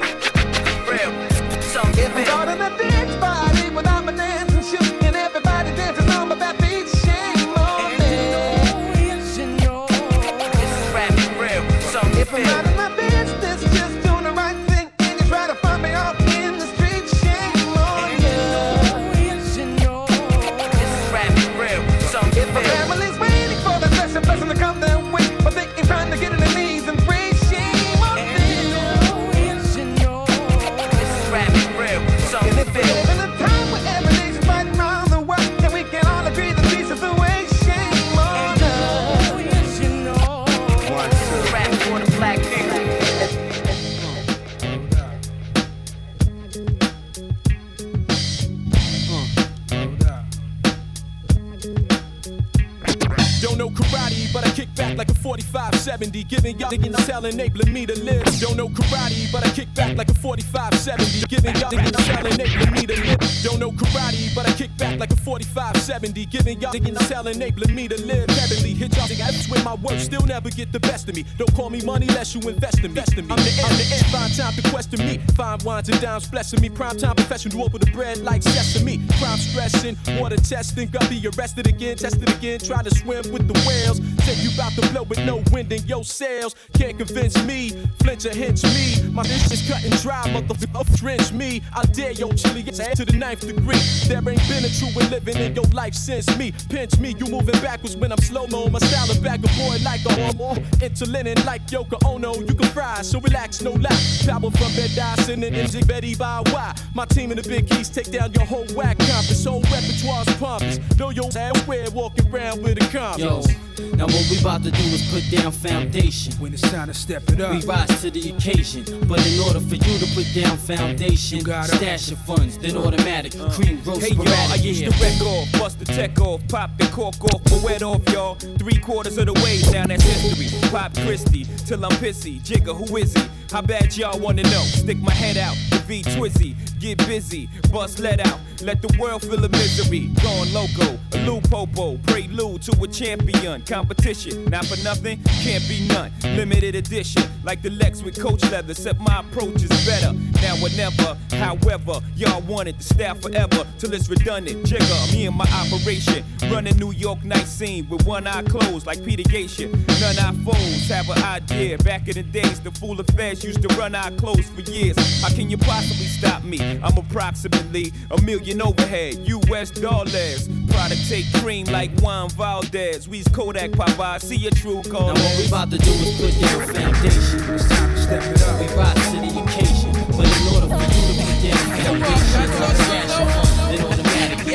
hell, 57.20 57.30
enabling 57.30 57.72
me 57.72 57.86
to 57.86 57.98
live. 58.00 58.24
Don't 58.40 58.56
know 58.56 58.68
karate, 58.68 59.30
but 59.32 59.46
I 59.46 59.50
kick 59.50 59.72
back 59.74 59.96
like 59.96 60.08
a 60.08 60.14
45 60.14 60.74
70. 60.74 61.26
Giving 61.26 61.54
y'all 61.56 61.70
niggas 61.70 62.06
hell, 62.06 62.26
enabling 62.26 62.72
me 62.72 62.86
to 62.86 63.00
live. 63.00 63.42
Don't 63.42 63.60
know 63.60 63.70
karate, 63.70 64.34
but 64.34 64.48
I 64.48 64.52
kick 64.52 64.76
back 64.76 64.98
like 64.98 65.12
a 65.12 65.16
45 65.16 65.76
70. 65.76 66.26
Giving 66.26 66.60
y'all 66.60 66.72
niggas 66.72 67.10
hell, 67.10 67.26
enabling 67.26 67.74
me 67.74 67.88
to 67.88 68.00
live. 68.06 68.28
Heavenly 68.30 68.74
hit 68.74 68.96
y'all 68.96 69.06
niggas 69.06 69.50
with 69.50 69.64
my 69.64 69.74
work, 69.74 69.98
still 69.98 70.24
never 70.26 70.50
get 70.50 70.72
the 70.72 70.80
best 70.80 71.08
of 71.08 71.14
me. 71.14 71.24
Don't 71.38 71.54
call 71.54 71.70
me 71.70 71.82
money 71.82 72.06
unless 72.08 72.34
you 72.34 72.40
invest 72.48 72.78
in 72.84 72.94
me. 72.94 73.00
I'm 73.00 73.36
the 73.36 73.50
end, 73.50 73.70
I'm 73.70 73.76
the 73.76 73.86
end. 73.92 74.06
Find 74.06 74.34
time 74.34 74.54
to 74.54 74.70
question 74.70 74.98
me. 75.00 75.18
Fine 75.34 75.58
wines 75.64 75.88
and 75.88 76.00
dimes 76.00 76.28
blessing 76.28 76.60
me. 76.60 76.68
Prime 76.68 76.96
time 76.96 77.16
professional 77.16 77.64
over 77.64 77.78
the 77.78 77.90
bread 77.90 78.18
like 78.18 78.42
sesame. 78.42 78.98
Crime 79.18 79.38
stressing, 79.38 79.96
water 80.18 80.36
testing. 80.36 80.88
Got 80.88 81.08
be 81.10 81.20
arrested 81.26 81.66
again, 81.66 81.96
tested 81.96 82.28
again. 82.28 82.58
Try 82.60 82.82
to 82.82 82.94
swim 82.94 83.30
with 83.32 83.46
the 83.46 83.56
whales. 83.66 84.00
You 84.40 84.50
bout 84.56 84.72
to 84.72 84.88
blow 84.90 85.02
with 85.02 85.24
no 85.24 85.42
wind 85.52 85.72
in 85.72 85.86
your 85.86 86.04
sails. 86.04 86.54
Can't 86.74 86.96
convince 86.96 87.42
me, 87.44 87.70
flinch 88.02 88.24
or 88.26 88.34
hinge 88.34 88.62
me. 88.64 89.10
My 89.10 89.22
bitch 89.22 89.52
is 89.52 89.68
cutting 89.68 89.90
dry, 90.02 90.22
motherfucker, 90.28 90.96
drench 90.96 91.32
me. 91.32 91.62
I 91.76 91.84
dare 91.86 92.12
your 92.12 92.32
chili 92.34 92.64
ass 92.68 92.96
to 92.96 93.04
the 93.04 93.16
ninth 93.16 93.40
degree. 93.40 93.78
There 94.06 94.18
ain't 94.18 94.48
been 94.48 94.64
a 94.64 94.68
true 94.68 94.88
living 95.10 95.36
in 95.36 95.54
your 95.54 95.66
life 95.72 95.94
since 95.94 96.26
me. 96.38 96.52
Pinch 96.68 96.98
me, 96.98 97.14
you 97.18 97.26
moving 97.26 97.60
backwards 97.60 97.96
when 97.96 98.12
I'm 98.12 98.18
slow 98.18 98.46
mo. 98.46 98.68
My 98.68 98.78
style 98.78 99.10
of 99.10 99.22
bag 99.22 99.44
a 99.44 99.48
boy 99.58 99.76
like 99.84 100.04
a 100.06 100.12
homo. 100.12 100.54
Interlinen 100.80 101.44
like 101.44 101.66
Yoko 101.66 101.98
Ono. 102.06 102.34
You 102.34 102.54
can 102.54 102.68
fry, 102.68 103.02
so 103.02 103.20
relax, 103.20 103.60
no 103.60 103.72
lie. 103.72 103.88
Power 104.26 104.50
from 104.50 104.72
bed, 104.74 104.90
Dyson 104.94 105.44
and 105.44 105.54
MJ 105.54 105.86
Betty 105.86 106.14
by 106.14 106.42
why. 106.50 106.74
My 106.94 107.04
team 107.06 107.30
in 107.30 107.36
the 107.36 107.42
big 107.42 107.68
keys 107.68 107.88
take 107.88 108.10
down 108.10 108.32
your 108.32 108.44
whole 108.46 108.66
whack 108.74 108.98
compass. 108.98 109.44
Whole 109.44 109.62
repertoire's 109.62 110.36
pompous. 110.38 110.78
Know 110.98 111.10
your 111.10 111.28
ass 111.36 111.66
where 111.66 111.90
walking 111.90 112.32
around 112.32 112.62
with 112.62 112.82
a 112.82 112.86
compass. 112.96 113.20
Yo, 113.20 113.96
now 113.96 114.06
what 114.06 114.29
we 114.30 114.38
about 114.38 114.62
to 114.62 114.70
do 114.70 114.82
is 114.82 115.02
put 115.10 115.28
down 115.36 115.50
foundation. 115.50 116.32
When 116.34 116.52
it's 116.52 116.62
time 116.62 116.86
to 116.86 116.94
step 116.94 117.28
it 117.30 117.40
up, 117.40 117.52
we 117.52 117.66
rise 117.66 118.00
to 118.02 118.10
the 118.10 118.30
occasion. 118.30 118.84
But 119.08 119.26
in 119.26 119.40
order 119.40 119.58
for 119.58 119.74
you 119.74 119.98
to 119.98 120.06
put 120.14 120.32
down 120.32 120.56
foundation, 120.56 121.40
stash 121.40 122.10
your 122.10 122.18
funds, 122.18 122.56
then 122.58 122.76
automatic, 122.76 123.34
uh. 123.34 123.50
cream 123.50 123.82
roast 123.84 124.02
Hey 124.02 124.14
y'all, 124.14 124.52
I 124.52 124.54
used 124.54 124.84
to 124.84 124.90
wreck 125.02 125.20
off, 125.22 125.52
bust 125.58 125.80
the 125.80 125.84
tech 125.84 126.18
off, 126.20 126.46
pop 126.48 126.70
the 126.78 126.86
cork 126.86 127.22
off, 127.24 127.42
but 127.44 127.62
wet 127.62 127.82
off 127.82 128.08
y'all. 128.10 128.36
Three 128.36 128.78
quarters 128.78 129.18
of 129.18 129.26
the 129.26 129.34
way 129.42 129.60
down 129.72 129.88
that's 129.88 130.04
history. 130.04 130.46
Pop 130.70 130.94
Christie 130.94 131.44
till 131.66 131.84
I'm 131.84 131.92
pissy. 131.92 132.40
Jigga, 132.40 132.76
who 132.76 132.96
is 132.96 133.12
he? 133.14 133.22
How 133.50 133.62
bad 133.62 133.96
y'all 133.96 134.18
wanna 134.20 134.44
know? 134.44 134.62
Stick 134.62 134.98
my 134.98 135.12
head 135.12 135.36
out, 135.38 135.56
the 135.70 135.78
V 135.88 136.02
Twizzy, 136.02 136.54
get 136.78 136.98
busy, 136.98 137.48
bust 137.72 137.98
let 137.98 138.24
out, 138.24 138.38
let 138.62 138.82
the 138.82 138.94
world 138.98 139.22
feel 139.22 139.40
the 139.40 139.48
misery. 139.48 140.10
Going 140.22 140.52
loco, 140.52 140.98
a 141.14 141.18
Lou 141.26 141.40
Popo, 141.40 141.96
prelude 142.06 142.62
to 142.62 142.82
a 142.82 142.88
champion. 142.88 143.62
Competition, 143.62 144.44
not 144.46 144.66
for 144.66 144.82
nothing, 144.82 145.22
can't 145.42 145.66
be 145.68 145.86
none. 145.88 146.12
Limited 146.36 146.74
edition, 146.74 147.22
like 147.44 147.62
the 147.62 147.70
Lex 147.70 148.02
with 148.02 148.20
coach 148.20 148.42
leather, 148.50 148.72
except 148.72 149.00
my 149.00 149.20
approach 149.20 149.62
is 149.62 149.86
better. 149.86 150.12
Now 150.42 150.56
or 150.62 150.70
never, 150.76 151.16
however, 151.36 152.00
y'all 152.16 152.42
wanted 152.42 152.78
to 152.78 152.84
style 152.84 153.14
forever 153.14 153.66
till 153.78 153.92
it's 153.94 154.08
redundant. 154.08 154.64
Jigga, 154.66 155.12
me 155.12 155.26
and 155.26 155.36
my 155.36 155.48
operation, 155.50 156.24
running 156.50 156.76
New 156.76 156.92
York 156.92 157.24
night 157.24 157.46
scene 157.46 157.88
with 157.88 158.06
one 158.06 158.26
eye 158.26 158.42
closed 158.42 158.86
like 158.86 159.04
Peter 159.04 159.22
Gatien. 159.22 159.72
None 160.00 160.18
our 160.18 160.34
foes 160.44 160.88
have 160.88 161.08
an 161.10 161.22
idea. 161.22 161.78
Back 161.78 162.08
in 162.08 162.14
the 162.14 162.22
days, 162.22 162.60
the 162.60 162.70
fool 162.72 163.00
affairs 163.00 163.44
used 163.44 163.62
to 163.62 163.68
run 163.76 163.94
our 163.94 164.10
clothes 164.12 164.48
for 164.50 164.62
years. 164.62 164.96
How 165.22 165.28
can 165.28 165.50
you 165.50 165.58
possibly 165.58 166.06
stop 166.06 166.42
me? 166.44 166.60
I'm 166.82 166.96
approximately 166.96 167.92
a 168.10 168.20
million 168.22 168.49
overhead, 168.58 169.18
US 169.28 169.70
dollars. 169.70 170.48
Product 170.68 171.08
take 171.08 171.26
cream 171.34 171.66
like 171.66 171.90
Juan 172.00 172.30
Valdez. 172.30 173.08
We's 173.08 173.28
Kodak 173.28 173.72
Papa, 173.72 174.18
see 174.18 174.36
your 174.36 174.50
true 174.52 174.82
colors. 174.82 175.14
Now 175.14 175.24
what 175.24 175.38
we 175.38 175.46
about 175.46 175.70
to 175.70 175.78
do 175.78 175.90
is 175.90 176.16
put 176.18 176.34
down 176.40 176.60
foundation. 176.74 177.54
It's 177.54 177.68
time 177.68 177.94
to 177.94 178.02
step 178.02 178.22
it 178.22 178.42
up. 178.42 178.58
We 178.60 178.66
rise 178.74 179.10
to 179.12 179.18
the 179.20 179.30
occasion. 179.44 179.92
But 180.16 180.26
in 180.26 180.42
order 180.54 180.68
for 180.72 180.82
you 180.82 181.02
to 181.06 181.14
put 181.20 181.38
down 181.44 181.62
foundation, 181.78 182.42
you 182.42 182.58
gotta 182.58 183.24
funds, 183.30 183.56
then 183.70 183.80
automatically 183.84 184.54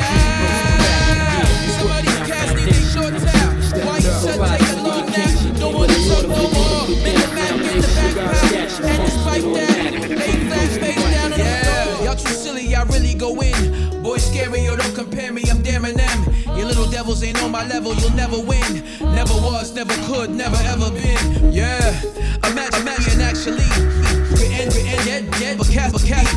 Somebody's 1.78 2.20
casting 2.26 2.64
they 2.66 2.80
short 2.92 3.35
little 17.16 17.28
ain't 17.28 17.42
on 17.42 17.50
my 17.50 17.66
level, 17.66 17.94
you'll 17.94 18.10
never 18.12 18.38
win. 18.38 18.82
Never 19.00 19.34
was, 19.34 19.74
never 19.74 19.94
could, 20.06 20.30
never 20.30 20.56
ever 20.64 20.90
been. 20.90 21.52
Yeah, 21.52 22.00
imagine, 22.44 22.82
imagine 22.82 23.20
actually. 23.20 23.64
Written, 24.36 24.68
written, 24.74 25.04
dead, 25.04 25.30
dead, 25.32 25.58
but 25.58 25.68
cast, 25.68 25.92
but 25.92 26.04
cast. 26.04 26.28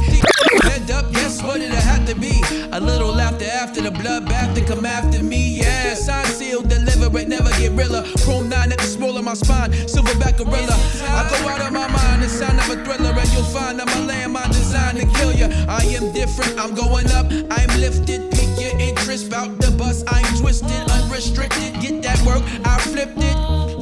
Head 0.63 0.91
up, 0.91 1.05
yes, 1.11 1.41
what 1.43 1.59
did 1.59 1.73
it 1.73 1.83
have 1.83 2.05
to 2.07 2.15
be? 2.15 2.41
A 2.71 2.79
little 2.79 3.11
laughter 3.11 3.45
after 3.45 3.81
the 3.81 3.89
bloodbath 3.89 4.55
to 4.55 4.61
come 4.65 4.85
after 4.85 5.21
me, 5.23 5.59
yeah. 5.59 5.93
Sign 5.93 6.25
sealed, 6.25 6.69
deliver 6.69 7.17
it, 7.17 7.27
never 7.27 7.49
get 7.57 7.71
realer. 7.73 8.03
Chrome 8.23 8.49
9 8.49 8.71
at 8.71 8.77
the 8.77 8.85
small 8.85 9.17
of 9.17 9.23
my 9.23 9.33
spine, 9.33 9.71
silverback 9.71 10.37
gorilla. 10.37 10.75
I 11.03 11.27
go 11.29 11.49
out 11.49 11.61
of 11.61 11.73
my 11.73 11.87
mind, 11.87 12.23
the 12.23 12.29
sound 12.29 12.59
of 12.59 12.69
a 12.69 12.83
thriller, 12.83 13.11
and 13.11 13.33
you'll 13.33 13.43
find 13.43 13.79
that 13.79 13.87
my 13.87 14.13
landmine 14.13 14.47
designed 14.49 14.99
to 14.99 15.05
kill 15.19 15.33
ya. 15.33 15.47
I 15.67 15.83
am 15.95 16.13
different, 16.13 16.59
I'm 16.59 16.73
going 16.73 17.11
up, 17.11 17.27
I'm 17.51 17.79
lifted, 17.79 18.38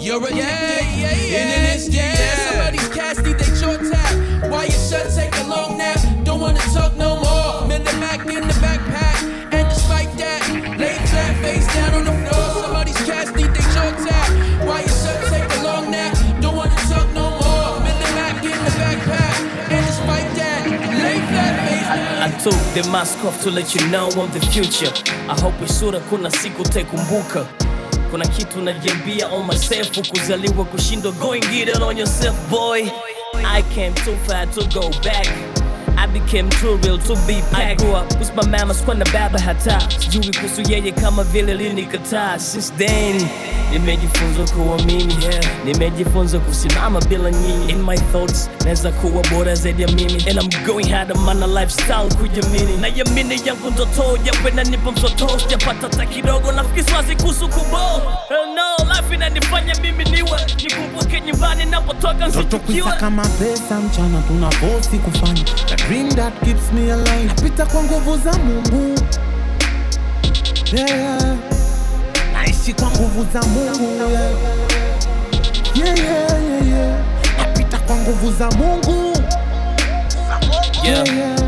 You're 0.08 0.24
addicted. 0.24 0.38
Yeah, 0.38 0.80
yeah, 0.96 1.16
yeah. 1.20 1.38
In 1.38 1.48
an 1.52 1.74
instant, 1.74 1.96
yeah. 1.96 2.48
Somebody's 2.48 2.88
casting, 2.96 3.36
they 3.36 3.52
short 3.60 3.82
tap. 3.92 4.50
Why 4.50 4.64
you 4.64 4.72
shut, 4.72 5.12
take 5.14 5.36
a 5.36 5.44
long 5.44 5.78
nap? 5.78 6.00
Don't 6.24 6.40
wanna 6.40 6.64
talk 6.72 6.96
no 6.96 7.20
more. 7.20 7.68
Miller 7.68 7.92
Mac 8.00 8.22
in 8.22 8.48
the 8.48 8.56
backpack. 8.64 9.20
And 9.52 9.68
despite 9.68 10.10
that, 10.16 10.48
lay 10.80 10.96
flat 11.12 11.36
face 11.44 11.68
down 11.76 11.94
on 11.96 12.06
the 12.06 12.16
floor. 12.24 12.64
Somebody's 12.64 12.96
casting, 13.04 13.52
they 13.52 13.66
short 13.76 14.00
tap. 14.08 14.30
Why 14.66 14.80
you 14.80 14.88
shut, 14.88 15.20
take 15.28 15.44
a 15.60 15.64
long 15.64 15.92
nap? 15.92 16.16
Don't 16.40 16.56
wanna 16.56 16.80
talk 16.88 17.12
no 17.12 17.28
more. 17.32 17.84
Miller 17.84 18.12
Mac 18.16 18.42
in 18.46 18.60
the 18.64 18.74
backpack. 18.80 19.36
And 19.76 19.86
despite 19.92 20.32
that, 20.40 20.62
lay 21.04 21.20
flat 21.28 21.56
face 21.68 21.88
I 22.24 22.30
took 22.40 22.60
the 22.74 22.90
mask 22.90 23.26
off 23.26 23.44
to 23.44 23.52
let 23.52 23.76
you 23.76 23.86
know 23.90 24.08
I'm 24.16 24.32
the 24.32 24.40
future. 24.40 24.94
I 25.28 25.36
hope 25.42 25.68
sura 25.68 26.00
kuna 26.00 26.32
siku 26.32 26.64
taikumbuka. 26.64 27.67
Kuna 28.12 28.28
kitu 28.28 28.62
najiambia 28.62 29.28
on 29.28 29.46
myself, 29.48 30.10
kuzaliwa 30.10 30.66
kushindwa, 30.66 31.12
going 31.12 31.44
it 31.70 31.82
on 31.82 31.98
yourself 31.98 32.50
boy. 32.50 32.90
I 33.46 33.62
came 33.76 33.94
too 33.94 34.16
far 34.28 34.46
to 34.48 34.62
go 34.80 34.90
back. 35.04 35.28
I 35.98 36.06
became 36.08 36.50
too 36.50 36.78
real 36.84 36.98
to 37.00 37.16
be 37.28 37.42
packed. 37.52 37.56
I 37.56 37.76
grew 37.76 37.94
up. 37.96 38.08
With 38.20 38.34
my 38.36 38.46
mama 38.58 38.74
sikuwa 38.74 38.96
na 38.96 39.06
baba 39.14 39.40
hata. 39.40 39.80
Sijui 40.00 40.32
kuhusu 40.36 40.72
yeye 40.72 40.92
kama 40.92 41.24
vile 41.24 41.54
linikataa. 41.54 42.40
Since 42.40 42.74
then 42.78 43.28
nimejifunza 43.72 44.54
kuwa 44.54 44.78
mimi. 44.78 45.16
Yeah. 45.24 45.46
Nimejifunza 45.66 46.40
kusimama 46.40 47.02
bila 47.02 47.32
nyinyi. 47.32 47.72
In 47.72 47.84
my 47.84 47.98
thoughts, 47.98 48.50
naweza 48.64 48.92
kuwa 48.92 49.24
bora 49.32 49.56
zaidi 49.56 49.82
ya 49.82 49.88
mimi. 49.88 50.14
And 50.30 50.40
I'm 50.42 50.66
going 50.66 50.90
hard 50.92 51.12
on 51.12 51.26
my 51.26 51.34
lifestyle 51.62 52.10
kujamini 52.22 52.78
na 52.78 52.88
yamini 52.88 53.42
yangu 53.48 53.70
ndoto 53.72 54.04
yawe 54.26 54.52
nanipa 54.56 54.92
msoto. 54.92 55.40
Sijapata 55.40 55.82
hata 55.82 56.06
kidogo. 56.06 56.52
Nafikiri 56.52 56.84
swazi 56.92 57.16
kuhusu 57.16 57.48
kubo 57.50 57.78
Hell 58.30 58.48
no, 58.56 58.77
life 58.98 59.16
inanifanya 59.16 59.76
mimi 59.82 60.04
niwe 60.04 60.40
nikumbuke 60.64 61.22
nyumbani 61.22 61.66
napotoka 61.66 62.28
nsichukiwe 62.28 62.92
kama 63.00 63.22
pesa 63.28 63.80
mchana 63.80 64.22
tuna 64.28 64.48
bosi 64.62 64.98
kufanya 65.00 65.44
The 65.44 65.76
dream 65.76 66.10
that 66.10 66.34
keeps 66.44 66.72
me 66.74 66.92
alive 66.94 67.26
Napita 67.28 67.66
kwa 67.66 67.84
nguvu 67.84 68.18
za 68.18 68.34
Mungu 68.34 69.00
yeah. 70.74 71.36
Naishi 72.34 72.74
kwa 72.74 72.92
nguvu 72.92 73.28
za 73.34 73.42
Mungu 73.42 74.12
yeah. 74.12 74.32
Yeah, 75.76 75.98
yeah, 76.00 76.44
yeah, 76.44 76.68
yeah. 76.68 76.98
Napita 77.38 77.78
kwa 77.80 77.96
nguvu 77.96 78.32
za 78.32 78.52
Mungu 78.52 79.18
Yeah, 80.84 81.08
Yeah. 81.08 81.47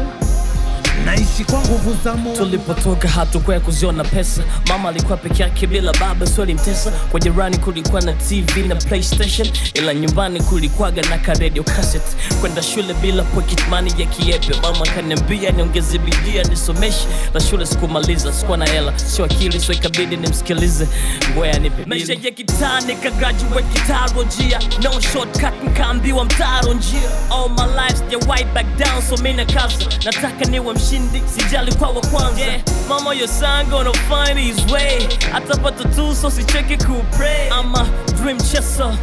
Naishi 1.20 1.44
kwa 1.44 1.60
nguvu 1.62 1.98
za 2.04 2.14
Mungu. 2.14 2.38
Tulipotoka 2.38 3.08
hatukuwa 3.08 3.60
kuziona 3.60 4.04
pesa. 4.04 4.42
Mama 4.68 4.90
alikuwa 4.90 5.18
peke 5.18 5.44
yake 5.44 5.68
bila 5.68 5.94
baba 5.94 6.28
so 6.28 6.42
alimtesa. 6.44 6.92
Kwa 6.92 7.20
jirani 7.20 7.58
kulikuwa 7.58 8.02
na 8.02 8.14
tv 8.14 8.64
na 8.68 8.76
playstation 8.76 9.48
ila 9.74 9.94
nyumbani 9.94 10.42
kulikuwaga 10.42 11.02
na 11.02 11.18
ka 11.18 11.34
radio 11.34 11.64
cassette. 11.64 12.18
Kwenda 12.42 12.62
shule 12.64 12.94
bila 12.94 13.24
pocket 13.24 13.68
money 13.70 13.94
ya 13.98 14.06
kiepe. 14.06 14.56
Mama 14.62 14.86
kaniambia 14.86 15.52
niongeze 15.52 15.98
bidii 15.98 16.50
nisomeshe 16.50 17.08
na 17.34 17.40
shule 17.40 17.66
sikumaliza 17.66 18.34
sikuwa 18.34 18.58
na 18.58 18.66
hela. 18.66 19.00
Sio 19.00 19.26
akili 19.26 19.60
so 19.60 19.74
ikabidi 19.74 20.18
nimsikilize. 20.18 20.88
Ngoya 21.34 21.60
nipe 21.60 21.86
maisha 21.86 22.14
ya 22.14 22.32
kitaa 22.32 22.82
nika 22.82 23.10
graduate 23.12 23.66
kitaro 23.74 24.24
njia. 24.24 24.60
No 24.84 25.02
shortcut 25.02 25.64
nkaambiwa 25.68 26.26
mtaro 26.26 26.74
njia. 26.74 27.10
All 27.32 27.50
my 27.50 27.82
life 27.84 27.98
sijawahi 27.98 28.44
back 28.46 28.66
down 28.78 29.02
so 29.10 29.18
mina 29.24 29.46
kaza 29.46 29.86
nataka 30.06 30.46
niwe 30.46 30.74
mshindi 30.74 31.09
sijali 31.36 31.74
kwa 31.76 31.90
wa 31.90 32.02
kwanza 32.02 32.42
yeah. 32.42 32.62
mama 32.90 33.14
yosanga 33.14 33.72
son 33.72 33.84
gonna 33.86 33.92
find 33.94 34.40
his 34.40 34.72
way 34.72 35.08
atapata 35.34 35.84
tu 35.84 36.16
so 36.16 36.32
sicheke 36.32 36.78
kupray 36.78 37.48
I'm 37.50 37.76
a 37.76 37.86
dream 38.22 38.38
chaser 38.38 38.98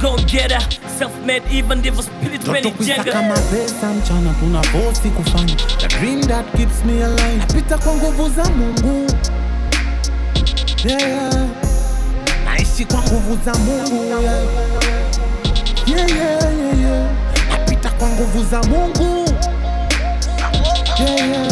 go 0.00 0.16
get 0.16 0.52
her 0.52 0.62
self 0.98 1.12
made 1.26 1.42
even 1.58 1.78
ndivyo 1.78 2.02
spirit 2.02 2.48
menijenga 2.48 3.12
kama 3.12 3.34
pesa 3.38 3.86
mchana 3.92 4.34
tuna 4.40 4.60
bosi 4.72 5.08
kufanya 5.10 5.54
The 5.78 5.88
dream 5.88 6.20
that 6.22 6.44
keeps 6.56 6.84
me 6.84 7.04
alive 7.04 7.36
Napita 7.38 7.78
kwa 7.78 7.94
nguvu 7.94 8.28
za 8.28 8.44
Mungu 8.44 9.10
yeah. 10.84 11.34
Naishi 12.44 12.84
kwa 12.84 13.02
nguvu 13.02 13.38
za 13.44 13.54
Mungu 13.54 14.04
yeah. 14.04 14.44
Yeah, 15.86 16.08
yeah, 16.10 16.42
yeah, 16.58 16.80
yeah. 16.80 17.06
Napita 17.50 17.90
kwa 17.90 18.08
nguvu 18.08 18.44
za 18.44 18.62
Mungu 18.62 19.28
yeah, 21.00 21.28
yeah. 21.28 21.49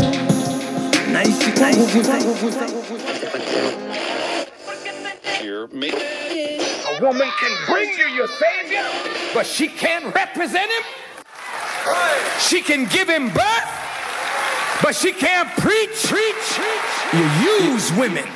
Here. 5.41 5.65
A 5.65 7.01
woman 7.01 7.29
can 7.39 7.67
bring 7.67 7.91
you 7.99 8.07
your 8.15 8.29
savior, 8.29 8.87
but 9.35 9.47
she 9.47 9.69
can't 9.69 10.15
represent 10.15 10.71
him. 10.71 10.83
She 12.41 12.61
can 12.63 12.87
give 12.87 13.09
him 13.09 13.29
birth, 13.29 13.71
but 14.83 14.95
she 14.95 15.13
can't 15.13 15.49
preach. 15.59 16.03
preach. 16.05 16.59
You 17.13 17.25
use 17.73 17.93
women 17.93 18.27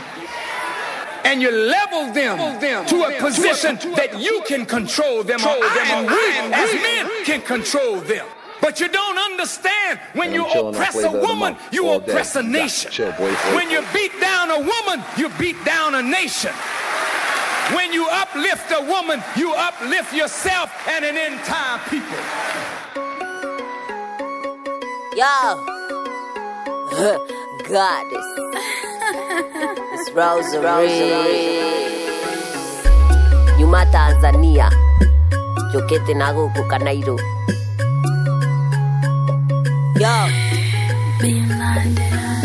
and 1.24 1.40
you 1.40 1.50
level 1.50 2.12
them 2.12 2.60
to 2.86 3.04
a 3.04 3.18
position 3.20 3.78
that 3.94 4.20
you 4.20 4.42
can 4.46 4.66
control 4.66 5.22
them, 5.22 5.40
or 5.40 5.48
I 5.48 5.84
and 5.92 6.06
we 6.06 6.54
as 6.54 6.74
men 6.74 7.24
can 7.24 7.40
control 7.42 7.96
them. 8.00 8.26
But 8.62 8.78
you 8.80 8.88
don't 8.88 9.18
understand 9.18 9.98
when 10.14 10.32
you 10.32 10.44
I'm 10.46 10.52
chilling 10.52 10.66
on 10.68 10.74
oppress 10.74 10.94
a 10.94 11.00
Flavor 11.00 11.16
of 11.16 11.22
the 11.22 11.28
woman, 11.28 11.56
you 11.72 11.88
all 11.88 11.98
day. 11.98 12.12
oppress 12.12 12.36
a 12.36 12.42
Got 12.42 12.50
nation. 12.52 12.90
chill, 12.92 13.10
boy, 13.12 13.30
boy. 13.34 13.54
When 13.56 13.68
you 13.70 13.82
beat 13.92 14.14
down 14.20 14.50
a 14.50 14.58
woman, 14.72 15.04
you 15.18 15.28
beat 15.38 15.58
down 15.64 15.94
a 15.96 16.02
nation. 16.02 16.52
When 17.74 17.92
you 17.92 18.06
uplift 18.08 18.70
a 18.70 18.80
woman, 18.86 19.22
you 19.36 19.52
uplift 19.52 20.14
yourself 20.14 20.70
and 20.88 21.04
an 21.04 21.16
entire 21.16 21.78
people. 21.90 22.22
Yo. 25.18 25.34
Goddess. 27.68 28.28
It's 29.94 30.10
Rosary. 30.12 30.88
Yuma 33.58 33.84
Tanzania. 33.92 34.70
Jokete 35.72 36.14
na 36.14 36.32
gũkũ 36.32 36.62
Kanairo. 36.70 37.16
Yo. 40.02 40.08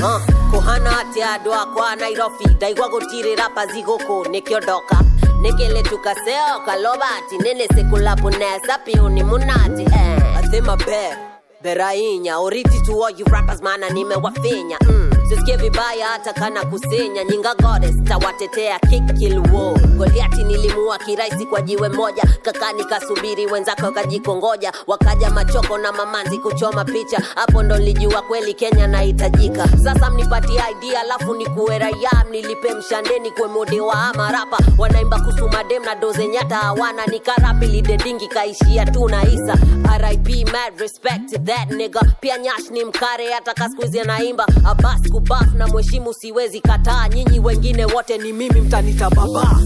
Uh, 0.05 0.22
kuhana 0.51 0.99
atia 0.99 1.32
andå 1.34 1.53
akwa 1.53 1.95
nairobi. 1.95 2.45
Ndaigua 2.55 2.88
gå 2.88 2.99
njirä 3.01 3.36
ra 3.36 3.49
pazi 3.49 3.82
gå 3.84 3.97
kå 4.08 4.24
nä 4.32 4.39
kä 4.41 4.55
ondoka 4.58 4.97
nä 5.41 5.49
kä 5.58 5.66
lä 5.74 5.89
tukaseo 5.89 6.60
kalobati 6.66 7.38
nä 7.38 7.51
nä 7.60 7.66
cä 7.76 7.82
kå 7.89 7.97
labå 8.05 8.30
neca 8.39 8.78
må 9.24 9.45
nati 9.45 9.84
eh. 9.84 10.38
athä 10.38 11.36
berainya 11.64 12.39
oriti 12.39 12.80
to 12.86 12.93
all 13.03 13.12
you 13.12 13.26
rappers 13.26 13.62
mana 13.62 13.89
nimewafinya. 13.89 14.78
Mm. 14.88 15.10
sisikie 15.30 15.58
vibaya 15.58 16.08
hata 16.08 16.34
kana 16.34 16.66
kusinya. 16.66 17.24
Nyinga 17.24 17.55
goddess 17.55 17.95
tawatetea 18.03 18.80
kikilwo 18.80 19.78
goliati 19.97 20.43
nilimua 20.43 20.97
kiraisi 20.97 21.45
kwa 21.45 21.62
jiwe 21.62 21.89
moja. 21.89 22.24
Kakani 22.41 22.84
kasubiri 22.84 23.45
wenzako 23.45 23.91
kajikongoja 23.91 24.72
wakaja 24.88 25.30
machoko 25.30 25.78
na 25.78 25.91
mamanzi 25.91 26.38
kuchoma 26.38 26.86
picha. 26.86 27.22
Hapo 27.36 27.64
ndo 27.64 27.78
nilijua 27.78 28.22
kweli 28.22 28.53
kenya 28.53 28.88
nahitajika. 28.88 29.68
Sasa 29.84 30.10
mnipatie 30.10 30.62
idea 30.72 31.01
alafu 31.01 31.34
nikuwe 31.36 31.80
raia. 31.80 32.12
Mnilipe 32.30 32.74
mshandeni 32.74 33.32
kwe 33.32 33.47
mode 33.47 33.82
wa 33.82 33.93
amarapa 34.10 34.58
wanaimba 34.78 35.20
kusumadem 35.20 35.84
na 35.84 35.95
doze 35.95 36.28
nyata 36.28 36.55
hawana. 36.55 37.05
Nikarapilidedingi 37.05 38.28
kaishia 38.28 38.86
tu 38.86 39.10
na 39.10 39.24
isa 39.30 39.58
rip 39.97 40.51
mad 40.51 40.80
respect 40.80 41.38
that 41.48 41.70
nigga. 41.70 42.02
Pia 42.22 42.38
nyash 42.38 42.70
ni 42.72 42.86
mkare 42.86 43.32
hata 43.34 43.70
skuizi 43.70 44.00
anaimba. 44.00 44.45
Abas 44.66 45.12
kubaf 45.12 45.54
na 45.54 45.68
mweshimu 45.68 46.14
siwezi 46.14 46.62
kataa. 46.62 47.08
Nyinyi 47.10 47.39
wengine 47.39 47.86
wote 47.86 48.18
ni 48.18 48.34
mimi 48.34 48.62
mtanita 48.62 49.10
baba. 49.10 49.58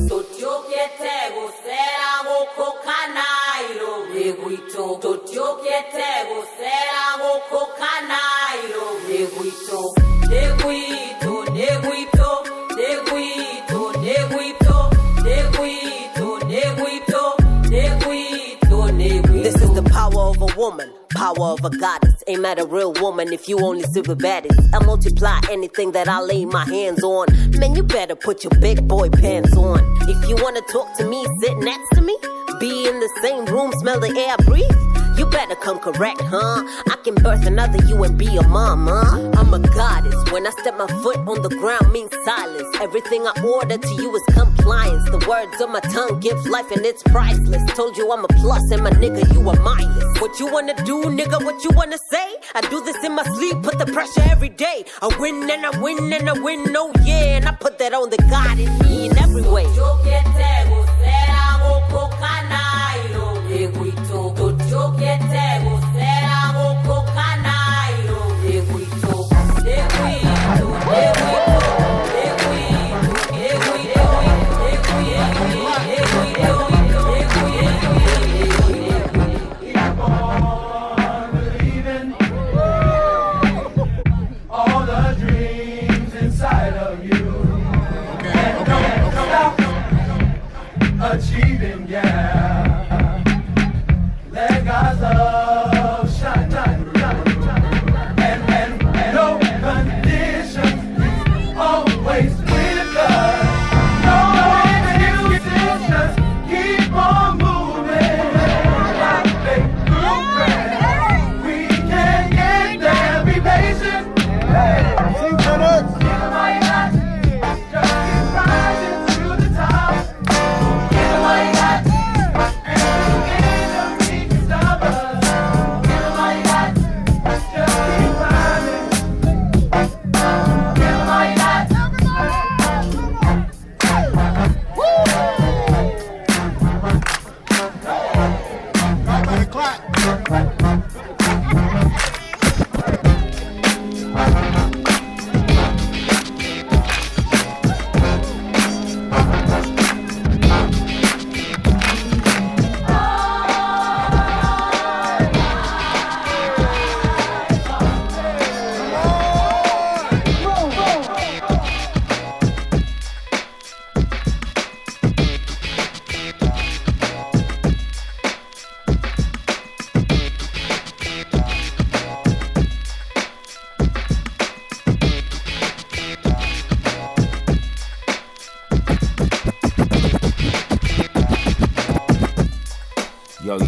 This 19.43 19.55
is 19.55 19.73
the 19.73 19.81
power 19.81 20.29
of 20.29 20.41
a 20.41 20.55
woman. 20.59 21.00
Power 21.15 21.39
of 21.39 21.63
a 21.65 21.69
goddess. 21.69 22.23
Ain't 22.27 22.41
that 22.43 22.59
a 22.59 22.65
real 22.65 22.93
woman 22.93 23.33
if 23.33 23.47
you 23.47 23.59
only 23.59 23.83
with 23.83 24.19
baddies? 24.19 24.69
I 24.73 24.83
multiply 24.85 25.39
anything 25.49 25.91
that 25.93 26.07
I 26.07 26.21
lay 26.21 26.45
my 26.45 26.65
hands 26.65 27.03
on. 27.03 27.27
Man, 27.59 27.75
you 27.75 27.83
better 27.83 28.15
put 28.15 28.43
your 28.43 28.51
big 28.59 28.87
boy 28.87 29.09
pants 29.09 29.55
on. 29.55 29.79
If 30.07 30.29
you 30.29 30.35
wanna 30.43 30.61
talk 30.61 30.95
to 30.97 31.07
me, 31.07 31.25
sit 31.39 31.57
next 31.57 31.89
to 31.95 32.01
me. 32.01 32.17
Be 32.59 32.87
in 32.87 32.99
the 32.99 33.09
same 33.21 33.45
room, 33.45 33.71
smell 33.79 33.99
the 33.99 34.09
air 34.17 34.37
breathe. 34.45 34.91
You 35.17 35.25
better 35.25 35.55
come 35.55 35.77
correct, 35.79 36.21
huh? 36.21 36.63
I 36.89 36.95
can 37.03 37.15
birth 37.15 37.45
another 37.45 37.83
you 37.85 38.03
and 38.03 38.17
be 38.17 38.37
a 38.37 38.43
huh? 38.43 39.31
I'm 39.35 39.53
a 39.53 39.59
goddess. 39.59 40.15
When 40.31 40.47
I 40.47 40.51
step 40.51 40.77
my 40.77 40.87
foot 41.03 41.17
on 41.27 41.41
the 41.41 41.49
ground 41.49 41.91
means 41.91 42.11
silence. 42.23 42.67
Everything 42.79 43.27
I 43.27 43.33
order 43.43 43.77
to 43.77 43.93
you 44.01 44.15
is 44.15 44.23
compliance. 44.33 45.03
The 45.11 45.19
words 45.27 45.61
on 45.61 45.73
my 45.73 45.81
tongue 45.81 46.19
give 46.21 46.43
life 46.47 46.71
and 46.71 46.85
it's 46.85 47.03
priceless. 47.03 47.61
Told 47.75 47.97
you 47.97 48.11
I'm 48.11 48.23
a 48.23 48.27
plus 48.29 48.71
and 48.71 48.83
my 48.83 48.91
nigga, 48.91 49.31
you 49.33 49.41
a 49.49 49.59
minus. 49.59 50.21
What 50.21 50.39
you 50.39 50.51
wanna 50.51 50.75
do, 50.85 51.00
nigga? 51.09 51.43
What 51.43 51.63
you 51.63 51.71
wanna 51.71 51.97
say? 51.97 52.35
I 52.55 52.61
do 52.61 52.83
this 52.83 53.03
in 53.03 53.15
my 53.15 53.23
sleep, 53.23 53.61
put 53.63 53.77
the 53.79 53.85
pressure 53.85 54.23
every 54.29 54.49
day. 54.49 54.85
I 55.01 55.07
win 55.19 55.49
and 55.49 55.65
I 55.65 55.79
win 55.81 56.11
and 56.13 56.29
I 56.29 56.33
win, 56.33 56.75
oh 56.75 56.91
yeah. 57.03 57.37
And 57.37 57.47
I 57.47 57.53
put 57.53 57.77
that 57.79 57.93
on 57.93 58.09
the 58.09 58.17
God 58.29 58.59
in 58.59 58.71
me 58.79 59.07
in 59.07 59.17
every 59.17 59.43
way. 59.43 59.65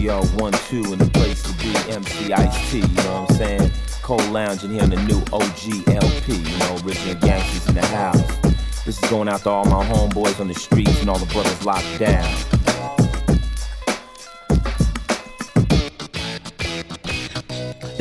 Yo, 0.04 0.22
one, 0.36 0.52
two, 0.68 0.84
in 0.92 1.00
the 1.00 1.10
place 1.14 1.42
to 1.44 1.54
be, 1.64 1.74
MC 1.90 2.34
Ice 2.34 2.70
T, 2.70 2.80
you 2.80 2.88
know 2.88 3.22
what 3.22 3.32
I'm 3.32 3.38
saying? 3.38 3.72
Cold 4.02 4.30
lounging 4.32 4.72
here 4.72 4.84
in 4.84 4.90
the 4.90 5.02
new 5.04 5.20
OG 5.32 5.88
LP, 5.88 6.34
you 6.34 6.58
know, 6.58 6.78
original 6.84 7.16
gangsters 7.22 7.70
in 7.70 7.76
the 7.76 7.86
house. 7.86 8.36
This 8.84 9.02
is 9.02 9.10
going 9.10 9.30
out 9.30 9.44
to 9.44 9.50
all 9.50 9.64
my 9.64 9.86
homeboys 9.86 10.42
on 10.42 10.50
the 10.50 10.56
streets 10.56 11.00
and 11.00 11.10
all 11.10 11.20
the 11.20 11.26
brothers 11.28 11.66
locked 11.66 12.00
down. 12.00 12.53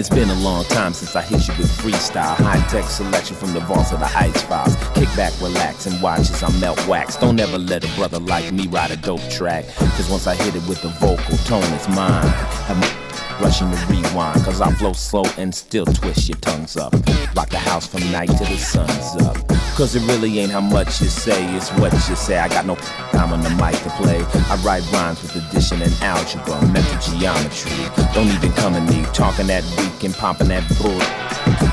It's 0.02 0.10
been 0.10 0.30
a 0.30 0.40
long 0.40 0.64
time 0.64 0.94
since 0.94 1.14
I 1.14 1.22
hit 1.22 1.46
you 1.46 1.54
with 1.58 1.70
freestyle. 1.78 2.34
High 2.34 2.58
tech 2.66 2.86
selection 2.86 3.36
from 3.36 3.52
the 3.52 3.60
vaults 3.60 3.92
of 3.92 4.00
the 4.00 4.06
ice 4.06 4.42
files. 4.42 4.74
Kick 4.96 5.06
back, 5.14 5.32
relax, 5.40 5.86
and 5.86 6.02
watch 6.02 6.22
as 6.22 6.42
I 6.42 6.50
melt 6.58 6.84
wax. 6.88 7.16
Don't 7.16 7.38
ever 7.38 7.56
let 7.56 7.84
a 7.84 7.96
brother 7.96 8.18
like 8.18 8.50
me 8.50 8.66
ride 8.66 8.90
a 8.90 8.96
dope 8.96 9.22
track. 9.30 9.64
Cause 9.76 10.10
once 10.10 10.26
I 10.26 10.34
hit 10.34 10.56
it 10.56 10.68
with 10.68 10.82
the 10.82 10.88
vocal 10.88 11.36
tone, 11.44 11.72
it's 11.72 11.86
mine. 11.86 13.01
Rushing 13.42 13.70
to 13.70 13.86
rewind. 13.88 14.40
Cause 14.44 14.60
I 14.60 14.70
flow 14.72 14.92
slow 14.92 15.24
and 15.36 15.52
still 15.52 15.84
twist 15.84 16.28
your 16.28 16.38
tongues 16.38 16.76
up. 16.76 16.94
Rock 17.34 17.50
the 17.50 17.58
house 17.58 17.86
from 17.86 18.00
night 18.12 18.28
till 18.28 18.46
the 18.46 18.56
sun's 18.56 19.16
up. 19.26 19.36
Cause 19.76 19.96
it 19.96 20.02
really 20.06 20.38
ain't 20.38 20.52
how 20.52 20.60
much 20.60 21.00
you 21.00 21.08
say, 21.08 21.44
it's 21.56 21.70
what 21.72 21.92
you 21.92 22.14
say. 22.14 22.38
I 22.38 22.48
got 22.48 22.66
no 22.66 22.76
time 22.76 23.32
on 23.32 23.40
the 23.40 23.50
mic 23.50 23.74
to 23.82 23.90
play. 24.00 24.24
I 24.48 24.56
write 24.64 24.84
rhymes 24.92 25.20
with 25.22 25.34
addition 25.36 25.82
and 25.82 25.92
algebra, 26.02 26.60
mental 26.68 27.18
geometry. 27.18 27.72
Don't 28.14 28.28
even 28.28 28.52
come 28.52 28.74
at 28.74 28.88
me 28.88 29.02
talking 29.12 29.48
that 29.48 29.64
weak 29.76 30.04
and 30.04 30.14
pumping 30.14 30.48
that 30.48 30.66
bull. 30.78 31.21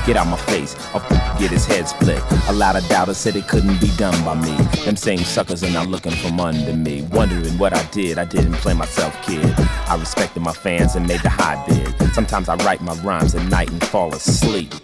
Get 0.06 0.16
out 0.16 0.26
my 0.26 0.36
face, 0.36 0.74
I'll 0.94 1.38
get 1.38 1.50
his 1.50 1.66
head 1.66 1.88
split. 1.88 2.22
A 2.48 2.52
lot 2.52 2.76
of 2.76 2.86
doubters 2.88 3.18
said 3.18 3.36
it 3.36 3.46
couldn't 3.48 3.80
be 3.80 3.90
done 3.96 4.24
by 4.24 4.34
me. 4.34 4.56
Them 4.84 4.96
same 4.96 5.18
suckers 5.18 5.62
are 5.62 5.70
now 5.70 5.84
looking 5.84 6.12
from 6.12 6.40
under 6.40 6.72
me. 6.72 7.02
Wondering 7.12 7.58
what 7.58 7.74
I 7.74 7.82
did, 7.90 8.18
I 8.18 8.24
didn't 8.24 8.54
play 8.54 8.74
myself, 8.74 9.14
kid. 9.22 9.54
I 9.88 9.96
respected 9.98 10.40
my 10.40 10.52
fans 10.52 10.96
and 10.96 11.06
made 11.06 11.20
the 11.20 11.30
high 11.30 11.62
bid. 11.66 12.14
Sometimes 12.14 12.48
I 12.48 12.56
write 12.64 12.80
my 12.80 12.94
rhymes 13.02 13.34
at 13.34 13.46
night 13.50 13.70
and 13.70 13.82
fall 13.84 14.14
asleep. 14.14 14.74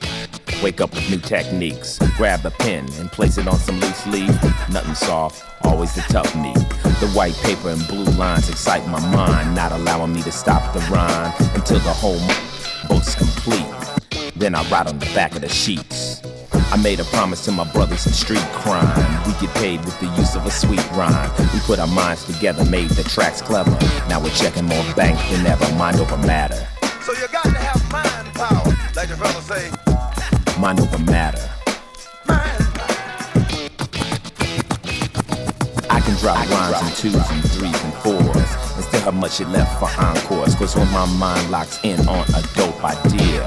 Wake 0.62 0.80
up 0.80 0.94
with 0.94 1.10
new 1.10 1.18
techniques. 1.18 1.98
Grab 2.16 2.44
a 2.46 2.50
pen 2.50 2.86
and 2.98 3.10
place 3.10 3.38
it 3.38 3.46
on 3.48 3.58
some 3.58 3.78
loose 3.80 4.06
leaf. 4.06 4.30
Nothing 4.70 4.94
soft, 4.94 5.44
always 5.64 5.94
the 5.94 6.02
tough 6.02 6.34
me. 6.36 6.52
The 7.00 7.10
white 7.14 7.34
paper 7.42 7.70
and 7.70 7.86
blue 7.88 8.04
lines 8.16 8.48
excite 8.48 8.86
my 8.88 9.00
mind, 9.14 9.54
not 9.54 9.72
allowing 9.72 10.12
me 10.12 10.22
to 10.22 10.32
stop 10.32 10.72
the 10.72 10.80
rhyme 10.92 11.32
until 11.54 11.78
the 11.80 11.92
whole 11.92 12.20
book's 12.88 13.14
complete. 13.14 13.85
Then 14.36 14.54
I 14.54 14.62
write 14.68 14.86
on 14.86 14.98
the 14.98 15.06
back 15.06 15.34
of 15.34 15.40
the 15.40 15.48
sheets. 15.48 16.20
I 16.70 16.76
made 16.76 17.00
a 17.00 17.04
promise 17.04 17.42
to 17.46 17.52
my 17.52 17.64
brothers 17.72 18.06
in 18.06 18.12
street 18.12 18.44
crime. 18.52 19.26
We 19.26 19.32
get 19.40 19.54
paid 19.56 19.82
with 19.84 19.98
the 19.98 20.08
use 20.18 20.36
of 20.36 20.44
a 20.44 20.50
sweet 20.50 20.84
rhyme. 20.92 21.30
We 21.54 21.60
put 21.60 21.78
our 21.78 21.86
minds 21.86 22.26
together, 22.26 22.64
made 22.66 22.90
the 22.90 23.04
tracks 23.04 23.40
clever. 23.40 23.70
Now 24.10 24.20
we're 24.20 24.28
checking 24.30 24.66
more 24.66 24.84
bank 24.94 25.18
than 25.30 25.46
ever, 25.46 25.74
mind 25.76 26.00
over 26.00 26.18
matter. 26.18 26.68
So 27.00 27.12
you 27.12 27.26
got 27.28 27.44
to 27.44 27.50
have 27.50 27.80
mind 27.90 28.34
power, 28.34 28.76
like 28.94 29.08
your 29.08 29.16
fellas 29.16 29.46
say. 29.46 29.70
Mind 30.60 30.80
over 30.80 30.98
matter. 30.98 31.48
I 35.88 36.00
can 36.00 36.16
drop 36.16 36.46
rhymes 36.50 36.82
in 36.82 37.10
twos 37.10 37.30
and 37.30 37.50
threes 37.52 37.84
and 37.84 37.94
fours 37.94 38.36
and 38.76 38.84
still 38.84 39.00
have 39.00 39.14
much 39.14 39.36
shit 39.36 39.48
left 39.48 39.78
for 39.80 39.88
encores. 39.98 40.54
Cause 40.56 40.76
when 40.76 40.90
my 40.92 41.06
mind 41.16 41.50
locks 41.50 41.80
in 41.84 41.98
on 42.06 42.26
a 42.34 42.42
dope 42.54 42.84
idea, 42.84 43.46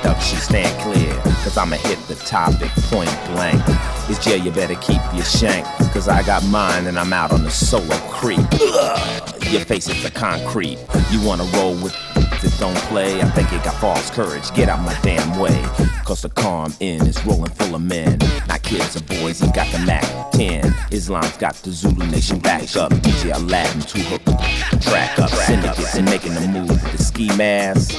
production 0.00 0.38
stand 0.38 0.82
clear. 0.82 1.14
Cause 1.42 1.56
I'ma 1.56 1.76
hit 1.76 1.98
the 2.08 2.14
topic 2.14 2.70
point 2.88 3.10
blank. 3.28 3.62
It's 4.08 4.22
jail, 4.24 4.38
you 4.38 4.50
better 4.50 4.74
keep 4.76 5.00
your 5.14 5.24
shank. 5.24 5.66
Cause 5.92 6.08
I 6.08 6.22
got 6.22 6.44
mine 6.46 6.86
and 6.86 6.98
I'm 6.98 7.12
out 7.12 7.32
on 7.32 7.44
the 7.44 7.50
solo 7.50 7.96
creep. 8.08 8.40
Ugh, 8.52 9.44
your 9.50 9.64
face 9.64 9.88
is 9.88 10.02
the 10.02 10.10
concrete. 10.10 10.78
You 11.10 11.24
wanna 11.24 11.44
roll 11.56 11.74
with 11.74 11.94
that 12.42 12.56
don't 12.58 12.76
play? 12.88 13.20
I 13.20 13.28
think 13.30 13.52
it 13.52 13.62
got 13.62 13.74
false 13.80 14.10
courage. 14.10 14.52
Get 14.54 14.68
out 14.68 14.80
my 14.80 14.98
damn 15.02 15.38
way. 15.38 15.62
Cause 16.04 16.22
the 16.22 16.30
calm 16.30 16.72
in 16.80 17.06
is 17.06 17.24
rolling 17.26 17.50
full 17.50 17.74
of 17.74 17.82
men. 17.82 18.18
Not 18.48 18.62
kids 18.62 18.96
or 18.96 19.02
boys, 19.02 19.40
he 19.40 19.50
got 19.52 19.70
the 19.72 19.78
Mac 19.80 20.32
10. 20.32 20.74
Islam's 20.90 21.36
got 21.36 21.54
the 21.56 21.70
Zulu 21.70 22.06
Nation 22.06 22.38
back 22.38 22.76
up. 22.76 22.92
DJ 22.92 23.34
Aladdin 23.34 23.82
to 23.82 23.98
hook 24.00 24.22
track 24.80 25.18
up. 25.18 25.30
Syndicates 25.30 25.94
and 25.96 26.06
making 26.06 26.34
the 26.34 26.48
move 26.48 26.70
with 26.70 26.92
the 26.92 26.98
ski 26.98 27.28
mask. 27.36 27.94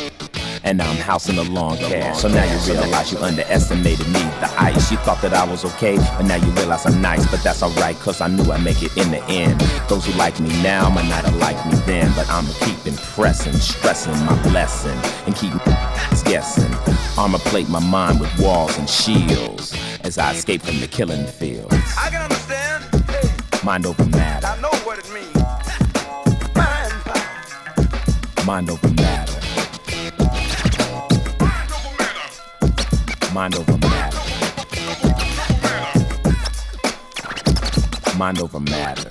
And 0.64 0.78
now 0.78 0.90
I'm 0.90 0.98
housing 0.98 1.36
the 1.38 1.44
long 1.44 1.78
cash. 1.78 2.20
So 2.20 2.28
now 2.28 2.44
you 2.44 2.74
realize 2.74 3.12
you 3.12 3.18
underestimated 3.18 4.08
me, 4.08 4.22
the 4.40 4.50
ice. 4.58 4.92
You 4.92 4.98
thought 4.98 5.22
that 5.22 5.34
I 5.34 5.44
was 5.44 5.66
okay, 5.66 5.96
but 5.98 6.24
now 6.24 6.36
you 6.36 6.52
realize 6.52 6.86
I'm 6.86 7.02
nice. 7.02 7.30
But 7.32 7.44
that's 7.44 7.64
alright, 7.64 7.96
cause 7.98 8.22
I 8.22 8.28
knew 8.28 8.52
I'd 8.52 8.64
make 8.64 8.84
it 8.84 8.96
in 8.96 9.12
the 9.12 9.24
end. 9.26 9.60
Those 9.90 10.06
who 10.06 10.14
like 10.14 10.40
me 10.40 10.50
now 10.62 10.90
might 10.90 11.10
not 11.10 11.26
have 11.26 11.36
liked 11.36 11.66
me 11.66 11.76
then. 11.86 12.12
But 12.16 12.30
I'ma 12.30 12.54
keep 12.60 12.86
impressing, 12.86 13.54
stressing 13.54 14.14
my 14.26 14.42
lesson, 14.52 14.98
and 15.26 15.36
keep 15.36 15.52
guessing. 16.26 16.72
Armor 17.18 17.40
plate 17.40 17.68
my 17.70 17.80
mind 17.80 18.20
with 18.20 18.32
walls 18.40 18.78
and 18.78 18.90
shields 18.90 19.76
as 20.04 20.18
I 20.18 20.32
escape 20.34 20.62
from 20.62 20.80
the 20.80 20.88
killing 20.88 21.26
fields. 21.26 21.76
I 21.98 22.10
can 22.10 22.22
understand. 22.22 22.86
Mind 23.64 23.86
over 23.86 24.06
matter, 24.06 24.48
I 24.48 24.60
know 24.60 24.72
what 24.84 24.98
it 24.98 25.08
means. 25.14 25.32
mind 28.46 28.70
over 28.70 28.88
matter. 28.90 29.11
Mind 33.34 33.56
over 33.56 33.78
matter. 33.78 34.18
Mind 38.18 38.40
over 38.42 38.60
matter. 38.60 39.10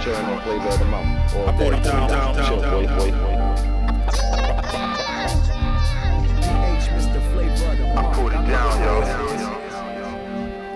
Chillin' 0.00 0.24
on 0.24 0.40
flavor 0.42 0.68
of 0.68 0.78
the 0.78 0.84
month. 0.86 1.34
All 1.34 1.48
I 1.48 1.52
put 1.52 1.74
it 1.74 1.82
down, 1.82 2.08
down, 2.08 2.34
down, 2.34 2.46
Chill, 2.46 2.60
down, 2.60 2.70
boy, 2.72 2.86
boy, 2.86 3.10
boy. 3.10 3.38
I 7.94 8.12
put 8.14 8.32
it 8.32 8.46
down, 8.46 8.82
yo. 8.82 9.37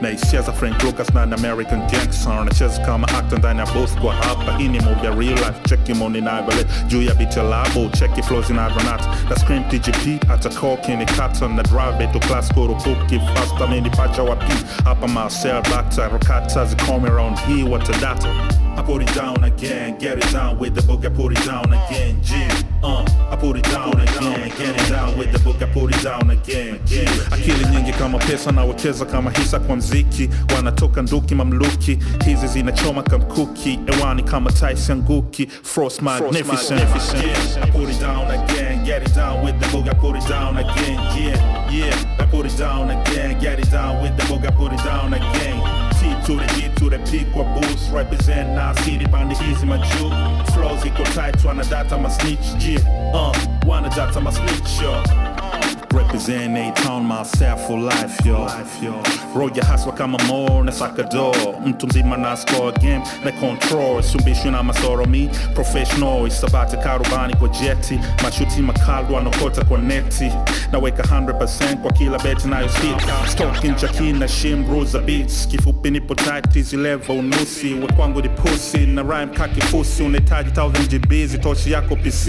Naicheza 0.03 0.53
frank 0.53 0.83
lucas 0.83 1.17
an 1.17 1.33
american 1.33 1.81
gangster. 1.91 2.45
Nacheza 2.45 2.79
kama 2.87 3.09
actor 3.09 3.39
ndani 3.39 3.59
ya 3.61 3.67
booth 3.67 3.95
kwa 4.01 4.15
hapa 4.15 4.57
hii 4.59 4.69
ni 4.69 4.81
movie 4.81 5.11
real 5.11 5.35
life. 5.39 5.61
Cheki 5.69 5.95
moni 5.95 6.21
naivale 6.21 6.65
juu 6.87 7.03
ya 7.03 7.15
biti 7.15 7.39
labo 7.41 7.89
cheki 7.89 8.23
flows 8.23 8.51
inavyonata 8.51 9.15
na 9.31 9.37
scream 9.37 9.65
tgp 9.65 10.29
hata 10.29 10.49
koki 10.49 10.97
ni 10.97 11.07
kata 11.07 11.49
na 11.49 11.63
drive 11.63 12.07
to 12.13 12.19
class 12.19 12.53
kurupuki 12.55 13.21
fasta 13.35 13.67
mini 13.67 13.91
pacha 13.91 14.23
wapi 14.23 14.53
hapa 14.85 15.09
marcel 15.09 15.63
bakta 15.71 16.09
rokata 16.09 16.65
zikomi 16.65 17.07
around 17.09 17.39
hii 17.47 17.63
watadata 17.63 18.29
I 18.77 18.83
put 18.83 19.03
it 19.03 19.15
down 19.15 19.45
again, 19.45 19.99
get 19.99 20.19
it 20.19 20.33
down 20.33 20.59
with 20.59 20.75
the 20.75 20.83
book, 20.83 21.05
I 21.05 21.09
put 21.09 21.33
it 21.33 21.45
down 21.47 21.67
again, 21.73 22.23
G. 22.23 22.35
Uh, 22.83 23.05
I 23.31 23.37
put 23.37 23.57
it 23.57 23.65
down 23.65 23.93
again, 24.01 24.49
get 24.59 24.75
it 24.81 24.89
down 24.91 25.17
with 25.17 25.31
the 25.33 25.39
book, 25.39 25.63
I 25.63 25.67
put 25.67 25.95
it 25.95 26.03
down 26.03 26.31
again, 26.31 26.81
G. 26.85 27.05
Akili 27.31 27.65
nyingi 27.67 27.93
kama 27.93 28.19
pesa 28.19 28.53
na 28.53 28.65
wekeza 28.65 29.05
kama 29.05 29.31
hisa 29.31 29.59
kwa 29.59 29.77
mziki, 29.77 30.31
wanatoka 30.57 31.03
nduki 31.03 31.35
mamluki, 31.35 31.99
hizi 32.25 32.47
zinachoma 32.47 33.03
kamkuki, 33.03 33.79
ewani 33.87 34.23
kama 34.23 34.53
Tyson 34.53 34.99
Nguki, 34.99 35.47
Frost 35.63 36.03
magnificent. 36.03 36.81
Yeah, 36.81 37.65
I 37.65 37.71
put 37.71 37.89
it 37.91 38.01
down 38.01 38.31
again, 38.31 38.85
get 38.85 39.03
it 39.03 39.15
down 39.15 39.45
with 39.45 39.61
the 39.61 39.69
book, 39.69 39.87
I 39.87 39.95
put 39.95 40.17
it 40.17 40.29
down 40.29 40.57
again, 40.57 40.99
yeah, 41.17 41.71
yeah. 41.71 42.17
I 42.19 42.27
put 42.27 42.47
it 42.47 42.59
down 42.59 42.91
again, 42.91 43.39
get 43.41 43.59
it 43.61 43.71
down 43.71 44.03
with 44.03 44.17
the 44.17 44.25
book, 44.27 44.45
I 44.45 44.51
put 44.51 44.73
it 44.73 44.85
down 44.85 45.15
again. 45.15 45.82
To 46.03 46.37
the 46.37 46.47
G 46.55 46.69
to 46.77 46.91
the 46.91 46.99
P 46.99 47.25
kwa 47.33 47.45
boost 47.45 47.93
represent. 47.93 48.49
Na 48.55 48.73
city 48.75 49.07
pande 49.07 49.35
hizi 49.35 49.67
majuu 49.67 50.11
flows 50.55 50.85
iko 50.85 51.03
tight 51.03 51.45
wanadata 51.45 51.99
ma 51.99 52.11
snitch 52.11 52.65
yeah 52.65 53.15
uh 53.15 53.33
ma 54.21 54.33
snitch 54.33 54.83
yo 54.83 55.03
Represent 55.93 56.57
a 56.57 56.73
town 56.83 57.05
myself 57.05 57.67
for 57.67 57.79
life 57.79 58.25
yo. 58.27 58.49
Roja 59.35 59.63
haswa 59.65 59.93
kama 59.93 60.19
more 60.27 60.65
na 60.65 60.73
sakado 60.73 61.33
mtu 61.67 61.87
mzima 61.87 62.17
na 62.17 62.37
score 62.37 62.73
game 62.73 63.03
na 63.25 63.33
control. 63.33 64.03
Sumbishwi 64.03 64.51
na 64.51 64.63
masoro 64.63 65.07
mi 65.07 65.31
professional. 65.55 66.27
Isabate 66.27 66.77
karubani 66.77 67.35
kwa 67.37 67.49
jeti 67.49 68.01
mashuti 68.23 68.61
makaldu 68.61 69.17
anokota 69.17 69.65
kwa 69.65 69.79
neti. 69.79 70.33
Naweka 70.73 71.03
100% 71.03 71.77
kwa 71.77 71.93
kila 71.93 72.19
beti 72.19 72.49
nayo 72.49 72.69
sit 72.69 73.07
stokin 73.29 73.75
jaki 73.75 74.13
na 74.13 74.29
shimru 74.29 74.85
za 74.85 74.99
beats. 74.99 75.49
Kifupi 75.49 75.91
nipo 75.91 76.15
tight 76.15 76.55
hizi 76.55 76.77
level 76.77 77.19
unusi 77.19 77.75
wekwangu 77.75 78.23
ni 78.23 78.29
pussy 78.29 78.79
na 78.87 79.03
rhyme 79.03 79.27
kakifusi 79.37 80.03
unahitaji 80.03 80.51
1000 80.51 80.87
GB 80.89 81.27
zitoshi 81.27 81.73
yako 81.73 81.97
PC 81.97 82.29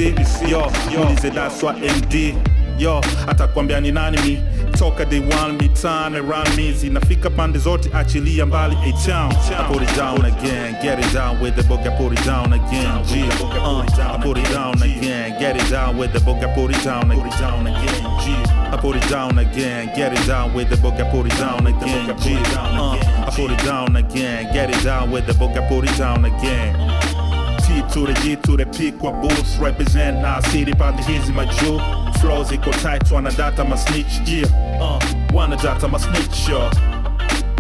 yo 0.52 0.72
ulize 1.08 1.32
daswa 1.32 1.74
MD 1.74 2.36
yo 2.78 3.02
atakwambia 3.28 3.82
ni 3.82 3.92
nani 3.92 4.18
mi 4.18 4.42
toka 4.78 5.06
day 5.06 5.20
one 5.20 5.58
mitane 5.58 6.18
around 6.18 6.56
me 6.58 6.72
zinafika 6.72 7.30
pande 7.30 7.60
zote 7.60 7.90
achilia 7.94 8.46
mbali 8.46 8.76
a 8.76 8.92
town 9.08 9.32
I 9.32 9.74
put 9.74 9.82
it 9.84 9.96
down 9.98 10.26
again 10.26 10.76
get 10.82 11.00
it 11.00 11.14
down 11.14 11.42
with 11.42 11.56
the 11.56 11.64
book 11.64 11.80
I 11.86 11.98
put 11.98 12.20
it 12.20 12.26
down 12.26 12.54
again 12.54 13.04
G 13.06 13.22
uh, 13.22 14.16
I 14.16 14.18
put 14.24 14.38
it 14.38 14.50
down 14.54 14.82
again 14.84 15.40
get 15.40 15.56
it 15.56 15.70
down 15.72 15.98
with 15.98 16.14
the 16.14 16.20
book 16.20 16.44
I 16.44 16.54
put 16.56 16.72
it 16.72 16.84
down 16.84 17.12
again 17.12 17.68
G 18.22 18.34
I 18.74 18.78
put 18.82 18.96
it 18.96 19.10
down 19.10 19.38
again 19.38 19.92
get 19.96 20.14
it 20.14 20.28
down 20.28 20.54
with 20.54 20.70
the 20.70 20.78
book 20.78 20.96
I 20.96 21.10
put 21.12 21.26
it 21.26 21.38
down 21.38 21.68
again 21.68 22.18
G 22.20 22.36
uh, 22.56 23.28
I 23.28 23.32
put 23.36 23.52
it 23.52 23.64
down 23.66 23.96
again 23.96 24.54
get 24.54 24.70
it 24.70 24.84
down 24.84 25.12
with 25.12 25.28
the 25.28 25.34
book 25.34 25.52
I 25.56 25.68
put 25.70 25.90
it 25.90 25.98
down 25.98 26.26
again 26.26 27.13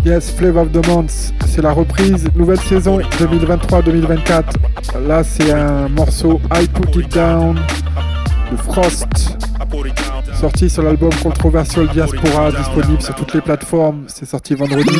Yes, 0.05 0.31
Flavor 0.31 0.63
of 0.63 0.71
the 0.71 0.81
c'est 1.47 1.61
la 1.61 1.71
reprise, 1.71 2.27
nouvelle 2.35 2.59
saison 2.59 2.99
2023-2024. 3.19 4.43
Là, 5.07 5.23
c'est 5.23 5.51
un 5.51 5.87
morceau 5.87 6.41
I 6.53 6.67
Put 6.67 6.99
It 6.99 7.13
Down 7.13 7.59
de 8.51 8.57
Frost, 8.57 9.37
sorti 10.33 10.69
sur 10.69 10.83
l'album 10.83 11.11
Controversial 11.21 11.87
Diaspora, 11.87 12.51
disponible 12.51 13.01
sur 13.01 13.15
toutes 13.15 13.33
les 13.33 13.41
plateformes. 13.41 14.03
C'est 14.07 14.25
sorti 14.25 14.55
vendredi. 14.55 14.97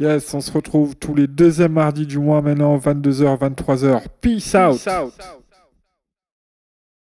Yes, 0.00 0.32
on 0.34 0.40
se 0.40 0.52
retrouve 0.52 0.96
tous 0.96 1.14
les 1.14 1.26
deuxièmes 1.26 1.72
mardis 1.72 2.06
du 2.06 2.18
mois 2.18 2.42
maintenant, 2.42 2.76
22h, 2.76 3.38
23h. 3.38 4.02
Peace 4.20 4.54
out. 4.54 4.80
out. 4.88 5.43